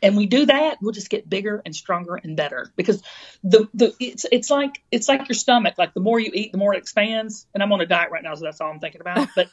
and 0.03 0.17
we 0.17 0.27
do 0.27 0.47
that, 0.47 0.79
we'll 0.83 0.93
just 0.93 1.09
get 1.09 1.29
bigger 1.29 1.63
and 1.65 1.75
stronger 1.75 2.17
and 2.17 2.37
better 2.37 2.73
because 2.77 3.03
the 3.45 3.69
the 3.73 3.95
it's 4.01 4.27
it's 4.31 4.51
like 4.51 4.83
it's 4.91 5.09
like 5.09 5.29
your 5.29 5.35
stomach. 5.35 5.75
Like 5.79 5.95
the 5.95 6.01
more 6.01 6.19
you 6.19 6.31
eat, 6.35 6.53
the 6.53 6.59
more 6.59 6.75
it 6.75 6.79
expands. 6.79 7.47
And 7.55 7.63
I'm 7.63 7.73
on 7.73 7.81
a 7.81 7.87
diet 7.87 8.11
right 8.11 8.23
now, 8.23 8.35
so 8.35 8.45
that's 8.45 8.61
all 8.61 8.71
I'm 8.71 8.81
thinking 8.81 9.01
about. 9.01 9.29
But 9.37 9.49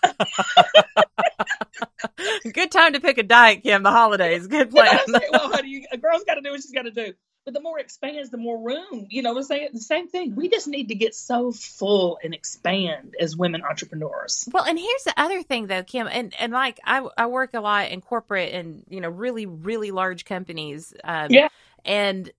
good 2.53 2.71
time 2.71 2.93
to 2.93 2.99
pick 2.99 3.17
a 3.19 3.23
diet, 3.23 3.63
Kim. 3.63 3.83
The 3.83 3.91
holidays, 3.91 4.47
good 4.47 4.71
plan. 4.71 4.99
well, 5.07 5.49
honey, 5.49 5.69
you, 5.69 5.85
a 5.91 5.97
girl's 5.97 6.23
got 6.23 6.35
to 6.35 6.41
do 6.41 6.51
what 6.51 6.61
she's 6.61 6.71
got 6.71 6.83
to 6.83 6.91
do. 6.91 7.13
But 7.49 7.55
the 7.55 7.63
more 7.63 7.79
it 7.79 7.85
expands, 7.85 8.29
the 8.29 8.37
more 8.37 8.59
room. 8.59 9.07
You 9.09 9.23
know, 9.23 9.33
the 9.33 9.43
same 9.43 9.69
the 9.73 9.79
same 9.79 10.07
thing. 10.07 10.35
We 10.35 10.49
just 10.49 10.67
need 10.67 10.89
to 10.89 10.95
get 10.95 11.15
so 11.15 11.51
full 11.51 12.19
and 12.23 12.31
expand 12.31 13.15
as 13.19 13.35
women 13.35 13.63
entrepreneurs. 13.63 14.47
Well, 14.53 14.65
and 14.65 14.77
here's 14.77 15.03
the 15.03 15.15
other 15.17 15.41
thing 15.41 15.65
though, 15.65 15.81
Kim, 15.81 16.07
and 16.07 16.31
and 16.37 16.53
like 16.53 16.79
I 16.85 17.07
I 17.17 17.25
work 17.25 17.55
a 17.55 17.59
lot 17.59 17.89
in 17.89 18.01
corporate 18.01 18.53
and 18.53 18.83
you 18.87 19.01
know 19.01 19.09
really 19.09 19.47
really 19.47 19.89
large 19.89 20.25
companies. 20.25 20.93
Um, 21.03 21.31
Yeah. 21.31 21.49
And 21.83 22.31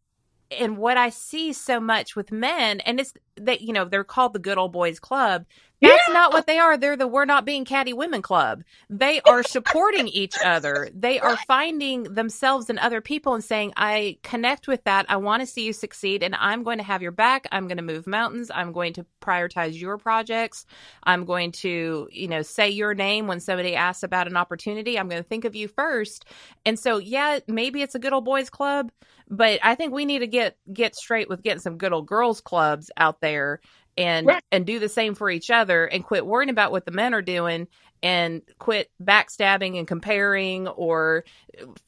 and 0.57 0.79
what 0.79 0.97
I 0.97 1.11
see 1.11 1.53
so 1.53 1.81
much 1.81 2.15
with 2.15 2.31
men, 2.31 2.79
and 2.81 3.01
it's 3.01 3.13
that 3.37 3.63
you 3.63 3.73
know 3.73 3.85
they're 3.85 4.05
called 4.05 4.33
the 4.33 4.39
good 4.39 4.59
old 4.59 4.73
boys 4.73 5.01
club. 5.01 5.45
That's 5.81 6.09
Yeah. 6.09 6.13
not 6.13 6.33
what 6.33 6.47
they 6.47 6.59
are. 6.59 6.77
They're 6.77 6.97
the 6.97 7.07
we're 7.09 7.25
not 7.27 7.45
being 7.47 7.65
catty 7.65 7.93
women 7.93 8.23
club. 8.23 8.65
They 8.91 9.21
are 9.23 9.45
supporting 9.45 10.09
each 10.09 10.39
other. 10.43 10.91
They 10.95 11.21
are 11.21 11.37
finding 11.37 12.05
themselves 12.05 12.71
and 12.71 12.81
other 12.81 13.01
people 13.01 13.35
and 13.35 13.45
saying, 13.45 13.75
I 13.77 14.19
connect 14.25 14.69
with 14.69 14.85
that. 14.85 15.07
I 15.09 15.19
want 15.19 15.43
to 15.43 15.47
see 15.47 15.65
you 15.67 15.73
succeed 15.73 16.23
and 16.25 16.35
I'm 16.37 16.65
going 16.65 16.79
to 16.79 16.85
have 16.85 17.03
your 17.03 17.13
back. 17.13 17.47
I'm 17.53 17.69
going 17.69 17.79
to 17.79 17.85
move 17.85 18.09
mountains. 18.09 18.51
I'm 18.55 18.73
going 18.73 18.95
to 18.95 19.07
prioritize 19.23 19.81
your 19.81 19.99
projects. 19.99 20.67
I'm 21.05 21.25
going 21.27 21.53
to, 21.53 22.09
you 22.13 22.29
know, 22.29 22.43
say 22.43 22.71
your 22.71 22.95
name 22.95 23.29
when 23.29 23.41
somebody 23.41 23.77
asks 23.77 24.03
about 24.03 24.29
an 24.29 24.37
opportunity. 24.37 24.99
I'm 24.99 25.09
going 25.09 25.23
to 25.23 25.29
think 25.29 25.45
of 25.47 25.55
you 25.57 25.69
first. 25.69 26.27
And 26.67 26.79
so, 26.79 26.99
yeah, 26.99 27.41
maybe 27.49 27.83
it's 27.83 27.95
a 27.95 28.01
good 28.01 28.13
old 28.15 28.25
boys 28.27 28.51
club, 28.51 28.91
but 29.31 29.61
I 29.63 29.77
think 29.77 29.95
we 29.95 30.07
need 30.07 30.21
to 30.21 30.27
get 30.29 30.57
get 30.73 30.97
straight 30.97 31.29
with 31.31 31.43
getting 31.43 31.61
some 31.61 31.79
good 31.79 31.93
old 31.93 32.07
girls 32.07 32.41
clubs 32.43 32.91
out 32.99 33.21
there 33.21 33.61
and 34.01 34.27
Right. 34.27 34.43
and 34.53 34.67
do 34.67 34.81
the 34.81 34.91
same 34.91 35.17
for 35.17 35.31
each 35.31 35.51
other 35.53 35.87
and 35.87 36.05
quit 36.05 36.27
worrying 36.27 36.51
about 36.51 36.73
what 36.73 36.87
the 36.87 36.93
men 36.93 37.15
are 37.15 37.23
doing 37.23 37.69
and 38.03 38.43
quit 38.61 38.91
backstabbing 39.03 39.79
and 39.79 39.89
comparing 39.89 40.69
or 40.69 41.25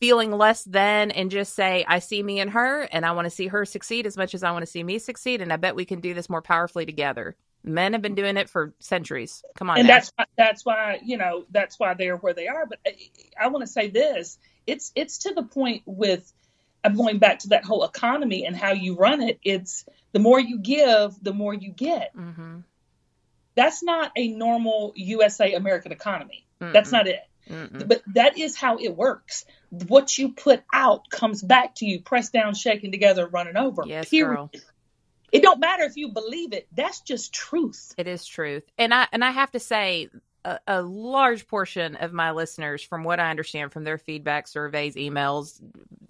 feeling 0.00 0.32
less 0.32 0.64
than 0.64 1.12
and 1.12 1.30
just 1.32 1.54
say 1.54 1.84
I 1.88 2.00
see 2.00 2.22
me 2.22 2.40
and 2.40 2.50
her 2.52 2.82
and 2.92 3.06
I 3.06 3.12
want 3.12 3.26
to 3.26 3.30
see 3.30 3.48
her 3.48 3.66
succeed 3.66 4.06
as 4.06 4.16
much 4.18 4.34
as 4.34 4.44
I 4.44 4.52
want 4.52 4.64
to 4.64 4.72
see 4.72 4.84
me 4.84 5.00
succeed 5.00 5.42
and 5.42 5.52
I 5.52 5.58
bet 5.58 5.76
we 5.76 5.86
can 5.86 6.00
do 6.00 6.14
this 6.14 6.30
more 6.30 6.42
powerfully 6.42 6.86
together. 6.86 7.36
Men 7.64 7.94
have 7.94 8.02
been 8.02 8.16
doing 8.16 8.38
it 8.38 8.50
for 8.50 8.74
centuries. 8.80 9.44
Come 9.56 9.70
on 9.70 9.82
and 9.82 9.86
now. 9.86 9.88
that's 9.88 10.12
why, 10.16 10.24
that's 10.36 10.64
why 10.66 11.00
you 11.04 11.16
know 11.18 11.46
that's 11.50 11.78
why 11.80 11.94
they're 11.94 12.16
where 12.18 12.34
they 12.34 12.48
are. 12.48 12.66
But 12.66 12.80
uh, 12.86 12.90
I, 13.40 13.46
I 13.46 13.48
want 13.48 13.62
to 13.64 13.72
say 13.72 13.88
this: 13.88 14.38
it's 14.66 14.92
it's 14.96 15.18
to 15.20 15.34
the 15.34 15.44
point 15.44 15.82
with 15.86 16.32
I'm 16.84 16.96
going 16.96 17.18
back 17.18 17.40
to 17.40 17.48
that 17.50 17.64
whole 17.64 17.84
economy 17.84 18.44
and 18.44 18.56
how 18.56 18.72
you 18.72 18.96
run 18.96 19.22
it. 19.22 19.38
It's 19.44 19.84
the 20.12 20.18
more 20.18 20.40
you 20.40 20.58
give, 20.58 21.14
the 21.22 21.32
more 21.32 21.54
you 21.54 21.70
get. 21.70 22.16
Mm-hmm. 22.16 22.60
That's 23.54 23.82
not 23.82 24.12
a 24.16 24.28
normal 24.28 24.92
USA 24.96 25.54
American 25.54 25.92
economy. 25.92 26.46
That's 26.58 26.92
not 26.92 27.08
it. 27.08 27.20
Mm-mm. 27.50 27.88
But 27.88 28.02
that 28.14 28.38
is 28.38 28.56
how 28.56 28.78
it 28.78 28.96
works. 28.96 29.44
What 29.70 30.16
you 30.16 30.32
put 30.32 30.62
out 30.72 31.10
comes 31.10 31.42
back 31.42 31.74
to 31.76 31.86
you, 31.86 32.00
pressed 32.00 32.32
down, 32.32 32.54
shaken 32.54 32.92
together, 32.92 33.26
running 33.26 33.56
over. 33.56 33.82
Yes, 33.86 34.08
period. 34.08 34.36
girl. 34.36 34.50
It 35.32 35.42
don't 35.42 35.60
matter 35.60 35.84
if 35.84 35.96
you 35.96 36.12
believe 36.12 36.52
it. 36.52 36.68
That's 36.72 37.00
just 37.00 37.32
truth. 37.32 37.94
It 37.96 38.06
is 38.06 38.24
truth, 38.26 38.64
and 38.78 38.92
I 38.92 39.08
and 39.12 39.24
I 39.24 39.30
have 39.30 39.50
to 39.52 39.60
say, 39.60 40.08
a, 40.44 40.58
a 40.66 40.82
large 40.82 41.46
portion 41.46 41.96
of 41.96 42.12
my 42.12 42.32
listeners, 42.32 42.82
from 42.82 43.04
what 43.04 43.20
I 43.20 43.30
understand 43.30 43.72
from 43.72 43.84
their 43.84 43.98
feedback, 43.98 44.48
surveys, 44.48 44.96
emails, 44.96 45.60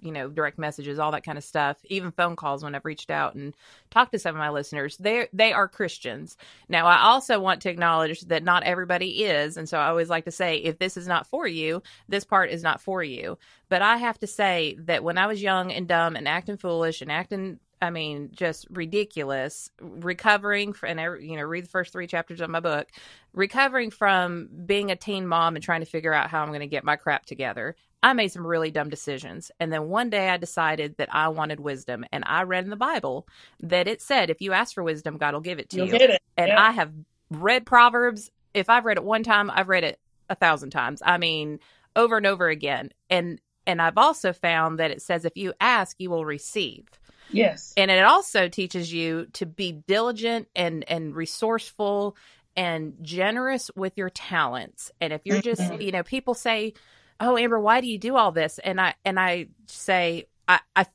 you 0.00 0.10
know, 0.10 0.28
direct 0.28 0.58
messages, 0.58 0.98
all 0.98 1.12
that 1.12 1.24
kind 1.24 1.38
of 1.38 1.44
stuff, 1.44 1.76
even 1.88 2.10
phone 2.10 2.36
calls 2.36 2.64
when 2.64 2.74
I've 2.74 2.84
reached 2.84 3.10
out 3.10 3.34
and 3.34 3.54
talked 3.90 4.12
to 4.12 4.18
some 4.18 4.34
of 4.34 4.38
my 4.38 4.50
listeners, 4.50 4.96
they 4.96 5.28
they 5.32 5.52
are 5.52 5.68
Christians. 5.68 6.36
Now, 6.68 6.86
I 6.86 7.02
also 7.02 7.40
want 7.40 7.62
to 7.62 7.70
acknowledge 7.70 8.22
that 8.22 8.42
not 8.42 8.64
everybody 8.64 9.24
is, 9.24 9.56
and 9.56 9.68
so 9.68 9.78
I 9.78 9.88
always 9.88 10.10
like 10.10 10.24
to 10.24 10.30
say, 10.30 10.56
if 10.56 10.78
this 10.78 10.96
is 10.96 11.06
not 11.06 11.26
for 11.26 11.46
you, 11.46 11.82
this 12.08 12.24
part 12.24 12.50
is 12.50 12.62
not 12.62 12.80
for 12.80 13.02
you. 13.02 13.38
But 13.68 13.82
I 13.82 13.96
have 13.98 14.18
to 14.18 14.26
say 14.26 14.76
that 14.80 15.04
when 15.04 15.18
I 15.18 15.26
was 15.26 15.42
young 15.42 15.72
and 15.72 15.86
dumb 15.88 16.16
and 16.16 16.28
acting 16.28 16.56
foolish 16.56 17.00
and 17.02 17.12
acting 17.12 17.58
I 17.82 17.90
mean, 17.90 18.30
just 18.32 18.66
ridiculous. 18.70 19.68
Recovering 19.80 20.72
from, 20.72 20.90
and 20.90 21.00
I, 21.00 21.16
you 21.18 21.36
know, 21.36 21.42
read 21.42 21.64
the 21.64 21.68
first 21.68 21.92
three 21.92 22.06
chapters 22.06 22.40
of 22.40 22.48
my 22.48 22.60
book. 22.60 22.88
Recovering 23.34 23.90
from 23.90 24.48
being 24.64 24.90
a 24.92 24.96
teen 24.96 25.26
mom 25.26 25.56
and 25.56 25.64
trying 25.64 25.80
to 25.80 25.86
figure 25.86 26.14
out 26.14 26.30
how 26.30 26.42
I'm 26.42 26.48
going 26.48 26.60
to 26.60 26.66
get 26.68 26.84
my 26.84 26.96
crap 26.96 27.26
together. 27.26 27.74
I 28.04 28.12
made 28.14 28.28
some 28.28 28.46
really 28.46 28.70
dumb 28.70 28.88
decisions. 28.88 29.50
And 29.60 29.72
then 29.72 29.88
one 29.88 30.10
day 30.10 30.28
I 30.28 30.36
decided 30.36 30.96
that 30.96 31.08
I 31.12 31.28
wanted 31.28 31.60
wisdom. 31.60 32.04
And 32.12 32.24
I 32.26 32.42
read 32.44 32.64
in 32.64 32.70
the 32.70 32.76
Bible 32.76 33.26
that 33.60 33.88
it 33.88 34.00
said, 34.00 34.30
if 34.30 34.40
you 34.40 34.52
ask 34.52 34.74
for 34.74 34.82
wisdom, 34.82 35.18
God 35.18 35.34
will 35.34 35.40
give 35.40 35.58
it 35.58 35.68
to 35.70 35.76
You'll 35.78 35.88
you. 35.88 35.94
it. 35.96 36.22
And 36.36 36.48
Yeah. 36.48 36.60
I 36.60 36.70
have 36.70 36.92
read 37.30 37.66
Proverbs. 37.66 38.30
If 38.54 38.70
I've 38.70 38.84
read 38.84 38.96
it 38.96 39.04
one 39.04 39.24
time, 39.24 39.50
I've 39.50 39.68
read 39.68 39.84
it 39.84 39.98
a 40.30 40.34
thousand 40.36 40.70
times. 40.70 41.02
I 41.04 41.18
mean, 41.18 41.58
over 41.96 42.16
and 42.16 42.26
over 42.26 42.48
again. 42.48 42.90
And 43.10 43.40
and 43.66 43.80
I've 43.80 43.98
also 43.98 44.32
found 44.32 44.78
that 44.80 44.90
it 44.90 45.02
says 45.02 45.24
if 45.24 45.36
you 45.36 45.52
ask, 45.60 45.96
you 46.00 46.10
will 46.10 46.24
receive 46.24 46.88
Yes. 47.32 47.72
and 47.76 47.90
it 47.90 48.04
also 48.04 48.48
teaches 48.48 48.92
you 48.92 49.26
to 49.34 49.46
be 49.46 49.72
diligent 49.72 50.48
and 50.54 50.84
and 50.88 51.14
resourceful 51.14 52.16
and 52.56 52.94
generous 53.02 53.70
with 53.74 53.96
your 53.96 54.10
talents 54.10 54.90
and 55.00 55.12
if 55.12 55.22
you're 55.24 55.40
just 55.40 55.60
Mhm. 55.60 55.82
you 55.82 55.90
know 55.92 56.02
people 56.02 56.34
say 56.34 56.74
oh 57.20 57.36
amber 57.36 57.58
why 57.58 57.80
do 57.80 57.86
you 57.86 57.98
do 57.98 58.16
all 58.16 58.32
this 58.32 58.58
and 58.58 58.80
i 58.80 58.94
and 59.04 59.18
i 59.18 59.46
say 59.66 60.26
i 60.46 60.60
i 60.76 60.86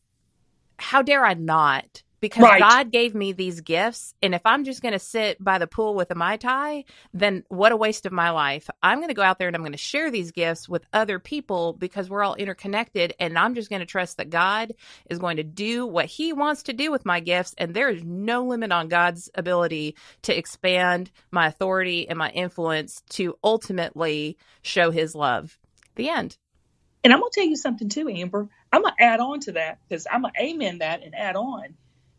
how 0.78 1.02
dare 1.02 1.26
i 1.26 1.34
not 1.34 2.04
because 2.22 2.52
Right. 2.52 2.54
god 2.54 2.92
gave 2.92 3.16
me 3.16 3.32
these 3.34 3.62
gifts 3.62 4.14
and 4.24 4.36
if 4.36 4.42
i'm 4.46 4.64
just 4.66 4.82
going 4.82 4.94
to 4.94 5.00
sit 5.00 5.44
by 5.44 5.58
the 5.60 5.68
pool 5.68 5.96
with 5.96 6.12
a 6.12 6.16
mai 6.16 6.38
tai 6.38 6.84
then 7.14 7.44
what 7.50 7.72
a 7.72 7.78
waste 7.78 8.06
of 8.06 8.14
my 8.14 8.32
life 8.32 8.70
i'm 8.84 9.00
going 9.00 9.10
to 9.10 9.14
go 9.16 9.24
out 9.24 9.40
there 9.40 9.48
and 9.48 9.56
i'm 9.56 9.64
going 9.64 9.72
to 9.74 9.78
share 9.78 10.12
these 10.12 10.32
gifts 10.32 10.70
with 10.70 10.86
other 10.94 11.20
people 11.20 11.74
because 11.74 12.10
we're 12.10 12.24
all 12.24 12.36
interconnected 12.36 13.14
and 13.20 13.38
i'm 13.38 13.56
just 13.56 13.70
going 13.70 13.82
to 13.82 13.86
trust 13.86 14.18
that 14.18 14.30
god 14.30 14.74
is 15.10 15.20
going 15.20 15.38
to 15.38 15.44
do 15.44 15.86
what 15.86 16.06
he 16.06 16.34
wants 16.34 16.64
to 16.64 16.74
do 16.74 16.92
with 16.92 17.06
my 17.06 17.20
gifts 17.20 17.56
and 17.58 17.74
there 17.74 17.90
is 17.90 18.04
no 18.04 18.46
limit 18.46 18.72
on 18.72 18.88
god's 18.90 19.30
ability 19.36 19.96
to 20.24 20.38
expand 20.38 21.12
my 21.32 21.48
authority 21.48 22.10
and 22.10 22.20
my 22.20 22.30
influence 22.32 23.04
to 23.10 23.36
ultimately 23.44 24.38
show 24.64 24.92
his 24.92 25.16
love 25.16 25.60
the 25.96 26.10
end 26.10 26.38
And 27.04 27.14
I'm 27.14 27.20
gonna 27.20 27.32
tell 27.34 27.46
you 27.46 27.58
something 27.58 27.90
too, 27.90 28.10
Amber. 28.10 28.50
I'm 28.74 28.84
gonna 28.84 28.96
add 29.00 29.22
on 29.22 29.42
to 29.42 29.54
that 29.54 29.80
because 29.90 30.08
I'm 30.12 30.24
gonna 30.24 30.34
amen 30.42 30.80
that 30.80 31.04
and 31.04 31.16
add 31.16 31.36
on 31.38 31.76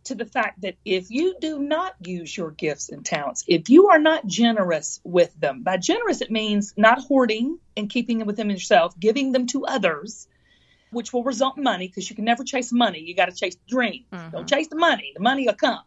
to 0.09 0.15
the 0.15 0.25
fact 0.25 0.63
that 0.63 0.77
if 0.85 1.11
you 1.11 1.37
do 1.41 1.59
not 1.59 1.95
use 2.05 2.37
your 2.37 2.51
gifts 2.51 2.89
and 2.89 3.05
talents, 3.05 3.45
if 3.47 3.69
you 3.69 3.89
are 3.89 3.99
not 3.99 4.27
generous 4.27 5.01
with 5.05 5.33
them, 5.39 5.63
by 5.63 5.77
generous 5.77 6.21
it 6.21 6.31
means 6.31 6.75
not 6.77 6.99
hoarding 7.01 7.59
and 7.77 7.89
keeping 7.89 8.19
them 8.19 8.27
within 8.27 8.51
yourself, 8.51 8.99
giving 8.99 9.33
them 9.33 9.47
to 9.47 9.65
others, 9.67 10.27
which 10.91 11.13
will 11.13 11.25
result 11.25 11.57
in 11.59 11.63
money 11.63 11.89
because 11.89 12.09
you 12.09 12.17
can 12.17 12.25
never 12.25 12.43
chase 12.43 12.73
money. 12.73 13.01
You 13.01 13.15
got 13.15 13.27
to 13.27 13.35
chase 13.35 13.55
the 13.55 13.69
dream. 13.69 14.05
Mhm. 14.13 14.33
Don't 14.33 14.49
chase 14.49 14.69
the 14.69 14.77
money. 14.77 15.13
The 15.15 15.23
money 15.23 15.47
will 15.47 15.55
come. 15.55 15.83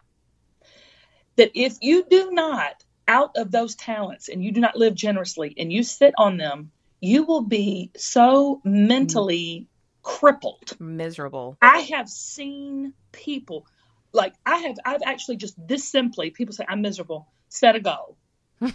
That 1.37 1.51
if 1.55 1.77
you 1.81 2.05
do 2.07 2.31
not 2.31 2.83
out 3.07 3.31
of 3.35 3.51
those 3.51 3.75
talents 3.75 4.29
and 4.29 4.43
you 4.43 4.51
do 4.51 4.61
not 4.61 4.75
live 4.75 4.93
generously 4.93 5.53
and 5.57 5.73
you 5.73 5.83
sit 5.83 6.13
on 6.17 6.37
them, 6.37 6.71
you 6.99 7.23
will 7.23 7.41
be 7.41 7.91
so 7.97 8.61
mentally 8.63 9.67
crippled. 10.03 10.79
miserable 10.79 11.57
I 11.61 11.79
have 11.93 12.09
seen 12.09 12.93
people 13.11 13.65
like 14.13 14.33
I 14.45 14.57
have 14.57 14.77
I've 14.85 15.01
actually 15.05 15.37
just 15.37 15.55
this 15.67 15.87
simply 15.87 16.29
people 16.31 16.53
say 16.53 16.65
I'm 16.67 16.81
miserable. 16.81 17.27
Set 17.49 17.75
a 17.75 17.79
goal. 17.79 18.17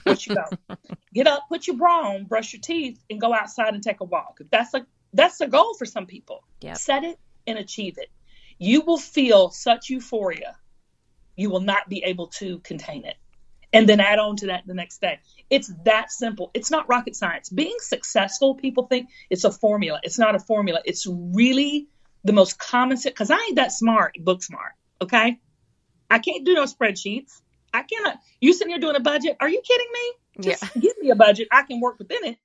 What 0.03 0.27
you 0.27 0.35
go. 0.35 0.77
Get 1.15 1.27
up, 1.27 1.45
put 1.49 1.67
your 1.67 1.77
bra 1.77 2.11
on, 2.11 2.25
brush 2.25 2.53
your 2.53 2.61
teeth, 2.61 3.01
and 3.09 3.21
go 3.21 3.33
outside 3.33 3.75
and 3.75 3.83
take 3.83 4.01
a 4.01 4.05
walk. 4.05 4.41
That's 4.51 4.75
a 4.75 4.87
that's 5.13 5.41
a 5.41 5.47
goal 5.47 5.75
for 5.75 5.87
some 5.87 6.07
people. 6.07 6.45
Yep. 6.61 6.77
Set 6.77 7.05
it 7.05 7.19
and 7.47 7.59
achieve 7.59 7.97
it. 7.99 8.11
You 8.59 8.81
will 8.83 8.99
feel 8.99 9.51
such 9.51 9.91
euphoria. 9.91 10.57
You 11.37 11.51
will 11.51 11.61
not 11.61 11.89
be 11.89 12.03
able 12.05 12.29
to 12.29 12.59
contain 12.61 13.05
it. 13.05 13.17
And 13.73 13.89
then 13.89 14.01
add 14.01 14.19
on 14.19 14.37
to 14.37 14.47
that 14.47 14.67
the 14.67 14.75
next 14.75 15.01
day. 15.01 15.21
It's 15.51 15.71
that 15.85 16.11
simple. 16.11 16.51
It's 16.55 16.71
not 16.71 16.89
rocket 16.89 17.15
science. 17.15 17.51
Being 17.51 17.77
successful, 17.79 18.55
people 18.55 18.87
think 18.87 19.11
it's 19.29 19.45
a 19.45 19.51
formula. 19.51 20.01
It's 20.03 20.19
not 20.19 20.35
a 20.35 20.39
formula. 20.39 20.81
It's 20.85 21.07
really 21.07 21.89
the 22.25 22.33
most 22.33 22.59
common 22.59 22.97
sense 22.97 23.13
because 23.13 23.31
I 23.31 23.37
ain't 23.37 23.57
that 23.57 23.73
smart, 23.73 24.17
book 24.19 24.43
smart. 24.43 24.73
Okay. 25.01 25.39
I 26.11 26.19
can't 26.19 26.45
do 26.45 26.55
no 26.55 26.65
spreadsheets. 26.65 27.41
I 27.73 27.83
cannot. 27.83 28.19
You 28.41 28.53
sitting 28.53 28.71
here 28.71 28.81
doing 28.81 28.97
a 28.97 29.01
budget? 29.01 29.37
Are 29.41 29.49
you 29.49 29.61
kidding 29.61 29.89
me? 29.93 30.13
Just 30.51 30.65
give 30.75 30.93
me 31.01 31.11
a 31.11 31.17
budget. 31.17 31.49
I 31.51 31.63
can 31.63 31.81
work 31.81 31.99
within 31.99 32.25
it. 32.25 32.39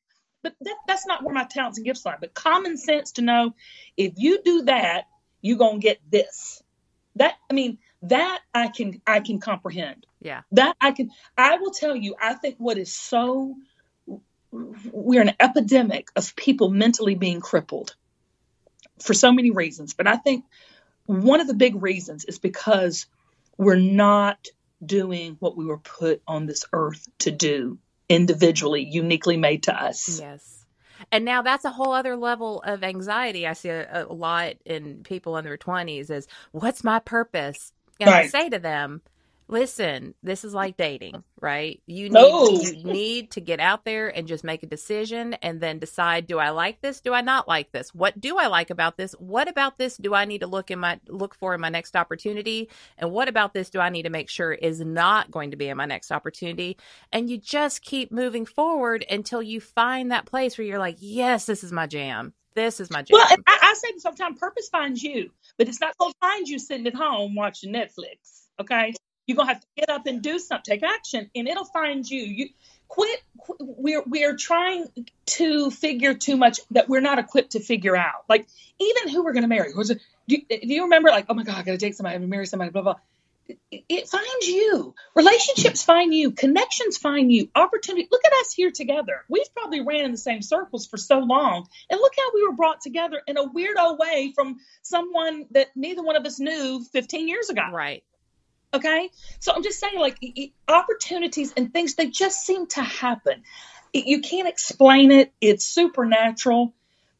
But 0.43 0.55
that, 0.61 0.75
that's 0.87 1.05
not 1.05 1.23
where 1.23 1.33
my 1.33 1.43
talents 1.43 1.77
and 1.77 1.85
gifts 1.85 2.05
lie. 2.05 2.17
But 2.19 2.33
common 2.33 2.77
sense 2.77 3.13
to 3.13 3.21
know 3.21 3.53
if 3.95 4.13
you 4.17 4.41
do 4.43 4.63
that, 4.63 5.05
you're 5.41 5.57
gonna 5.57 5.79
get 5.79 5.99
this. 6.09 6.61
That 7.15 7.35
I 7.49 7.53
mean, 7.53 7.77
that 8.03 8.39
I 8.53 8.69
can 8.69 9.01
I 9.05 9.19
can 9.19 9.39
comprehend. 9.39 10.05
yeah 10.19 10.41
That 10.53 10.75
I 10.81 10.91
can 10.91 11.11
I 11.37 11.57
will 11.57 11.71
tell 11.71 11.95
you, 11.95 12.15
I 12.19 12.33
think 12.33 12.55
what 12.57 12.77
is 12.77 12.93
so 12.93 13.55
we're 14.51 15.21
an 15.21 15.33
epidemic 15.39 16.09
of 16.15 16.35
people 16.35 16.69
mentally 16.69 17.15
being 17.15 17.39
crippled 17.39 17.95
for 18.99 19.13
so 19.13 19.31
many 19.31 19.51
reasons. 19.51 19.93
But 19.93 20.07
I 20.07 20.17
think 20.17 20.45
one 21.05 21.41
of 21.41 21.47
the 21.47 21.53
big 21.53 21.81
reasons 21.81 22.25
is 22.25 22.39
because 22.39 23.05
we're 23.57 23.75
not 23.75 24.47
doing 24.83 25.37
what 25.39 25.55
we 25.55 25.65
were 25.65 25.77
put 25.77 26.21
on 26.27 26.45
this 26.45 26.65
earth 26.73 27.07
to 27.19 27.31
do 27.31 27.77
individually, 28.09 28.83
uniquely 28.83 29.37
made 29.37 29.63
to 29.63 29.73
us. 29.73 30.19
Yes. 30.19 30.65
And 31.11 31.25
now 31.25 31.41
that's 31.41 31.65
a 31.65 31.71
whole 31.71 31.93
other 31.93 32.15
level 32.15 32.61
of 32.61 32.83
anxiety. 32.83 33.47
I 33.47 33.53
see 33.53 33.69
a, 33.69 34.05
a 34.05 34.13
lot 34.13 34.55
in 34.65 35.03
people 35.03 35.37
in 35.37 35.45
their 35.45 35.57
20s 35.57 36.09
is 36.09 36.27
what's 36.51 36.83
my 36.83 36.99
purpose? 36.99 37.73
And 37.99 38.09
right. 38.09 38.25
I 38.25 38.27
say 38.27 38.49
to 38.49 38.59
them, 38.59 39.01
listen, 39.51 40.15
this 40.23 40.43
is 40.43 40.53
like 40.53 40.77
dating, 40.77 41.23
right? 41.39 41.81
You 41.85 42.05
need 42.05 42.13
no. 42.13 42.47
you 42.49 42.83
need 42.83 43.31
to 43.31 43.41
get 43.41 43.59
out 43.59 43.83
there 43.85 44.07
and 44.07 44.27
just 44.27 44.43
make 44.43 44.63
a 44.63 44.67
decision 44.67 45.33
and 45.35 45.59
then 45.59 45.77
decide 45.77 46.25
do 46.25 46.39
I 46.39 46.49
like 46.49 46.81
this? 46.81 47.01
Do 47.01 47.13
I 47.13 47.21
not 47.21 47.47
like 47.47 47.71
this? 47.71 47.93
What 47.93 48.19
do 48.19 48.37
I 48.37 48.47
like 48.47 48.69
about 48.69 48.97
this? 48.97 49.11
What 49.19 49.49
about 49.49 49.77
this 49.77 49.97
do 49.97 50.15
I 50.15 50.25
need 50.25 50.39
to 50.39 50.47
look 50.47 50.71
in 50.71 50.79
my 50.79 50.99
look 51.07 51.35
for 51.35 51.53
in 51.53 51.61
my 51.61 51.69
next 51.69 51.95
opportunity? 51.95 52.69
And 52.97 53.11
what 53.11 53.27
about 53.27 53.53
this 53.53 53.69
do 53.69 53.79
I 53.79 53.89
need 53.89 54.03
to 54.03 54.09
make 54.09 54.29
sure 54.29 54.53
is 54.53 54.79
not 54.79 55.29
going 55.29 55.51
to 55.51 55.57
be 55.57 55.67
in 55.67 55.77
my 55.77 55.85
next 55.85 56.11
opportunity? 56.11 56.77
And 57.11 57.29
you 57.29 57.37
just 57.37 57.81
keep 57.81 58.11
moving 58.11 58.45
forward 58.45 59.05
until 59.09 59.43
you 59.43 59.59
find 59.59 60.11
that 60.11 60.25
place 60.25 60.57
where 60.57 60.65
you're 60.65 60.79
like, 60.79 60.97
"Yes, 60.99 61.45
this 61.45 61.63
is 61.63 61.71
my 61.71 61.85
jam." 61.85 62.33
This 62.53 62.81
is 62.81 62.89
my 62.89 63.01
jam. 63.01 63.13
Well, 63.17 63.37
I, 63.47 63.59
I 63.61 63.73
say 63.75 63.93
sometimes 63.99 64.37
purpose 64.37 64.67
finds 64.69 65.01
you, 65.01 65.31
but 65.57 65.69
it's 65.69 65.79
not 65.79 65.97
going 65.97 66.11
to 66.11 66.17
find 66.19 66.47
you 66.47 66.59
sitting 66.59 66.85
at 66.87 66.93
home 66.93 67.33
watching 67.33 67.73
Netflix. 67.73 68.47
Okay. 68.59 68.93
You're 69.27 69.37
gonna 69.37 69.53
have 69.53 69.61
to 69.61 69.67
get 69.75 69.89
up 69.89 70.07
and 70.07 70.21
do 70.21 70.39
something, 70.39 70.63
take 70.65 70.83
action, 70.83 71.29
and 71.35 71.47
it'll 71.47 71.65
find 71.65 72.09
you. 72.09 72.21
You 72.21 72.49
quit. 72.87 73.21
we're 73.59 74.03
we're 74.05 74.35
trying 74.35 74.85
to 75.25 75.71
figure 75.71 76.13
too 76.13 76.37
much 76.37 76.59
that 76.71 76.89
we're 76.89 77.01
not 77.01 77.19
equipped 77.19 77.51
to 77.51 77.59
figure 77.59 77.95
out. 77.95 78.25
Like 78.27 78.47
even 78.79 79.09
who 79.09 79.23
we're 79.23 79.33
gonna 79.33 79.47
marry. 79.47 79.71
Do, 79.73 79.95
you, 80.27 80.41
do 80.47 80.73
you 80.73 80.83
remember? 80.83 81.09
Like 81.09 81.25
oh 81.29 81.33
my 81.33 81.43
god, 81.43 81.57
I 81.57 81.63
gotta 81.63 81.77
date 81.77 81.95
somebody, 81.95 82.15
I'm 82.15 82.21
gonna 82.21 82.29
marry 82.29 82.45
somebody, 82.45 82.71
blah 82.71 82.81
blah. 82.81 82.95
It 83.69 84.07
finds 84.07 84.47
you. 84.47 84.95
Relationships 85.15 85.83
find 85.83 86.13
you. 86.13 86.31
Connections 86.31 86.97
find 86.97 87.31
you. 87.31 87.49
Opportunity. 87.53 88.07
Look 88.09 88.21
at 88.25 88.31
us 88.33 88.53
here 88.53 88.71
together. 88.71 89.25
We've 89.27 89.53
probably 89.53 89.81
ran 89.81 90.05
in 90.05 90.11
the 90.11 90.17
same 90.17 90.41
circles 90.41 90.87
for 90.87 90.97
so 90.97 91.19
long, 91.19 91.67
and 91.89 91.99
look 91.99 92.13
how 92.17 92.31
we 92.33 92.47
were 92.47 92.53
brought 92.53 92.81
together 92.81 93.21
in 93.27 93.37
a 93.37 93.47
weirdo 93.47 93.97
way 93.97 94.31
from 94.35 94.59
someone 94.83 95.47
that 95.51 95.67
neither 95.75 96.01
one 96.03 96.15
of 96.15 96.25
us 96.25 96.39
knew 96.39 96.83
15 96.93 97.27
years 97.27 97.49
ago. 97.49 97.63
Right. 97.71 98.03
Okay. 98.73 99.09
So 99.39 99.53
I'm 99.53 99.63
just 99.63 99.79
saying, 99.79 99.99
like, 99.99 100.17
opportunities 100.67 101.53
and 101.55 101.73
things, 101.73 101.95
they 101.95 102.09
just 102.09 102.45
seem 102.45 102.67
to 102.67 102.81
happen. 102.81 103.43
You 103.93 104.21
can't 104.21 104.47
explain 104.47 105.11
it, 105.11 105.33
it's 105.41 105.65
supernatural. 105.65 106.73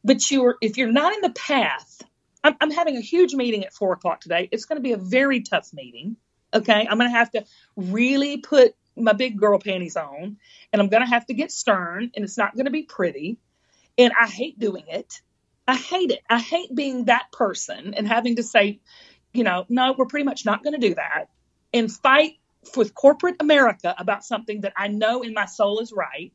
But 0.04 0.30
you're, 0.30 0.56
if 0.60 0.78
you're 0.78 0.90
not 0.90 1.12
in 1.12 1.20
the 1.20 1.30
path, 1.30 2.02
I'm, 2.42 2.56
I'm 2.60 2.70
having 2.70 2.96
a 2.96 3.00
huge 3.00 3.34
meeting 3.34 3.64
at 3.64 3.72
four 3.72 3.92
o'clock 3.92 4.20
today. 4.20 4.48
It's 4.50 4.64
going 4.64 4.78
to 4.78 4.82
be 4.82 4.92
a 4.92 4.96
very 4.96 5.42
tough 5.42 5.72
meeting. 5.72 6.16
Okay. 6.52 6.86
I'm 6.88 6.98
going 6.98 7.10
to 7.10 7.16
have 7.16 7.30
to 7.32 7.44
really 7.76 8.38
put 8.38 8.74
my 8.96 9.12
big 9.12 9.38
girl 9.38 9.58
panties 9.58 9.96
on 9.96 10.36
and 10.72 10.82
I'm 10.82 10.88
going 10.88 11.02
to 11.02 11.08
have 11.08 11.26
to 11.26 11.34
get 11.34 11.50
stern 11.52 12.10
and 12.14 12.24
it's 12.24 12.36
not 12.36 12.54
going 12.54 12.66
to 12.66 12.72
be 12.72 12.82
pretty. 12.82 13.38
And 13.96 14.12
I 14.18 14.26
hate 14.26 14.58
doing 14.58 14.84
it. 14.88 15.20
I 15.68 15.76
hate 15.76 16.10
it. 16.10 16.20
I 16.28 16.38
hate 16.38 16.74
being 16.74 17.04
that 17.04 17.30
person 17.32 17.94
and 17.94 18.08
having 18.08 18.36
to 18.36 18.42
say, 18.42 18.80
you 19.32 19.44
know, 19.44 19.64
no, 19.68 19.94
we're 19.96 20.06
pretty 20.06 20.24
much 20.24 20.44
not 20.44 20.64
going 20.64 20.78
to 20.78 20.88
do 20.88 20.94
that 20.94 21.28
and 21.72 21.90
fight 21.90 22.34
with 22.76 22.94
corporate 22.94 23.36
America 23.40 23.94
about 23.98 24.24
something 24.24 24.62
that 24.62 24.72
I 24.76 24.88
know 24.88 25.22
in 25.22 25.34
my 25.34 25.46
soul 25.46 25.80
is 25.80 25.92
right. 25.92 26.32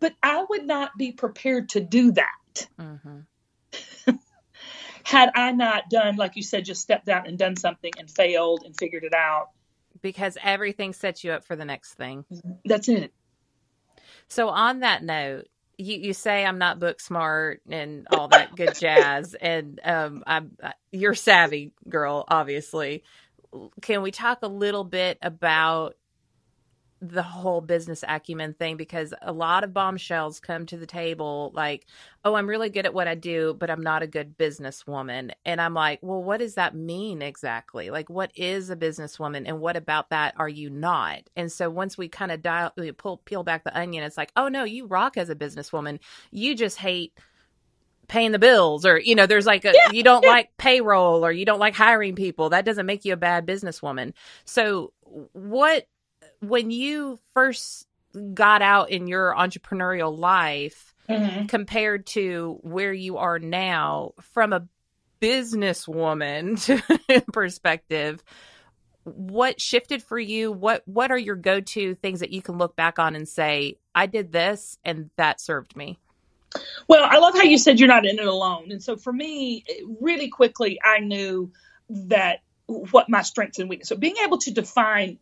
But 0.00 0.14
I 0.22 0.44
would 0.48 0.66
not 0.66 0.90
be 0.98 1.12
prepared 1.12 1.70
to 1.70 1.80
do 1.80 2.12
that. 2.12 2.66
Mm-hmm. 2.78 4.10
Had 5.04 5.30
I 5.34 5.52
not 5.52 5.88
done, 5.90 6.16
like 6.16 6.36
you 6.36 6.42
said, 6.42 6.64
just 6.64 6.80
stepped 6.80 7.08
out 7.08 7.28
and 7.28 7.38
done 7.38 7.56
something 7.56 7.92
and 7.98 8.10
failed 8.10 8.62
and 8.64 8.76
figured 8.76 9.04
it 9.04 9.14
out. 9.14 9.50
Because 10.00 10.36
everything 10.42 10.92
sets 10.92 11.22
you 11.22 11.32
up 11.32 11.44
for 11.44 11.54
the 11.54 11.64
next 11.64 11.94
thing. 11.94 12.24
That's 12.64 12.88
it. 12.88 13.12
So, 14.26 14.48
on 14.48 14.80
that 14.80 15.04
note, 15.04 15.46
you, 15.78 15.98
you 15.98 16.14
say 16.14 16.44
I'm 16.44 16.58
not 16.58 16.80
book 16.80 16.98
smart 16.98 17.60
and 17.68 18.06
all 18.10 18.28
that 18.28 18.56
good 18.56 18.74
jazz, 18.74 19.34
and 19.34 19.78
um, 19.84 20.24
I'm 20.26 20.56
you're 20.90 21.14
savvy, 21.14 21.72
girl, 21.88 22.24
obviously 22.26 23.04
can 23.80 24.02
we 24.02 24.10
talk 24.10 24.38
a 24.42 24.48
little 24.48 24.84
bit 24.84 25.18
about 25.22 25.96
the 27.02 27.22
whole 27.22 27.60
business 27.60 28.04
acumen 28.06 28.54
thing 28.54 28.76
because 28.76 29.12
a 29.22 29.32
lot 29.32 29.64
of 29.64 29.74
bombshells 29.74 30.38
come 30.38 30.64
to 30.66 30.76
the 30.76 30.86
table 30.86 31.50
like, 31.52 31.84
oh, 32.24 32.36
I'm 32.36 32.48
really 32.48 32.70
good 32.70 32.86
at 32.86 32.94
what 32.94 33.08
I 33.08 33.16
do, 33.16 33.56
but 33.58 33.70
I'm 33.70 33.82
not 33.82 34.04
a 34.04 34.06
good 34.06 34.38
businesswoman. 34.38 35.32
And 35.44 35.60
I'm 35.60 35.74
like, 35.74 35.98
well, 36.00 36.22
what 36.22 36.38
does 36.38 36.54
that 36.54 36.76
mean 36.76 37.20
exactly? 37.20 37.90
Like, 37.90 38.08
what 38.08 38.30
is 38.36 38.70
a 38.70 38.76
businesswoman 38.76 39.42
and 39.46 39.58
what 39.58 39.76
about 39.76 40.10
that 40.10 40.34
are 40.36 40.48
you 40.48 40.70
not? 40.70 41.22
And 41.34 41.50
so 41.50 41.68
once 41.68 41.98
we 41.98 42.06
kind 42.06 42.30
of 42.30 42.40
dial, 42.40 42.72
we 42.76 42.92
pull, 42.92 43.16
peel 43.16 43.42
back 43.42 43.64
the 43.64 43.76
onion, 43.76 44.04
it's 44.04 44.16
like, 44.16 44.30
oh, 44.36 44.46
no, 44.46 44.62
you 44.62 44.86
rock 44.86 45.16
as 45.16 45.28
a 45.28 45.34
businesswoman. 45.34 45.98
You 46.30 46.54
just 46.54 46.78
hate 46.78 47.18
paying 48.12 48.30
the 48.30 48.38
bills 48.38 48.84
or 48.84 48.98
you 49.00 49.14
know 49.14 49.24
there's 49.24 49.46
like 49.46 49.64
a, 49.64 49.72
yeah, 49.72 49.90
you 49.90 50.02
don't 50.02 50.22
yeah. 50.22 50.28
like 50.28 50.54
payroll 50.58 51.24
or 51.24 51.32
you 51.32 51.46
don't 51.46 51.58
like 51.58 51.74
hiring 51.74 52.14
people 52.14 52.50
that 52.50 52.62
doesn't 52.62 52.84
make 52.84 53.06
you 53.06 53.14
a 53.14 53.16
bad 53.16 53.46
businesswoman 53.46 54.12
so 54.44 54.92
what 55.32 55.88
when 56.40 56.70
you 56.70 57.18
first 57.32 57.86
got 58.34 58.60
out 58.60 58.90
in 58.90 59.06
your 59.06 59.34
entrepreneurial 59.34 60.14
life 60.14 60.94
mm-hmm. 61.08 61.46
compared 61.46 62.04
to 62.04 62.58
where 62.60 62.92
you 62.92 63.16
are 63.16 63.38
now 63.38 64.12
from 64.20 64.52
a 64.52 64.68
businesswoman 65.22 66.60
perspective 67.32 68.22
what 69.04 69.58
shifted 69.58 70.02
for 70.02 70.18
you 70.18 70.52
what 70.52 70.82
what 70.86 71.10
are 71.10 71.18
your 71.18 71.36
go-to 71.36 71.94
things 71.94 72.20
that 72.20 72.30
you 72.30 72.42
can 72.42 72.58
look 72.58 72.76
back 72.76 72.98
on 72.98 73.16
and 73.16 73.26
say 73.26 73.78
i 73.94 74.04
did 74.04 74.32
this 74.32 74.78
and 74.84 75.08
that 75.16 75.40
served 75.40 75.74
me 75.74 75.98
well, 76.88 77.04
I 77.04 77.18
love 77.18 77.34
how 77.34 77.42
you 77.42 77.58
said 77.58 77.78
you're 77.78 77.88
not 77.88 78.06
in 78.06 78.18
it 78.18 78.26
alone. 78.26 78.70
And 78.70 78.82
so 78.82 78.96
for 78.96 79.12
me, 79.12 79.64
really 80.00 80.28
quickly, 80.28 80.78
I 80.82 80.98
knew 81.00 81.52
that 81.88 82.40
what 82.66 83.08
my 83.08 83.22
strengths 83.22 83.58
and 83.58 83.68
weaknesses. 83.68 83.88
So 83.90 83.96
being 83.96 84.16
able 84.24 84.38
to 84.38 84.50
define, 84.50 85.18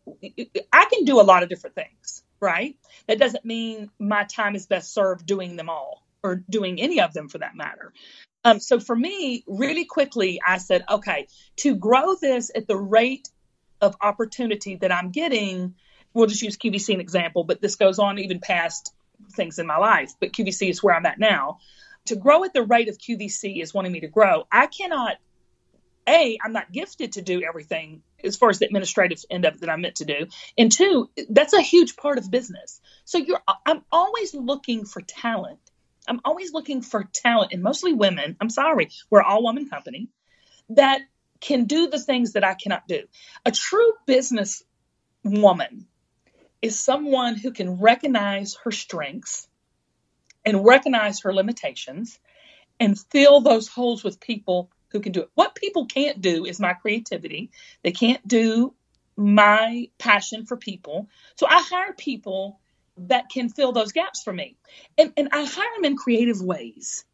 I 0.71 0.85
can 0.91 1.05
do 1.05 1.19
a 1.19 1.23
lot 1.23 1.43
of 1.43 1.49
different 1.49 1.75
things, 1.75 2.23
right? 2.39 2.77
That 3.07 3.19
doesn't 3.19 3.45
mean 3.45 3.89
my 3.99 4.23
time 4.23 4.55
is 4.55 4.67
best 4.67 4.93
served 4.93 5.25
doing 5.25 5.55
them 5.55 5.69
all 5.69 6.05
or 6.23 6.43
doing 6.49 6.79
any 6.79 7.01
of 7.01 7.13
them 7.13 7.27
for 7.29 7.39
that 7.39 7.55
matter. 7.55 7.93
Um, 8.43 8.59
so 8.59 8.79
for 8.79 8.95
me, 8.95 9.43
really 9.47 9.85
quickly, 9.85 10.41
I 10.45 10.57
said, 10.57 10.83
okay, 10.89 11.27
to 11.57 11.75
grow 11.75 12.15
this 12.15 12.51
at 12.55 12.67
the 12.67 12.77
rate 12.77 13.29
of 13.81 13.95
opportunity 14.01 14.75
that 14.77 14.91
I'm 14.91 15.11
getting, 15.11 15.75
we'll 16.13 16.27
just 16.27 16.41
use 16.41 16.57
QVC 16.57 16.93
an 16.93 17.01
example, 17.01 17.43
but 17.43 17.61
this 17.61 17.75
goes 17.75 17.99
on 17.99 18.19
even 18.19 18.39
past 18.39 18.93
things 19.33 19.59
in 19.59 19.67
my 19.67 19.77
life, 19.77 20.13
but 20.19 20.33
QVC 20.33 20.69
is 20.69 20.83
where 20.83 20.95
I'm 20.95 21.05
at 21.05 21.19
now. 21.19 21.59
To 22.05 22.15
grow 22.15 22.43
at 22.43 22.53
the 22.53 22.63
rate 22.63 22.89
of 22.89 22.97
QVC 22.97 23.61
is 23.61 23.73
wanting 23.73 23.91
me 23.91 23.99
to 24.01 24.07
grow. 24.07 24.45
I 24.51 24.67
cannot, 24.67 25.17
A, 26.07 26.37
I'm 26.43 26.53
not 26.53 26.71
gifted 26.71 27.13
to 27.13 27.21
do 27.21 27.43
everything 27.43 28.01
as 28.23 28.37
far 28.37 28.49
as 28.49 28.59
the 28.59 28.65
administrative 28.65 29.23
end 29.29 29.45
of 29.45 29.55
it 29.55 29.61
that 29.61 29.69
I'm 29.69 29.81
meant 29.81 29.95
to 29.95 30.05
do. 30.05 30.27
And 30.57 30.71
two, 30.71 31.09
that's 31.29 31.53
a 31.53 31.61
huge 31.61 31.95
part 31.95 32.17
of 32.17 32.29
business. 32.31 32.81
So 33.05 33.17
you're, 33.17 33.41
I'm 33.65 33.83
always 33.91 34.33
looking 34.33 34.85
for 34.85 35.01
talent. 35.01 35.59
I'm 36.07 36.21
always 36.25 36.51
looking 36.51 36.81
for 36.81 37.07
talent, 37.13 37.53
and 37.53 37.61
mostly 37.61 37.93
women. 37.93 38.35
I'm 38.41 38.49
sorry, 38.49 38.89
we're 39.11 39.21
all 39.21 39.43
woman 39.43 39.69
company 39.69 40.09
that 40.69 41.01
can 41.39 41.65
do 41.65 41.87
the 41.87 41.99
things 41.99 42.33
that 42.33 42.43
I 42.43 42.53
cannot 42.53 42.87
do. 42.87 43.03
A 43.45 43.51
true 43.51 43.93
business 44.05 44.63
woman 45.23 45.87
is 46.61 46.79
someone 46.79 47.35
who 47.35 47.51
can 47.51 47.79
recognize 47.79 48.57
her 48.63 48.71
strengths 48.71 49.47
and 50.45 50.65
recognize 50.65 51.21
her 51.21 51.33
limitations 51.33 52.19
and 52.79 52.99
fill 53.11 53.41
those 53.41 53.67
holes 53.67 54.03
with 54.03 54.19
people 54.19 54.69
who 54.89 54.99
can 54.99 55.11
do 55.11 55.21
it. 55.21 55.29
What 55.35 55.55
people 55.55 55.85
can't 55.85 56.19
do 56.21 56.45
is 56.45 56.59
my 56.59 56.73
creativity. 56.73 57.51
They 57.83 57.91
can't 57.91 58.25
do 58.27 58.73
my 59.15 59.89
passion 59.97 60.45
for 60.45 60.57
people. 60.57 61.07
So 61.35 61.47
I 61.47 61.61
hire 61.61 61.93
people 61.93 62.59
that 62.97 63.29
can 63.29 63.49
fill 63.49 63.71
those 63.71 63.91
gaps 63.91 64.23
for 64.23 64.33
me. 64.33 64.57
And, 64.97 65.13
and 65.15 65.29
I 65.31 65.45
hire 65.45 65.69
them 65.75 65.85
in 65.85 65.95
creative 65.95 66.41
ways. 66.41 67.05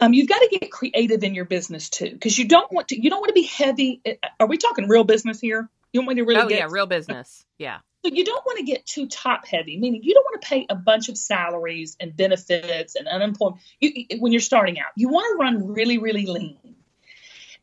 Um, 0.00 0.12
you've 0.12 0.28
got 0.28 0.38
to 0.38 0.58
get 0.58 0.70
creative 0.70 1.22
in 1.22 1.34
your 1.34 1.44
business 1.44 1.88
too, 1.88 2.10
because 2.10 2.38
you 2.38 2.46
don't 2.46 2.70
want 2.72 2.88
to. 2.88 3.00
You 3.00 3.10
don't 3.10 3.20
want 3.20 3.28
to 3.28 3.34
be 3.34 3.42
heavy. 3.42 4.00
Are 4.38 4.46
we 4.46 4.58
talking 4.58 4.88
real 4.88 5.04
business 5.04 5.40
here? 5.40 5.68
You 5.92 6.00
want 6.00 6.10
me 6.10 6.14
to 6.16 6.24
really? 6.24 6.40
Oh 6.40 6.48
get, 6.48 6.58
yeah, 6.58 6.66
real 6.70 6.86
business. 6.86 7.44
Yeah. 7.58 7.78
So 8.04 8.10
you 8.12 8.24
don't 8.24 8.44
want 8.44 8.58
to 8.58 8.64
get 8.64 8.84
too 8.84 9.06
top 9.06 9.46
heavy, 9.46 9.78
meaning 9.78 10.02
you 10.02 10.12
don't 10.14 10.24
want 10.24 10.42
to 10.42 10.48
pay 10.48 10.66
a 10.68 10.74
bunch 10.74 11.08
of 11.08 11.16
salaries 11.16 11.96
and 12.00 12.16
benefits 12.16 12.96
and 12.96 13.06
unemployment 13.06 13.62
you, 13.80 14.18
when 14.18 14.32
you're 14.32 14.40
starting 14.40 14.78
out. 14.80 14.90
You 14.96 15.08
want 15.08 15.32
to 15.32 15.42
run 15.42 15.68
really, 15.68 15.98
really 15.98 16.26
lean. 16.26 16.58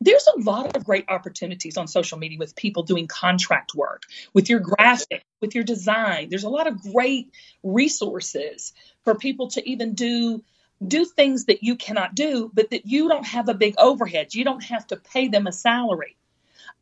There's 0.00 0.26
a 0.34 0.40
lot 0.40 0.74
of 0.76 0.84
great 0.84 1.04
opportunities 1.08 1.76
on 1.76 1.86
social 1.86 2.16
media 2.16 2.38
with 2.38 2.56
people 2.56 2.84
doing 2.84 3.06
contract 3.06 3.74
work, 3.74 4.04
with 4.32 4.48
your 4.48 4.60
graphic, 4.60 5.22
with 5.42 5.54
your 5.54 5.64
design. 5.64 6.30
There's 6.30 6.44
a 6.44 6.48
lot 6.48 6.66
of 6.66 6.80
great 6.80 7.34
resources 7.62 8.72
for 9.04 9.14
people 9.14 9.48
to 9.50 9.68
even 9.68 9.94
do 9.94 10.42
do 10.86 11.04
things 11.04 11.44
that 11.44 11.62
you 11.62 11.76
cannot 11.76 12.14
do, 12.14 12.50
but 12.54 12.70
that 12.70 12.86
you 12.86 13.10
don't 13.10 13.26
have 13.26 13.50
a 13.50 13.54
big 13.54 13.74
overhead. 13.76 14.34
You 14.34 14.44
don't 14.44 14.64
have 14.64 14.86
to 14.86 14.96
pay 14.96 15.28
them 15.28 15.46
a 15.46 15.52
salary. 15.52 16.16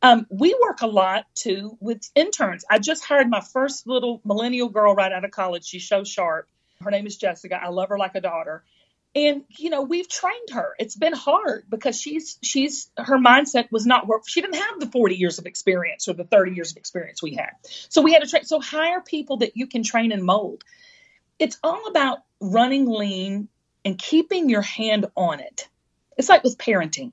Um, 0.01 0.25
we 0.29 0.57
work 0.61 0.81
a 0.81 0.87
lot 0.87 1.25
too 1.35 1.77
with 1.81 2.09
interns. 2.15 2.63
I 2.69 2.79
just 2.79 3.03
hired 3.03 3.29
my 3.29 3.41
first 3.41 3.85
little 3.85 4.21
millennial 4.23 4.69
girl 4.69 4.95
right 4.95 5.11
out 5.11 5.25
of 5.25 5.31
college. 5.31 5.65
She's 5.65 5.87
so 5.87 6.03
sharp. 6.03 6.47
Her 6.81 6.91
name 6.91 7.05
is 7.05 7.17
Jessica. 7.17 7.59
I 7.61 7.69
love 7.69 7.89
her 7.89 7.97
like 7.97 8.15
a 8.15 8.21
daughter. 8.21 8.63
And 9.15 9.43
you 9.57 9.69
know, 9.69 9.81
we've 9.81 10.07
trained 10.07 10.51
her. 10.51 10.75
It's 10.79 10.95
been 10.95 11.13
hard 11.13 11.65
because 11.67 11.99
she's 11.99 12.37
she's 12.43 12.91
her 12.97 13.17
mindset 13.17 13.71
was 13.71 13.85
not 13.85 14.07
work. 14.07 14.27
She 14.27 14.39
didn't 14.39 14.55
have 14.55 14.79
the 14.79 14.85
40 14.85 15.15
years 15.15 15.39
of 15.39 15.45
experience 15.47 16.07
or 16.07 16.13
the 16.13 16.23
30 16.23 16.53
years 16.53 16.71
of 16.71 16.77
experience 16.77 17.21
we 17.21 17.33
had. 17.33 17.51
So 17.89 18.01
we 18.01 18.13
had 18.13 18.21
to 18.21 18.29
train. 18.29 18.45
So 18.45 18.61
hire 18.61 19.01
people 19.01 19.37
that 19.37 19.57
you 19.57 19.67
can 19.67 19.83
train 19.83 20.11
and 20.11 20.23
mold. 20.23 20.63
It's 21.39 21.57
all 21.63 21.87
about 21.87 22.19
running 22.39 22.85
lean 22.85 23.49
and 23.83 23.97
keeping 23.97 24.49
your 24.49 24.61
hand 24.61 25.07
on 25.15 25.39
it. 25.39 25.67
It's 26.17 26.29
like 26.29 26.43
with 26.43 26.57
parenting. 26.57 27.11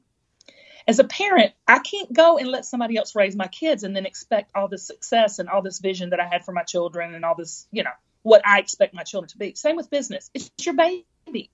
As 0.89 0.99
a 1.01 1.05
parent, 1.05 1.53
I 1.67 1.81
can't 1.81 2.13
go 2.13 2.39
and 2.39 2.49
let 2.49 2.65
somebody 2.65 2.97
else 2.97 3.17
raise 3.17 3.35
my 3.35 3.49
kids 3.49 3.83
and 3.83 3.95
then 3.95 4.07
expect 4.07 4.53
all 4.55 4.69
this 4.69 4.87
success 4.87 5.39
and 5.41 5.49
all 5.49 5.63
this 5.63 5.81
vision 5.81 6.11
that 6.11 6.21
I 6.21 6.27
had 6.27 6.45
for 6.45 6.53
my 6.53 6.63
children 6.63 7.15
and 7.15 7.25
all 7.25 7.35
this, 7.35 7.67
you 7.73 7.83
know, 7.83 7.91
what 8.23 8.47
I 8.47 8.61
expect 8.61 8.95
my 8.95 9.03
children 9.03 9.29
to 9.31 9.39
be. 9.39 9.55
Same 9.55 9.77
with 9.77 9.91
business. 9.91 10.31
It's 10.33 10.51
your 10.65 10.75
baby. 10.77 11.51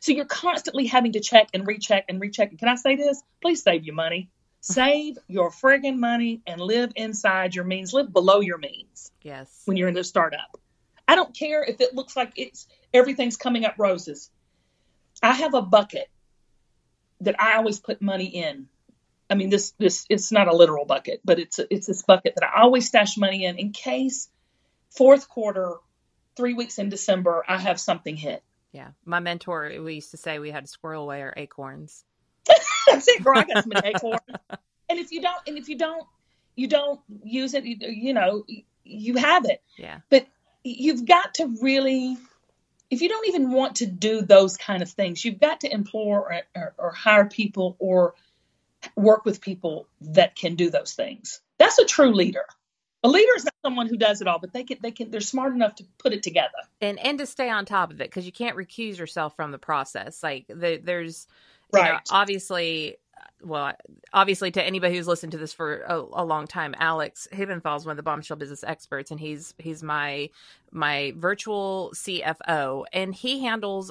So 0.00 0.12
you're 0.12 0.24
constantly 0.24 0.86
having 0.86 1.12
to 1.12 1.20
check 1.20 1.48
and 1.54 1.66
recheck 1.66 2.06
and 2.08 2.20
recheck. 2.20 2.50
And 2.50 2.58
can 2.58 2.68
I 2.68 2.74
say 2.74 2.96
this? 2.96 3.22
Please 3.40 3.62
save 3.62 3.84
your 3.84 3.94
money. 3.94 4.30
Save 4.60 5.18
your 5.26 5.50
friggin' 5.50 5.98
money 5.98 6.40
and 6.46 6.60
live 6.60 6.92
inside 6.94 7.54
your 7.54 7.64
means. 7.64 7.92
Live 7.92 8.12
below 8.12 8.40
your 8.40 8.58
means. 8.58 9.10
Yes. 9.22 9.62
When 9.64 9.76
you're 9.76 9.88
in 9.88 9.94
the 9.94 10.04
startup. 10.04 10.56
I 11.08 11.16
don't 11.16 11.36
care 11.36 11.64
if 11.64 11.80
it 11.80 11.94
looks 11.94 12.16
like 12.16 12.32
it's 12.36 12.68
everything's 12.94 13.36
coming 13.36 13.64
up 13.64 13.74
roses. 13.76 14.30
I 15.22 15.34
have 15.34 15.54
a 15.54 15.62
bucket 15.62 16.08
that 17.20 17.40
I 17.40 17.56
always 17.56 17.80
put 17.80 18.00
money 18.00 18.26
in. 18.26 18.68
I 19.32 19.34
mean, 19.34 19.48
this 19.48 19.72
this 19.78 20.04
it's 20.10 20.30
not 20.30 20.46
a 20.46 20.54
literal 20.54 20.84
bucket, 20.84 21.22
but 21.24 21.38
it's 21.38 21.58
it's 21.70 21.86
this 21.86 22.02
bucket 22.02 22.34
that 22.36 22.44
I 22.44 22.60
always 22.60 22.86
stash 22.86 23.16
money 23.16 23.46
in 23.46 23.56
in 23.56 23.72
case 23.72 24.28
fourth 24.90 25.26
quarter, 25.26 25.76
three 26.36 26.52
weeks 26.52 26.78
in 26.78 26.90
December, 26.90 27.42
I 27.48 27.56
have 27.56 27.80
something 27.80 28.14
hit. 28.14 28.42
Yeah. 28.72 28.88
My 29.06 29.20
mentor, 29.20 29.72
we 29.82 29.94
used 29.94 30.10
to 30.10 30.18
say 30.18 30.38
we 30.38 30.50
had 30.50 30.64
to 30.64 30.70
squirrel 30.70 31.04
away 31.04 31.22
our 31.22 31.32
acorns. 31.34 32.04
That's 32.86 33.08
it, 33.08 33.24
girl. 33.24 33.38
I 33.38 33.44
got 33.44 33.64
some 33.64 33.72
acorns. 33.82 34.20
and 34.90 34.98
if 34.98 35.12
you 35.12 35.22
don't, 35.22 35.40
and 35.46 35.56
if 35.56 35.70
you 35.70 35.78
don't, 35.78 36.06
you 36.56 36.68
don't 36.68 37.00
use 37.22 37.54
it. 37.54 37.64
You, 37.64 37.76
you 37.80 38.12
know, 38.12 38.44
you 38.84 39.16
have 39.16 39.46
it. 39.46 39.62
Yeah. 39.78 40.00
But 40.10 40.26
you've 40.62 41.06
got 41.06 41.34
to 41.34 41.56
really, 41.62 42.18
if 42.90 43.00
you 43.00 43.08
don't 43.08 43.28
even 43.28 43.50
want 43.50 43.76
to 43.76 43.86
do 43.86 44.20
those 44.20 44.58
kind 44.58 44.82
of 44.82 44.90
things, 44.90 45.24
you've 45.24 45.40
got 45.40 45.60
to 45.60 45.72
implore 45.72 46.32
or, 46.32 46.42
or, 46.54 46.74
or 46.76 46.90
hire 46.92 47.26
people 47.26 47.76
or 47.78 48.14
work 48.96 49.24
with 49.24 49.40
people 49.40 49.86
that 50.00 50.36
can 50.36 50.54
do 50.54 50.70
those 50.70 50.92
things. 50.92 51.40
That's 51.58 51.78
a 51.78 51.84
true 51.84 52.12
leader. 52.12 52.44
A 53.04 53.08
leader 53.08 53.32
is 53.36 53.44
not 53.44 53.54
someone 53.64 53.88
who 53.88 53.96
does 53.96 54.20
it 54.20 54.28
all, 54.28 54.38
but 54.38 54.52
they 54.52 54.62
can 54.62 54.78
they 54.80 54.92
can 54.92 55.10
they're 55.10 55.20
smart 55.20 55.54
enough 55.54 55.74
to 55.76 55.84
put 55.98 56.12
it 56.12 56.22
together 56.22 56.50
and 56.80 56.98
and 57.00 57.18
to 57.18 57.26
stay 57.26 57.50
on 57.50 57.64
top 57.64 57.90
of 57.90 58.00
it 58.00 58.04
because 58.08 58.26
you 58.26 58.32
can't 58.32 58.56
recuse 58.56 58.96
yourself 58.96 59.34
from 59.34 59.50
the 59.50 59.58
process. 59.58 60.22
Like 60.22 60.46
the, 60.46 60.80
there's 60.82 61.26
right. 61.72 61.94
Know, 61.94 61.98
obviously, 62.10 62.98
well, 63.42 63.72
obviously 64.12 64.50
to 64.52 64.62
anybody 64.62 64.96
who's 64.96 65.08
listened 65.08 65.32
to 65.32 65.38
this 65.38 65.52
for 65.52 65.80
a, 65.80 65.96
a 65.96 66.24
long 66.24 66.46
time, 66.46 66.74
Alex 66.78 67.26
Hibbenthal 67.32 67.76
is 67.76 67.84
one 67.84 67.92
of 67.92 67.96
the 67.96 68.02
bombshell 68.02 68.36
business 68.36 68.62
experts, 68.64 69.10
and 69.10 69.18
he's 69.18 69.54
he's 69.58 69.82
my 69.82 70.30
my 70.70 71.12
virtual 71.16 71.92
CFO, 71.94 72.84
and 72.92 73.14
he 73.14 73.44
handles 73.44 73.90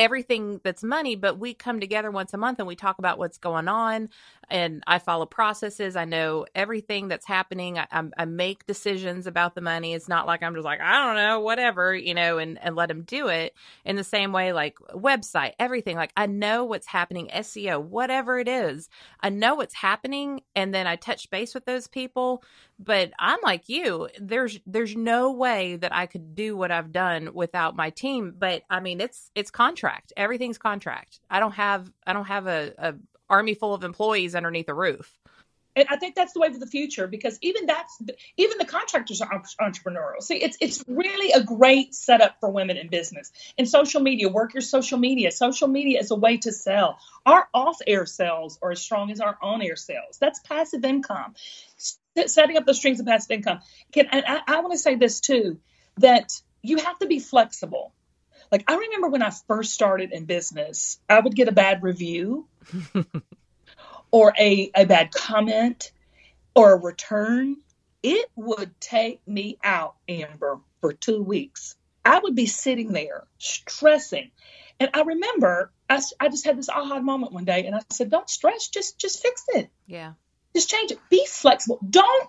everything 0.00 0.62
that's 0.64 0.82
money, 0.82 1.14
but 1.14 1.38
we 1.38 1.52
come 1.52 1.78
together 1.78 2.10
once 2.10 2.32
a 2.32 2.38
month 2.38 2.58
and 2.58 2.66
we 2.66 2.74
talk 2.74 2.98
about 2.98 3.18
what's 3.18 3.36
going 3.36 3.68
on. 3.68 4.08
And 4.48 4.82
I 4.86 4.98
follow 4.98 5.26
processes. 5.26 5.94
I 5.94 6.06
know 6.06 6.46
everything 6.54 7.08
that's 7.08 7.26
happening. 7.26 7.78
I, 7.78 7.86
I, 7.92 8.04
I, 8.16 8.24
make 8.24 8.66
decisions 8.66 9.26
about 9.26 9.54
the 9.54 9.60
money. 9.60 9.92
It's 9.92 10.08
not 10.08 10.26
like 10.26 10.42
I'm 10.42 10.54
just 10.54 10.64
like, 10.64 10.80
I 10.80 11.06
don't 11.06 11.16
know, 11.16 11.40
whatever, 11.40 11.94
you 11.94 12.14
know, 12.14 12.38
and, 12.38 12.58
and 12.62 12.74
let 12.74 12.88
them 12.88 13.02
do 13.02 13.28
it 13.28 13.54
in 13.84 13.94
the 13.94 14.02
same 14.02 14.32
way, 14.32 14.54
like 14.54 14.76
website, 14.94 15.52
everything. 15.58 15.96
Like 15.96 16.12
I 16.16 16.26
know 16.26 16.64
what's 16.64 16.86
happening, 16.86 17.28
SEO, 17.28 17.80
whatever 17.80 18.38
it 18.38 18.48
is. 18.48 18.88
I 19.20 19.28
know 19.28 19.54
what's 19.54 19.74
happening. 19.74 20.40
And 20.56 20.74
then 20.74 20.86
I 20.86 20.96
touch 20.96 21.30
base 21.30 21.54
with 21.54 21.66
those 21.66 21.86
people. 21.86 22.42
But 22.82 23.12
I'm 23.18 23.38
like 23.42 23.68
you, 23.68 24.08
there's, 24.18 24.58
there's 24.64 24.96
no 24.96 25.32
way 25.32 25.76
that 25.76 25.94
I 25.94 26.06
could 26.06 26.34
do 26.34 26.56
what 26.56 26.70
I've 26.70 26.92
done 26.92 27.34
without 27.34 27.76
my 27.76 27.90
team. 27.90 28.34
But 28.38 28.62
I 28.70 28.80
mean, 28.80 29.02
it's, 29.02 29.30
it's 29.34 29.50
contract. 29.50 30.14
Everything's 30.16 30.56
contract. 30.56 31.20
I 31.28 31.40
don't 31.40 31.52
have, 31.52 31.92
I 32.06 32.14
don't 32.14 32.24
have 32.24 32.46
a, 32.46 32.72
a 32.78 32.94
army 33.28 33.54
full 33.54 33.74
of 33.74 33.84
employees 33.84 34.34
underneath 34.34 34.66
the 34.66 34.74
roof. 34.74 35.12
And 35.76 35.86
I 35.88 35.96
think 35.96 36.16
that's 36.16 36.32
the 36.32 36.40
way 36.40 36.48
of 36.48 36.58
the 36.58 36.66
future 36.66 37.06
because 37.06 37.38
even 37.42 37.66
that's 37.66 38.02
even 38.36 38.58
the 38.58 38.64
contractors 38.64 39.20
are 39.20 39.30
entrepreneurial. 39.60 40.20
See, 40.20 40.34
it's 40.34 40.56
it's 40.60 40.82
really 40.88 41.30
a 41.30 41.44
great 41.44 41.94
setup 41.94 42.40
for 42.40 42.50
women 42.50 42.76
in 42.76 42.88
business. 42.88 43.30
And 43.56 43.68
social 43.68 44.00
media, 44.00 44.28
work 44.28 44.52
your 44.52 44.62
social 44.62 44.98
media. 44.98 45.30
Social 45.30 45.68
media 45.68 46.00
is 46.00 46.10
a 46.10 46.16
way 46.16 46.38
to 46.38 46.50
sell. 46.50 46.98
Our 47.24 47.48
off-air 47.54 48.04
sales 48.06 48.58
are 48.60 48.72
as 48.72 48.82
strong 48.82 49.12
as 49.12 49.20
our 49.20 49.38
on-air 49.40 49.76
sales. 49.76 50.18
That's 50.18 50.40
passive 50.40 50.84
income. 50.84 51.36
Setting 52.26 52.56
up 52.56 52.66
those 52.66 52.78
streams 52.78 53.00
of 53.00 53.06
passive 53.06 53.30
income. 53.30 53.60
Can 53.92 54.06
and 54.10 54.24
I, 54.26 54.40
I 54.46 54.60
want 54.60 54.72
to 54.72 54.78
say 54.78 54.96
this 54.96 55.20
too 55.20 55.60
that 55.98 56.32
you 56.62 56.78
have 56.78 56.98
to 56.98 57.06
be 57.06 57.18
flexible. 57.18 57.92
Like 58.50 58.64
I 58.68 58.76
remember 58.76 59.08
when 59.08 59.22
I 59.22 59.30
first 59.46 59.72
started 59.72 60.12
in 60.12 60.24
business, 60.24 60.98
I 61.08 61.20
would 61.20 61.34
get 61.34 61.48
a 61.48 61.52
bad 61.52 61.82
review 61.82 62.48
or 64.10 64.34
a, 64.38 64.70
a 64.74 64.86
bad 64.86 65.12
comment 65.12 65.92
or 66.54 66.72
a 66.72 66.76
return. 66.76 67.56
It 68.02 68.28
would 68.34 68.80
take 68.80 69.26
me 69.28 69.58
out, 69.62 69.94
Amber, 70.08 70.60
for 70.80 70.92
two 70.92 71.22
weeks. 71.22 71.76
I 72.04 72.18
would 72.18 72.34
be 72.34 72.46
sitting 72.46 72.92
there 72.92 73.24
stressing. 73.38 74.30
And 74.80 74.90
I 74.94 75.02
remember 75.02 75.70
I, 75.88 76.00
I 76.18 76.28
just 76.28 76.46
had 76.46 76.56
this 76.56 76.70
aha 76.70 77.00
moment 77.00 77.32
one 77.32 77.44
day 77.44 77.66
and 77.66 77.76
I 77.76 77.82
said, 77.90 78.10
don't 78.10 78.28
stress, 78.28 78.68
just 78.68 78.98
just 78.98 79.22
fix 79.22 79.44
it. 79.48 79.70
Yeah. 79.86 80.14
Just 80.54 80.70
change 80.70 80.90
it. 80.90 80.98
Be 81.10 81.26
flexible. 81.26 81.78
Don't 81.88 82.28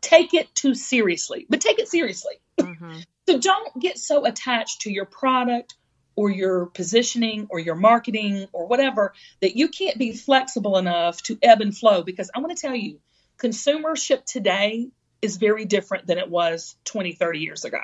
take 0.00 0.34
it 0.34 0.54
too 0.54 0.74
seriously, 0.74 1.46
but 1.48 1.60
take 1.60 1.78
it 1.78 1.88
seriously. 1.88 2.34
Mm-hmm. 2.58 3.00
So 3.28 3.38
don't 3.38 3.80
get 3.80 3.96
so 3.96 4.24
attached 4.26 4.80
to 4.80 4.90
your 4.90 5.04
product 5.04 5.76
or 6.16 6.30
your 6.30 6.66
positioning 6.66 7.46
or 7.48 7.60
your 7.60 7.76
marketing 7.76 8.48
or 8.52 8.66
whatever 8.66 9.14
that 9.40 9.56
you 9.56 9.68
can't 9.68 9.96
be 9.98 10.16
flexible 10.16 10.78
enough 10.78 11.22
to 11.24 11.38
ebb 11.40 11.60
and 11.60 11.76
flow. 11.76 12.02
Because 12.02 12.30
I 12.34 12.40
want 12.40 12.56
to 12.56 12.60
tell 12.60 12.74
you, 12.74 12.98
consumership 13.38 14.24
today 14.24 14.88
is 15.22 15.36
very 15.36 15.64
different 15.64 16.08
than 16.08 16.18
it 16.18 16.28
was 16.28 16.74
20, 16.86 17.12
30 17.12 17.38
years 17.38 17.64
ago. 17.64 17.78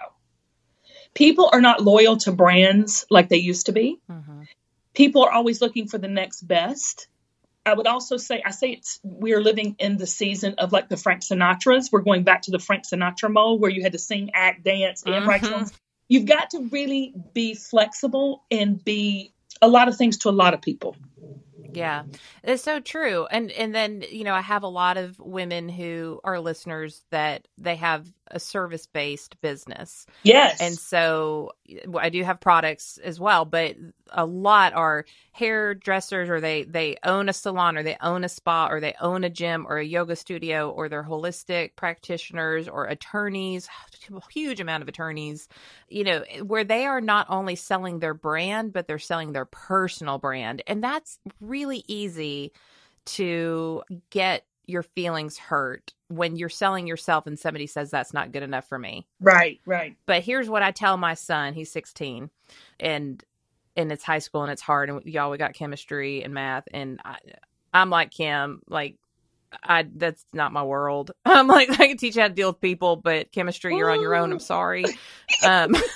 People 1.14 1.49
are 1.53 1.61
not 1.61 1.82
loyal 1.82 2.16
to 2.18 2.32
brands 2.32 3.07
like 3.09 3.28
they 3.28 3.37
used 3.37 3.66
to 3.66 3.72
be. 3.72 4.01
Mm-hmm. 4.11 4.43
People 4.95 5.22
are 5.24 5.32
always 5.32 5.61
looking 5.61 5.87
for 5.87 5.99
the 5.99 6.09
next 6.09 6.43
best. 6.43 7.09
I 7.67 7.75
would 7.75 7.89
also 7.89 8.17
say, 8.17 8.41
I 8.45 8.53
say 8.53 8.71
it's 8.71 9.01
we're 9.03 9.41
living 9.41 9.75
in 9.79 9.97
the 9.97 10.07
season 10.07 10.55
of 10.59 10.73
like 10.73 10.89
the 10.89 10.97
Frank 10.97 11.23
Sinatras. 11.23 11.91
We're 11.91 12.03
going 12.03 12.23
back 12.23 12.43
to 12.43 12.53
the 12.53 12.61
Frank 12.61 12.85
Sinatra 12.85 13.31
mode 13.31 13.61
where 13.61 13.71
you 13.71 13.83
had 13.83 13.93
to 13.93 13.99
sing, 13.99 14.31
act, 14.35 14.62
dance, 14.62 15.03
and 15.03 15.14
mm-hmm. 15.14 15.29
write 15.29 15.45
songs. 15.45 15.73
You've 16.09 16.27
got 16.27 16.51
to 16.51 16.69
really 16.71 17.12
be 17.35 17.55
flexible 17.55 18.45
and 18.51 18.83
be 18.83 19.33
a 19.61 19.69
lot 19.69 19.89
of 19.89 19.97
things 19.97 20.19
to 20.19 20.29
a 20.29 20.31
lot 20.31 20.55
of 20.55 20.62
people. 20.62 20.97
Yeah, 21.73 22.05
it's 22.43 22.62
so 22.62 22.81
true. 22.81 23.27
And 23.27 23.51
and 23.51 23.75
then 23.75 24.05
you 24.09 24.25
know 24.25 24.35
I 24.35 24.41
have 24.41 24.62
a 24.62 24.69
lot 24.69 24.97
of 24.97 25.19
women 25.19 25.69
who 25.69 26.21
are 26.25 26.41
listeners 26.41 27.03
that 27.11 27.49
they 27.59 27.77
have 27.77 28.07
a 28.31 28.41
service 28.41 28.87
based 28.87 29.41
business. 29.41 30.07
Yes. 30.22 30.61
And 30.61 30.77
so 30.77 31.53
I 31.99 32.09
do 32.09 32.22
have 32.24 32.41
products 32.41 32.99
as 32.99 33.20
well, 33.20 33.45
but 33.45 33.77
a 34.11 34.24
lot 34.24 34.72
are 34.74 35.05
hairdressers 35.33 36.29
or 36.29 36.41
they 36.41 36.64
they 36.64 36.97
own 37.05 37.29
a 37.29 37.33
salon 37.33 37.77
or 37.77 37.83
they 37.83 37.97
own 38.01 38.24
a 38.24 38.29
spa 38.29 38.68
or 38.68 38.81
they 38.81 38.95
own 39.01 39.24
a 39.24 39.31
gym 39.31 39.66
or 39.68 39.79
a 39.79 39.85
yoga 39.85 40.16
studio 40.16 40.70
or 40.70 40.89
they're 40.89 41.05
holistic 41.05 41.77
practitioners 41.77 42.68
or 42.68 42.87
attorneys, 42.87 43.68
huge 44.31 44.61
amount 44.61 44.83
of 44.83 44.89
attorneys, 44.89 45.49
you 45.89 46.05
know, 46.05 46.24
eh, 46.29 46.41
where 46.41 46.64
they 46.64 46.87
are 46.87 47.01
not 47.01 47.27
only 47.29 47.57
selling 47.57 47.99
their 47.99 48.14
brand 48.14 48.72
but 48.72 48.87
they're 48.87 48.99
selling 48.99 49.33
their 49.33 49.45
personal 49.45 50.18
brand. 50.18 50.62
And 50.66 50.83
that's 50.83 51.18
really 51.41 51.85
easy 51.87 52.53
to 53.07 53.83
get 54.11 54.45
your 54.67 54.83
feelings 54.83 55.39
hurt 55.39 55.95
when 56.09 56.37
you're 56.37 56.49
selling 56.49 56.87
yourself 56.87 57.27
and 57.27 57.39
somebody 57.39 57.67
says 57.67 57.91
that's 57.91 58.12
not 58.12 58.33
good 58.33 58.43
enough 58.43 58.69
for 58.69 58.79
me. 58.79 59.07
Right, 59.21 59.61
right. 59.67 59.97
But 60.07 60.23
here's 60.23 60.49
what 60.49 60.62
I 60.62 60.71
tell 60.71 60.97
my 60.97 61.14
son, 61.14 61.55
he's 61.55 61.71
16 61.73 62.31
and 62.81 63.25
and 63.79 63.93
it's 63.93 64.05
high 64.05 64.21
school 64.21 64.43
and 64.43 64.51
it's 64.51 64.62
hard 64.62 64.89
and 64.89 65.05
y'all 65.05 65.31
we 65.31 65.39
got 65.39 65.55
chemistry 65.55 66.23
and 66.23 66.33
math 66.35 66.64
and 66.73 67.01
I 67.05 67.19
I'm 67.73 67.91
like 67.91 68.11
Kim, 68.11 68.62
like 68.69 68.97
I 69.62 69.87
that's 69.95 70.25
not 70.33 70.53
my 70.53 70.62
world. 70.62 71.12
I'm 71.25 71.47
like 71.47 71.71
I 71.71 71.89
can 71.89 71.97
teach 71.97 72.17
you 72.17 72.23
how 72.23 72.29
to 72.29 72.35
deal 72.35 72.51
with 72.51 72.61
people, 72.61 72.97
but 72.97 73.33
chemistry 73.33 73.77
you're 73.77 73.91
on 73.91 74.01
your 74.01 74.14
own. 74.14 74.33
I'm 74.33 74.41
sorry. 74.41 74.85
Um 75.45 75.75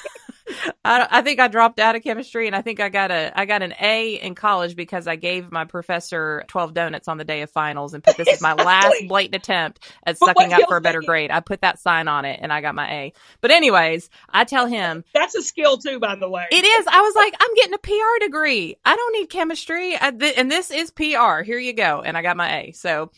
I, 0.85 1.09
I 1.11 1.23
think 1.23 1.41
I 1.41 1.49
dropped 1.49 1.79
out 1.81 1.97
of 1.97 2.03
chemistry, 2.03 2.47
and 2.47 2.57
I 2.57 2.63
think 2.63 2.81
I 2.81 2.89
got 2.89 3.11
a 3.11 3.33
I 3.39 3.45
got 3.45 3.63
an 3.63 3.75
A 3.81 4.15
in 4.15 4.35
college 4.35 4.77
because 4.77 5.07
I 5.07 5.17
gave 5.17 5.53
my 5.53 5.65
professor 5.65 6.45
twelve 6.49 6.75
donuts 6.75 7.09
on 7.09 7.19
the 7.19 7.25
day 7.25 7.43
of 7.43 7.51
finals 7.51 7.95
and 7.95 8.03
put 8.03 8.17
this 8.17 8.33
as 8.33 8.41
my 8.41 8.55
last 8.55 9.07
blatant 9.09 9.37
attempt 9.37 9.93
at 10.07 10.19
sucking 10.19 10.53
up 10.53 10.67
for 10.69 10.77
a 10.77 10.81
better 10.81 11.03
grade. 11.03 11.31
I 11.31 11.41
put 11.41 11.61
that 11.63 11.79
sign 11.79 12.09
on 12.09 12.25
it, 12.25 12.41
and 12.43 12.53
I 12.53 12.61
got 12.61 12.75
my 12.75 12.91
A. 12.91 13.13
But 13.41 13.51
anyways, 13.51 14.11
I 14.31 14.45
tell 14.45 14.67
him 14.67 15.05
that's 15.15 15.35
a 15.35 15.43
skill 15.43 15.77
too, 15.79 15.99
by 15.99 16.17
the 16.17 16.29
way. 16.29 16.47
It 16.51 16.65
is. 16.65 16.87
I 16.87 17.01
was 17.01 17.15
like, 17.15 17.35
I'm 17.41 17.55
getting 17.55 17.75
a 17.75 17.79
PR 17.79 18.25
degree. 18.25 18.77
I 18.85 18.97
don't 18.97 19.13
need 19.15 19.29
chemistry, 19.31 19.97
I, 20.01 20.11
th- 20.11 20.35
and 20.37 20.51
this 20.51 20.71
is 20.71 20.91
PR. 20.91 21.43
Here 21.43 21.59
you 21.59 21.73
go, 21.73 22.03
and 22.03 22.17
I 22.17 22.23
got 22.23 22.37
my 22.37 22.61
A. 22.61 22.73
So, 22.73 23.11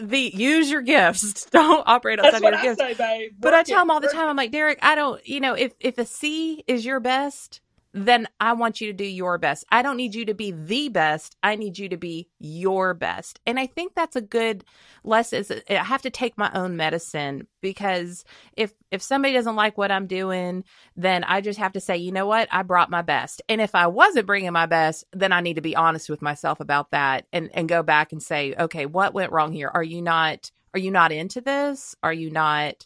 the 0.00 0.18
use 0.18 0.70
your 0.70 0.82
gifts. 0.82 1.46
Don't 1.50 1.82
operate 1.86 2.18
outside 2.18 2.42
your 2.42 2.52
gifts. 2.60 2.78
Say, 2.78 3.30
but 3.38 3.54
I 3.54 3.62
tell 3.62 3.82
him 3.82 3.90
all 3.90 4.00
the 4.00 4.08
time. 4.08 4.28
I'm 4.28 4.36
like, 4.36 4.52
Derek, 4.52 4.78
I 4.82 4.94
don't. 4.94 5.26
You 5.26 5.40
know, 5.40 5.54
if 5.54 5.72
if 5.80 5.98
a 5.98 6.04
C 6.04 6.62
is 6.66 6.75
your 6.84 7.00
best, 7.00 7.60
then 7.96 8.28
I 8.38 8.52
want 8.52 8.82
you 8.82 8.88
to 8.88 8.92
do 8.92 9.06
your 9.06 9.38
best. 9.38 9.64
I 9.72 9.80
don't 9.80 9.96
need 9.96 10.14
you 10.14 10.26
to 10.26 10.34
be 10.34 10.50
the 10.50 10.90
best. 10.90 11.34
I 11.42 11.56
need 11.56 11.78
you 11.78 11.88
to 11.88 11.96
be 11.96 12.28
your 12.38 12.92
best. 12.92 13.40
And 13.46 13.58
I 13.58 13.66
think 13.66 13.94
that's 13.94 14.16
a 14.16 14.20
good 14.20 14.64
lesson. 15.02 15.44
I 15.70 15.74
have 15.76 16.02
to 16.02 16.10
take 16.10 16.36
my 16.36 16.50
own 16.52 16.76
medicine 16.76 17.46
because 17.62 18.26
if 18.54 18.74
if 18.90 19.00
somebody 19.00 19.32
doesn't 19.32 19.56
like 19.56 19.78
what 19.78 19.90
I'm 19.90 20.06
doing, 20.06 20.64
then 20.94 21.24
I 21.24 21.40
just 21.40 21.58
have 21.58 21.72
to 21.72 21.80
say, 21.80 21.96
you 21.96 22.12
know 22.12 22.26
what? 22.26 22.48
I 22.52 22.62
brought 22.64 22.90
my 22.90 23.00
best. 23.00 23.40
And 23.48 23.62
if 23.62 23.74
I 23.74 23.86
wasn't 23.86 24.26
bringing 24.26 24.52
my 24.52 24.66
best, 24.66 25.04
then 25.14 25.32
I 25.32 25.40
need 25.40 25.54
to 25.54 25.62
be 25.62 25.74
honest 25.74 26.10
with 26.10 26.20
myself 26.20 26.60
about 26.60 26.90
that 26.90 27.26
and 27.32 27.48
and 27.54 27.66
go 27.66 27.82
back 27.82 28.12
and 28.12 28.22
say, 28.22 28.54
okay, 28.58 28.84
what 28.84 29.14
went 29.14 29.32
wrong 29.32 29.52
here? 29.52 29.70
Are 29.72 29.82
you 29.82 30.02
not 30.02 30.50
are 30.74 30.80
you 30.80 30.90
not 30.90 31.12
into 31.12 31.40
this? 31.40 31.94
Are 32.02 32.12
you 32.12 32.30
not 32.30 32.84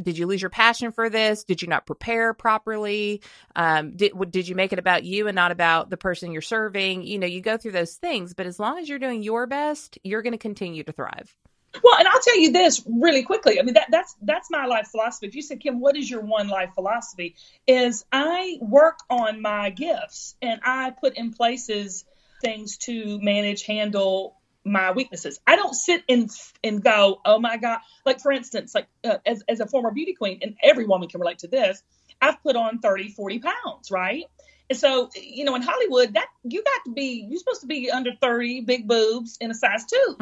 did 0.00 0.18
you 0.18 0.26
lose 0.26 0.42
your 0.42 0.50
passion 0.50 0.92
for 0.92 1.10
this? 1.10 1.44
Did 1.44 1.62
you 1.62 1.68
not 1.68 1.86
prepare 1.86 2.34
properly? 2.34 3.20
Um, 3.56 3.96
did 3.96 4.12
did 4.30 4.48
you 4.48 4.54
make 4.54 4.72
it 4.72 4.78
about 4.78 5.04
you 5.04 5.26
and 5.28 5.34
not 5.34 5.50
about 5.50 5.90
the 5.90 5.96
person 5.96 6.32
you're 6.32 6.42
serving? 6.42 7.02
You 7.02 7.18
know, 7.18 7.26
you 7.26 7.40
go 7.40 7.56
through 7.56 7.72
those 7.72 7.94
things, 7.94 8.34
but 8.34 8.46
as 8.46 8.58
long 8.58 8.78
as 8.78 8.88
you're 8.88 8.98
doing 8.98 9.22
your 9.22 9.46
best, 9.46 9.98
you're 10.04 10.22
going 10.22 10.32
to 10.32 10.38
continue 10.38 10.82
to 10.84 10.92
thrive. 10.92 11.34
Well, 11.82 11.96
and 11.98 12.06
I'll 12.06 12.20
tell 12.20 12.38
you 12.38 12.52
this 12.52 12.84
really 12.86 13.24
quickly. 13.24 13.58
I 13.58 13.62
mean, 13.62 13.74
that, 13.74 13.88
that's 13.90 14.14
that's 14.22 14.50
my 14.50 14.66
life 14.66 14.88
philosophy. 14.88 15.26
If 15.26 15.34
you 15.34 15.42
said, 15.42 15.60
Kim, 15.60 15.80
what 15.80 15.96
is 15.96 16.08
your 16.08 16.20
one 16.20 16.48
life 16.48 16.70
philosophy? 16.74 17.34
Is 17.66 18.04
I 18.12 18.58
work 18.60 18.98
on 19.10 19.42
my 19.42 19.70
gifts 19.70 20.36
and 20.40 20.60
I 20.62 20.90
put 20.90 21.16
in 21.16 21.32
places 21.32 22.04
things 22.40 22.76
to 22.76 23.18
manage, 23.20 23.64
handle, 23.64 24.36
my 24.64 24.92
weaknesses. 24.92 25.40
I 25.46 25.56
don't 25.56 25.74
sit 25.74 26.02
and 26.08 26.30
and 26.62 26.82
go, 26.82 27.20
oh 27.24 27.38
my 27.38 27.56
god. 27.56 27.80
Like 28.04 28.20
for 28.20 28.32
instance, 28.32 28.74
like 28.74 28.86
uh, 29.04 29.18
as 29.26 29.42
as 29.48 29.60
a 29.60 29.66
former 29.66 29.90
beauty 29.90 30.14
queen, 30.14 30.38
and 30.42 30.56
every 30.62 30.86
woman 30.86 31.08
can 31.08 31.20
relate 31.20 31.40
to 31.40 31.48
this. 31.48 31.82
I've 32.20 32.42
put 32.42 32.56
on 32.56 32.78
30, 32.78 33.10
40 33.10 33.40
pounds, 33.40 33.90
right? 33.90 34.24
And 34.70 34.78
so, 34.78 35.10
you 35.14 35.44
know, 35.44 35.54
in 35.56 35.62
Hollywood, 35.62 36.14
that 36.14 36.28
you 36.42 36.62
got 36.62 36.84
to 36.86 36.92
be, 36.92 37.26
you're 37.28 37.38
supposed 37.38 37.60
to 37.60 37.66
be 37.66 37.90
under 37.90 38.12
30, 38.14 38.62
big 38.62 38.88
boobs, 38.88 39.36
in 39.40 39.50
a 39.50 39.54
size 39.54 39.84
two. 39.84 40.16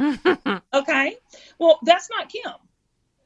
okay. 0.74 1.16
Well, 1.58 1.78
that's 1.84 2.10
not 2.10 2.28
Kim. 2.28 2.52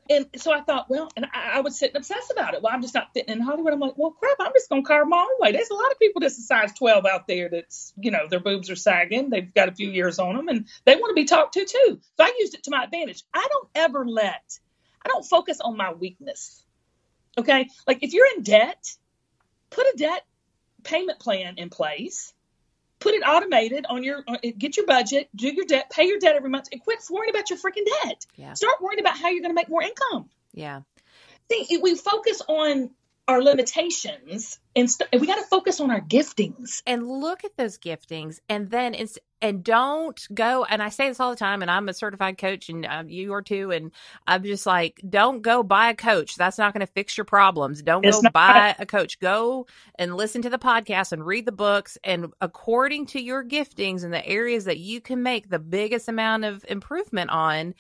And 0.09 0.26
so 0.36 0.52
I 0.52 0.61
thought, 0.61 0.88
well, 0.88 1.11
and 1.16 1.26
I, 1.26 1.52
I, 1.54 1.61
would 1.61 1.72
sit 1.72 1.90
and 1.90 1.96
obsess 1.96 2.30
about 2.30 2.54
it. 2.54 2.62
Well, 2.62 2.72
I'm 2.72 2.82
just 2.82 2.94
not 2.94 3.12
fitting 3.12 3.34
in 3.34 3.40
Hollywood. 3.40 3.72
I'm 3.72 3.80
like, 3.80 3.96
well, 3.96 4.12
crap, 4.12 4.36
I'm 4.40 4.52
just 4.54 4.68
going 4.68 4.82
to 4.82 4.86
carve 4.86 5.09
my 5.09 5.18
own 5.18 5.40
way. 5.40 5.52
There's 5.52 5.70
a 5.70 5.74
lot 5.74 5.90
of 5.90 5.98
people 5.98 6.20
that's 6.20 6.38
a 6.38 6.42
size 6.42 6.72
12 6.74 7.07
out 7.07 7.26
there 7.26 7.48
that's, 7.48 7.92
you 8.00 8.11
know, 8.11 8.28
their 8.28 8.40
boobs 8.40 8.70
are 8.70 8.76
sagging. 8.76 9.30
They've 9.30 9.52
got 9.52 9.68
a 9.68 9.74
few 9.74 9.90
years 9.90 10.18
on 10.18 10.36
them 10.36 10.48
and 10.48 10.66
they 10.84 10.96
want 10.96 11.11
to 11.11 11.20
be 11.20 11.24
talked 11.24 11.54
to 11.54 11.64
too. 11.64 12.00
So 12.16 12.24
I 12.24 12.36
used 12.38 12.54
it 12.54 12.64
to 12.64 12.70
my 12.70 12.84
advantage. 12.84 13.22
I 13.34 13.46
don't 13.50 13.68
ever 13.74 14.07
let, 14.07 14.59
I 15.04 15.09
don't 15.09 15.24
focus 15.24 15.61
on 15.61 15.76
my 15.76 15.92
weakness. 15.92 16.62
Okay. 17.38 17.68
Like 17.86 18.02
if 18.02 18.12
you're 18.12 18.28
in 18.36 18.42
debt, 18.42 18.84
put 19.70 19.86
a 19.86 19.96
debt 19.96 20.24
payment 20.84 21.18
plan 21.18 21.54
in 21.59 21.68
place 21.68 22.32
put 22.99 23.14
it 23.14 23.22
automated 23.22 23.86
on 23.88 24.03
your 24.03 24.22
uh, 24.26 24.36
get 24.57 24.76
your 24.76 24.86
budget, 24.86 25.28
do 25.34 25.49
your 25.49 25.64
debt, 25.64 25.90
pay 25.90 26.07
your 26.07 26.18
debt 26.18 26.36
every 26.36 26.51
month, 26.51 26.68
and 26.72 26.80
quit 26.80 26.99
worrying 27.11 27.30
about 27.30 27.51
your 27.51 27.59
freaking 27.59 27.86
debt. 28.03 28.26
Yeah. 28.36 28.55
Start 28.55 28.80
worrying 28.80 29.01
about 29.01 29.18
how 29.18 29.28
you're 29.28 29.42
going 29.42 29.51
to 29.51 29.55
make 29.55 29.68
more 29.68 29.82
income. 29.82 30.28
Yeah. 30.53 30.80
See, 31.51 31.78
we 31.78 31.94
focus 31.94 32.42
on 32.49 32.90
our 33.28 33.42
limitations 33.42 34.60
and, 34.74 34.90
st- 34.90 35.08
and 35.12 35.20
we 35.20 35.26
got 35.26 35.36
to 35.36 35.44
focus 35.44 35.80
on 35.80 35.90
our 35.90 36.00
giftings. 36.00 36.82
And 36.86 37.06
look 37.06 37.44
at 37.44 37.56
those 37.56 37.78
giftings 37.78 38.38
and 38.48 38.70
then 38.70 38.94
it's 38.94 39.18
and 39.42 39.62
don't 39.62 40.26
go 40.32 40.64
and 40.64 40.82
i 40.82 40.88
say 40.88 41.08
this 41.08 41.20
all 41.20 41.28
the 41.30 41.36
time 41.36 41.60
and 41.60 41.70
i'm 41.70 41.90
a 41.90 41.94
certified 41.94 42.38
coach 42.38 42.70
and 42.70 42.86
uh, 42.86 43.04
you 43.06 43.34
are 43.34 43.42
too 43.42 43.70
and 43.70 43.92
i'm 44.26 44.42
just 44.42 44.64
like 44.64 44.98
don't 45.06 45.42
go 45.42 45.62
buy 45.62 45.90
a 45.90 45.94
coach. 45.94 46.36
That's 46.36 46.58
not 46.58 46.72
going 46.72 46.86
to 46.86 46.92
fix 46.92 47.16
your 47.18 47.24
problems. 47.24 47.82
Don't 47.82 48.04
it's 48.04 48.20
go 48.20 48.30
buy 48.30 48.74
a 48.78 48.86
coach. 48.86 49.20
Go 49.20 49.66
and 49.96 50.16
listen 50.16 50.42
to 50.42 50.50
the 50.50 50.58
podcast 50.58 51.12
and 51.12 51.24
read 51.24 51.44
the 51.44 51.52
books 51.52 51.98
and 52.02 52.32
according 52.40 53.06
to 53.06 53.20
your 53.20 53.44
giftings 53.44 54.04
and 54.04 54.12
the 54.12 54.26
areas 54.26 54.64
that 54.64 54.78
you 54.78 55.00
can 55.00 55.22
make 55.22 55.50
the 55.50 55.58
biggest 55.58 56.08
amount 56.08 56.44
of 56.44 56.64
improvement 56.68 57.30
on 57.30 57.74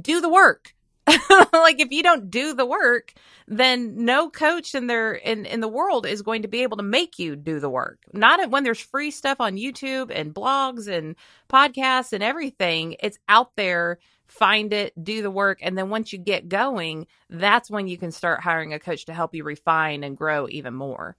do 0.00 0.20
the 0.20 0.28
work 0.28 0.73
like 1.52 1.80
if 1.80 1.90
you 1.90 2.02
don't 2.02 2.30
do 2.30 2.54
the 2.54 2.64
work, 2.64 3.12
then 3.46 4.04
no 4.04 4.30
coach 4.30 4.74
in 4.74 4.86
there 4.86 5.12
in, 5.12 5.44
in 5.44 5.60
the 5.60 5.68
world 5.68 6.06
is 6.06 6.22
going 6.22 6.42
to 6.42 6.48
be 6.48 6.62
able 6.62 6.78
to 6.78 6.82
make 6.82 7.18
you 7.18 7.36
do 7.36 7.60
the 7.60 7.68
work. 7.68 7.98
Not 8.12 8.50
when 8.50 8.64
there's 8.64 8.80
free 8.80 9.10
stuff 9.10 9.40
on 9.40 9.56
YouTube 9.56 10.10
and 10.14 10.34
blogs 10.34 10.88
and 10.88 11.16
podcasts 11.48 12.12
and 12.12 12.22
everything. 12.22 12.96
It's 13.00 13.18
out 13.28 13.54
there. 13.56 13.98
Find 14.26 14.72
it, 14.72 14.92
do 15.04 15.20
the 15.20 15.30
work, 15.30 15.58
and 15.62 15.76
then 15.76 15.90
once 15.90 16.12
you 16.12 16.18
get 16.18 16.48
going, 16.48 17.06
that's 17.28 17.70
when 17.70 17.86
you 17.86 17.98
can 17.98 18.10
start 18.10 18.40
hiring 18.40 18.72
a 18.72 18.78
coach 18.78 19.04
to 19.04 19.12
help 19.12 19.34
you 19.34 19.44
refine 19.44 20.02
and 20.02 20.16
grow 20.16 20.48
even 20.48 20.72
more. 20.72 21.14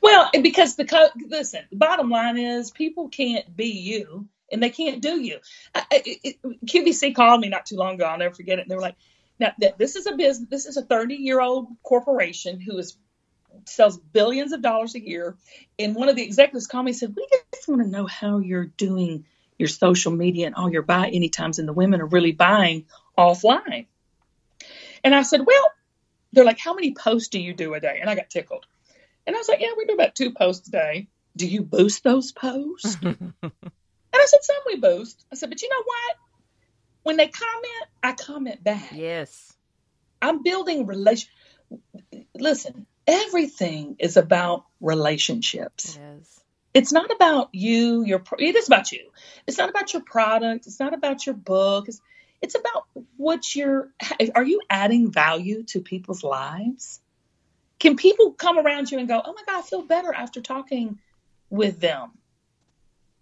Well, 0.00 0.30
because 0.42 0.76
the 0.76 1.12
listen, 1.28 1.60
the 1.70 1.76
bottom 1.76 2.08
line 2.08 2.38
is 2.38 2.70
people 2.70 3.10
can't 3.10 3.54
be 3.54 3.66
you 3.66 4.26
and 4.50 4.62
they 4.62 4.70
can't 4.70 5.02
do 5.02 5.20
you. 5.20 5.38
I, 5.74 5.84
it, 5.90 6.36
QVC 6.64 7.14
called 7.14 7.40
me 7.40 7.48
not 7.48 7.66
too 7.66 7.76
long 7.76 7.94
ago. 7.94 8.04
I'll 8.04 8.18
never 8.18 8.34
forget 8.34 8.58
it. 8.58 8.62
And 8.62 8.70
they 8.70 8.74
were 8.74 8.82
like, 8.82 8.96
"Now 9.38 9.52
this 9.78 9.96
is 9.96 10.06
a 10.06 10.16
business. 10.16 10.48
This 10.48 10.66
is 10.66 10.76
a 10.76 10.82
30 10.82 11.14
year 11.14 11.40
old 11.40 11.68
corporation 11.82 12.60
who 12.60 12.78
is 12.78 12.96
sells 13.64 13.98
billions 13.98 14.52
of 14.52 14.62
dollars 14.62 14.94
a 14.94 15.04
year." 15.04 15.36
And 15.78 15.94
one 15.94 16.08
of 16.08 16.16
the 16.16 16.22
executives 16.22 16.66
called 16.66 16.84
me 16.84 16.90
and 16.90 16.98
said, 16.98 17.14
"We 17.16 17.26
just 17.52 17.68
want 17.68 17.82
to 17.82 17.88
know 17.88 18.06
how 18.06 18.38
you're 18.38 18.66
doing 18.66 19.26
your 19.58 19.68
social 19.68 20.12
media 20.12 20.46
and 20.46 20.54
all 20.54 20.70
your 20.70 20.82
buy 20.82 21.08
any 21.08 21.28
times, 21.28 21.58
and 21.58 21.68
the 21.68 21.72
women 21.72 22.00
are 22.00 22.06
really 22.06 22.32
buying 22.32 22.86
offline." 23.18 23.86
And 25.02 25.14
I 25.14 25.22
said, 25.22 25.46
"Well." 25.46 25.72
They're 26.32 26.44
like, 26.44 26.58
how 26.58 26.74
many 26.74 26.92
posts 26.92 27.28
do 27.28 27.40
you 27.40 27.54
do 27.54 27.72
a 27.72 27.80
day? 27.80 27.98
And 27.98 28.10
I 28.10 28.14
got 28.14 28.28
tickled. 28.28 28.66
And 29.26 29.34
I 29.34 29.38
was 29.38 29.48
like, 29.48 29.60
yeah, 29.60 29.70
we 29.74 29.86
do 29.86 29.94
about 29.94 30.14
two 30.14 30.32
posts 30.32 30.68
a 30.68 30.70
day. 30.70 31.08
Do 31.34 31.46
you 31.46 31.62
boost 31.62 32.04
those 32.04 32.32
posts? 32.32 32.98
And 34.16 34.22
I 34.22 34.26
said, 34.26 34.42
some 34.44 34.56
we 34.64 34.76
boost. 34.76 35.26
I 35.30 35.34
said, 35.34 35.50
but 35.50 35.60
you 35.60 35.68
know 35.68 35.82
what? 35.84 36.16
When 37.02 37.18
they 37.18 37.28
comment, 37.28 37.84
I 38.02 38.12
comment 38.12 38.64
back. 38.64 38.92
Yes. 38.94 39.52
I'm 40.22 40.42
building 40.42 40.86
relation. 40.86 41.28
Listen, 42.34 42.86
everything 43.06 43.96
is 43.98 44.16
about 44.16 44.64
relationships. 44.80 45.98
Yes. 46.00 46.40
It's 46.72 46.92
not 46.92 47.10
about 47.10 47.50
you. 47.52 48.04
Your 48.06 48.22
it 48.38 48.56
is 48.56 48.68
about 48.68 48.90
you. 48.90 49.10
It's 49.46 49.58
not 49.58 49.68
about 49.68 49.92
your 49.92 50.00
product. 50.02 50.66
It's 50.66 50.80
not 50.80 50.94
about 50.94 51.26
your 51.26 51.34
book. 51.34 51.88
It's, 51.88 52.00
it's 52.40 52.54
about 52.54 52.86
what 53.18 53.54
you're. 53.54 53.90
Are 54.34 54.44
you 54.44 54.62
adding 54.70 55.12
value 55.12 55.64
to 55.64 55.82
people's 55.82 56.24
lives? 56.24 57.02
Can 57.78 57.96
people 57.96 58.32
come 58.32 58.58
around 58.58 58.90
you 58.90 58.98
and 58.98 59.08
go, 59.08 59.20
"Oh 59.22 59.34
my 59.34 59.42
God, 59.46 59.58
I 59.58 59.62
feel 59.62 59.82
better 59.82 60.12
after 60.12 60.40
talking 60.40 60.98
with 61.50 61.80
them"? 61.80 62.12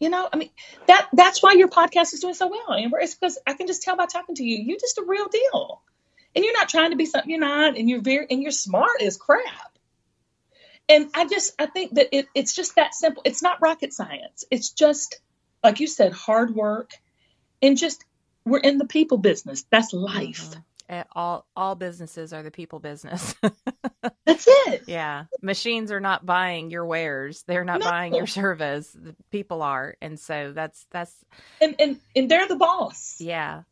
You 0.05 0.11
know, 0.11 0.29
I 0.31 0.37
mean 0.37 0.51
that 0.87 1.09
that's 1.15 1.43
why 1.43 1.55
your 1.55 1.69
podcast 1.69 2.13
is 2.13 2.21
doing 2.21 2.35
so 2.35 2.49
well, 2.49 2.77
Amber. 2.77 3.01
It's 3.01 3.15
because 3.15 3.39
I 3.47 3.55
can 3.55 3.67
just 3.67 3.83
tell 3.83 3.97
by 3.97 4.05
talking 4.05 4.35
to 4.35 4.45
you, 4.45 4.63
you're 4.63 4.79
just 4.79 4.99
a 4.99 5.05
real 5.07 5.29
deal, 5.29 5.81
and 6.37 6.45
you're 6.45 6.53
not 6.53 6.69
trying 6.69 6.91
to 6.91 6.97
be 6.97 7.07
something 7.07 7.31
you're 7.31 7.41
not, 7.41 7.79
and 7.79 7.89
you're 7.89 8.03
very 8.03 8.27
and 8.29 8.43
you're 8.43 8.51
smart 8.51 9.01
as 9.01 9.17
crap. 9.17 9.79
And 10.91 11.09
I 11.15 11.25
just 11.25 11.55
I 11.59 11.65
think 11.65 11.95
that 11.95 12.09
it, 12.13 12.27
it's 12.35 12.55
just 12.55 12.77
that 12.77 12.95
simple. 12.95 13.23
It's 13.25 13.43
not 13.43 13.63
rocket 13.63 13.95
science. 13.95 14.45
It's 14.51 14.69
just 14.69 15.23
like 15.63 15.81
you 15.81 15.87
said, 15.87 16.13
hard 16.13 16.55
work, 16.55 16.91
and 17.63 17.79
just 17.79 18.05
we're 18.45 18.59
in 18.59 18.77
the 18.77 18.87
people 18.87 19.17
business. 19.17 19.65
That's 19.71 19.95
life. 19.95 20.51
Mm-hmm 20.51 20.61
Eh, 20.89 21.03
all 21.13 21.47
all 21.57 21.75
businesses 21.75 22.33
are 22.33 22.43
the 22.43 22.51
people 22.51 22.79
business. 22.79 23.35
That's 24.27 24.47
it. 24.49 24.83
Yeah. 24.87 25.25
Machines 25.41 25.91
are 25.91 26.01
not 26.01 26.27
buying 26.27 26.71
your 26.71 26.85
wares. 26.85 27.43
They're 27.47 27.65
not 27.65 27.81
no. 27.81 27.91
buying 27.91 28.15
your 28.15 28.27
service. 28.27 28.91
The 28.93 29.15
people 29.31 29.63
are. 29.63 29.97
And 30.03 30.21
so 30.21 30.53
that's 30.55 30.87
that's 30.91 31.15
and, 31.61 31.75
and 31.79 32.01
and 32.15 32.31
they're 32.31 32.49
the 32.49 32.57
boss. 32.57 33.17
Yeah. 33.19 33.63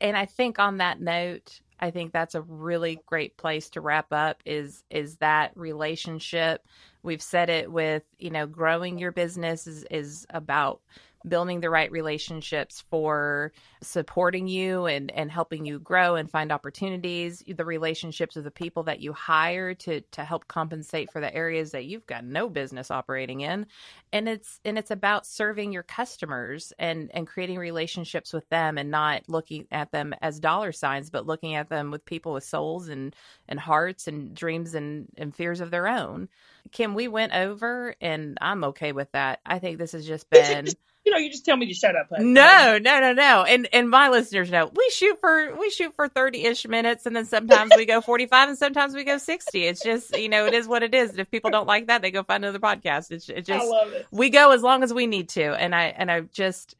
And 0.00 0.16
I 0.16 0.26
think 0.26 0.58
on 0.58 0.78
that 0.78 1.00
note, 1.00 1.60
I 1.78 1.90
think 1.90 2.12
that's 2.12 2.34
a 2.34 2.40
really 2.42 3.00
great 3.06 3.36
place 3.36 3.70
to 3.70 3.80
wrap 3.80 4.12
up 4.12 4.42
is 4.46 4.84
is 4.90 5.16
that 5.16 5.52
relationship. 5.56 6.66
We've 7.02 7.22
said 7.22 7.50
it 7.50 7.70
with, 7.70 8.04
you 8.18 8.30
know, 8.30 8.46
growing 8.46 8.98
your 8.98 9.12
business 9.12 9.66
is 9.66 9.84
is 9.90 10.26
about 10.30 10.80
building 11.26 11.60
the 11.60 11.70
right 11.70 11.90
relationships 11.90 12.84
for 12.90 13.52
supporting 13.82 14.46
you 14.46 14.86
and, 14.86 15.10
and 15.12 15.30
helping 15.30 15.64
you 15.64 15.78
grow 15.78 16.16
and 16.16 16.30
find 16.30 16.52
opportunities, 16.52 17.42
the 17.46 17.64
relationships 17.64 18.36
of 18.36 18.44
the 18.44 18.50
people 18.50 18.82
that 18.84 19.00
you 19.00 19.12
hire 19.12 19.74
to 19.74 20.00
to 20.00 20.24
help 20.24 20.46
compensate 20.48 21.10
for 21.10 21.20
the 21.20 21.34
areas 21.34 21.70
that 21.72 21.84
you've 21.84 22.06
got 22.06 22.24
no 22.24 22.48
business 22.48 22.90
operating 22.90 23.40
in. 23.40 23.66
And 24.12 24.28
it's 24.28 24.60
and 24.64 24.78
it's 24.78 24.90
about 24.90 25.26
serving 25.26 25.72
your 25.72 25.82
customers 25.82 26.72
and 26.78 27.10
and 27.14 27.26
creating 27.26 27.58
relationships 27.58 28.32
with 28.32 28.48
them 28.48 28.78
and 28.78 28.90
not 28.90 29.22
looking 29.28 29.66
at 29.70 29.92
them 29.92 30.14
as 30.20 30.40
dollar 30.40 30.72
signs, 30.72 31.10
but 31.10 31.26
looking 31.26 31.54
at 31.54 31.68
them 31.68 31.90
with 31.90 32.04
people 32.04 32.32
with 32.32 32.44
souls 32.44 32.88
and 32.88 33.14
and 33.48 33.58
hearts 33.58 34.06
and 34.06 34.34
dreams 34.34 34.74
and, 34.74 35.08
and 35.16 35.34
fears 35.34 35.60
of 35.60 35.70
their 35.70 35.88
own. 35.88 36.28
Kim, 36.72 36.94
we 36.94 37.08
went 37.08 37.34
over 37.34 37.94
and 38.00 38.38
I'm 38.40 38.64
okay 38.64 38.92
with 38.92 39.10
that. 39.12 39.40
I 39.44 39.58
think 39.58 39.78
this 39.78 39.92
has 39.92 40.06
just 40.06 40.28
been 40.30 40.68
you 41.04 41.12
know, 41.12 41.18
you 41.18 41.30
just 41.30 41.44
tell 41.44 41.56
me 41.56 41.66
to 41.66 41.74
shut 41.74 41.96
up. 41.96 42.08
Honey. 42.08 42.24
No, 42.24 42.76
um, 42.76 42.82
no, 42.82 43.00
no, 43.00 43.12
no. 43.12 43.44
And 43.44 43.68
and 43.72 43.90
my 43.90 44.08
listeners 44.08 44.50
know 44.50 44.70
we 44.74 44.90
shoot 44.90 45.18
for 45.20 45.54
we 45.56 45.70
shoot 45.70 45.94
for 45.94 46.08
thirty 46.08 46.44
ish 46.44 46.66
minutes, 46.66 47.04
and 47.04 47.14
then 47.14 47.26
sometimes 47.26 47.72
we 47.76 47.84
go 47.84 48.00
forty 48.00 48.26
five, 48.26 48.48
and 48.48 48.56
sometimes 48.56 48.94
we 48.94 49.04
go 49.04 49.18
sixty. 49.18 49.64
It's 49.64 49.82
just 49.82 50.16
you 50.16 50.28
know 50.28 50.46
it 50.46 50.54
is 50.54 50.66
what 50.66 50.82
it 50.82 50.94
is. 50.94 51.10
And 51.10 51.20
if 51.20 51.30
people 51.30 51.50
don't 51.50 51.66
like 51.66 51.88
that, 51.88 52.00
they 52.00 52.10
go 52.10 52.22
find 52.22 52.44
another 52.44 52.58
podcast. 52.58 53.10
It's 53.10 53.28
it 53.28 53.44
just 53.44 53.66
it. 53.70 54.06
we 54.10 54.30
go 54.30 54.52
as 54.52 54.62
long 54.62 54.82
as 54.82 54.94
we 54.94 55.06
need 55.06 55.28
to, 55.30 55.52
and 55.54 55.74
I 55.74 55.84
and 55.84 56.10
I 56.10 56.20
just 56.20 56.74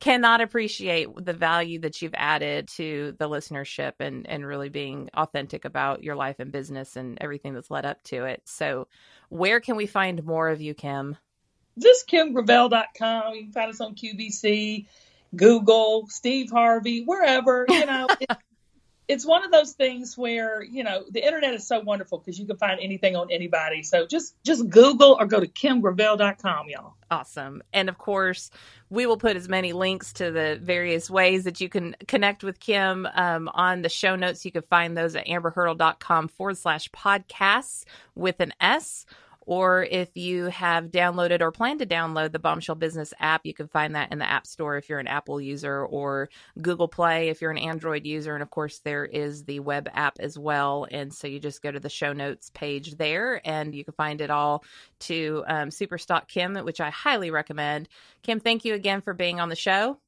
cannot 0.00 0.40
appreciate 0.40 1.08
the 1.16 1.32
value 1.32 1.78
that 1.80 2.02
you've 2.02 2.14
added 2.14 2.68
to 2.68 3.14
the 3.18 3.28
listenership 3.28 3.94
and 3.98 4.26
and 4.28 4.46
really 4.46 4.68
being 4.68 5.10
authentic 5.14 5.64
about 5.64 6.04
your 6.04 6.14
life 6.14 6.36
and 6.38 6.52
business 6.52 6.94
and 6.94 7.18
everything 7.20 7.54
that's 7.54 7.70
led 7.70 7.86
up 7.86 8.02
to 8.04 8.24
it. 8.24 8.42
So, 8.44 8.86
where 9.30 9.58
can 9.60 9.74
we 9.74 9.86
find 9.86 10.22
more 10.24 10.48
of 10.48 10.60
you, 10.60 10.74
Kim? 10.74 11.16
Just 11.78 12.08
kimgravel.com. 12.08 13.34
You 13.34 13.42
can 13.44 13.52
find 13.52 13.70
us 13.70 13.80
on 13.80 13.94
QVC, 13.94 14.86
Google, 15.34 16.06
Steve 16.08 16.50
Harvey, 16.50 17.04
wherever. 17.04 17.66
You 17.68 17.86
know, 17.86 18.08
it, 18.20 18.30
it's 19.06 19.26
one 19.26 19.44
of 19.44 19.50
those 19.50 19.72
things 19.72 20.16
where 20.16 20.62
you 20.62 20.82
know 20.82 21.04
the 21.10 21.24
internet 21.24 21.52
is 21.54 21.66
so 21.66 21.80
wonderful 21.80 22.18
because 22.18 22.38
you 22.38 22.46
can 22.46 22.56
find 22.56 22.80
anything 22.80 23.16
on 23.16 23.30
anybody. 23.30 23.82
So 23.82 24.06
just 24.06 24.34
just 24.44 24.68
Google 24.68 25.16
or 25.18 25.26
go 25.26 25.40
to 25.40 25.46
kimgravel.com, 25.46 26.68
y'all. 26.68 26.94
Awesome. 27.10 27.62
And 27.72 27.88
of 27.88 27.98
course, 27.98 28.50
we 28.88 29.06
will 29.06 29.18
put 29.18 29.36
as 29.36 29.48
many 29.48 29.72
links 29.72 30.12
to 30.14 30.30
the 30.30 30.58
various 30.60 31.10
ways 31.10 31.44
that 31.44 31.60
you 31.60 31.68
can 31.68 31.94
connect 32.08 32.42
with 32.42 32.58
Kim 32.58 33.06
um, 33.14 33.50
on 33.52 33.82
the 33.82 33.88
show 33.88 34.16
notes. 34.16 34.44
You 34.44 34.52
can 34.52 34.62
find 34.62 34.96
those 34.96 35.14
at 35.14 35.26
amberhurdle.com 35.26 36.28
forward 36.28 36.56
slash 36.56 36.90
podcasts 36.90 37.84
with 38.14 38.40
an 38.40 38.54
S 38.60 39.04
or 39.46 39.84
if 39.84 40.16
you 40.16 40.46
have 40.46 40.90
downloaded 40.90 41.40
or 41.40 41.52
plan 41.52 41.78
to 41.78 41.86
download 41.86 42.32
the 42.32 42.38
Bombshell 42.38 42.76
Business 42.76 43.12
app, 43.18 43.44
you 43.44 43.54
can 43.54 43.68
find 43.68 43.94
that 43.94 44.12
in 44.12 44.18
the 44.18 44.28
App 44.28 44.46
Store 44.46 44.76
if 44.76 44.88
you're 44.88 44.98
an 44.98 45.06
Apple 45.06 45.40
user 45.40 45.84
or 45.84 46.28
Google 46.60 46.88
Play 46.88 47.28
if 47.28 47.40
you're 47.40 47.50
an 47.50 47.58
Android 47.58 48.06
user. 48.06 48.34
And 48.34 48.42
of 48.42 48.50
course, 48.50 48.80
there 48.80 49.04
is 49.04 49.44
the 49.44 49.60
web 49.60 49.88
app 49.92 50.18
as 50.20 50.38
well. 50.38 50.86
And 50.90 51.12
so 51.12 51.26
you 51.26 51.40
just 51.40 51.62
go 51.62 51.70
to 51.70 51.80
the 51.80 51.88
show 51.88 52.12
notes 52.12 52.50
page 52.50 52.96
there 52.96 53.40
and 53.44 53.74
you 53.74 53.84
can 53.84 53.94
find 53.94 54.20
it 54.20 54.30
all 54.30 54.64
to 55.00 55.44
um, 55.46 55.68
Superstock 55.68 56.28
Kim, 56.28 56.54
which 56.56 56.80
I 56.80 56.90
highly 56.90 57.30
recommend. 57.30 57.88
Kim, 58.22 58.40
thank 58.40 58.64
you 58.64 58.74
again 58.74 59.00
for 59.00 59.14
being 59.14 59.40
on 59.40 59.48
the 59.48 59.56
show. 59.56 59.98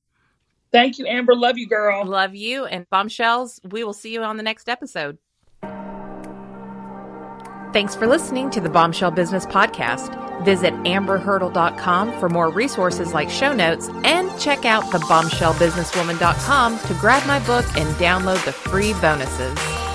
Thank 0.72 0.98
you, 0.98 1.06
Amber. 1.06 1.34
Love 1.34 1.58
you, 1.58 1.68
girl. 1.68 2.04
Love 2.04 2.34
you. 2.34 2.66
And 2.66 2.88
Bombshells, 2.90 3.60
we 3.64 3.84
will 3.84 3.92
see 3.92 4.12
you 4.12 4.22
on 4.22 4.36
the 4.36 4.42
next 4.42 4.68
episode. 4.68 5.18
Thanks 7.76 7.94
for 7.94 8.06
listening 8.06 8.48
to 8.52 8.60
the 8.62 8.70
Bombshell 8.70 9.10
Business 9.10 9.44
Podcast. 9.44 10.08
Visit 10.46 10.72
amberhurdle.com 10.84 12.18
for 12.18 12.30
more 12.30 12.48
resources 12.48 13.12
like 13.12 13.28
show 13.28 13.52
notes 13.52 13.90
and 14.02 14.30
check 14.40 14.64
out 14.64 14.84
thebombshellbusinesswoman.com 14.84 16.78
to 16.78 16.94
grab 16.94 17.26
my 17.26 17.38
book 17.40 17.66
and 17.76 17.86
download 17.96 18.42
the 18.46 18.52
free 18.52 18.94
bonuses. 18.94 19.85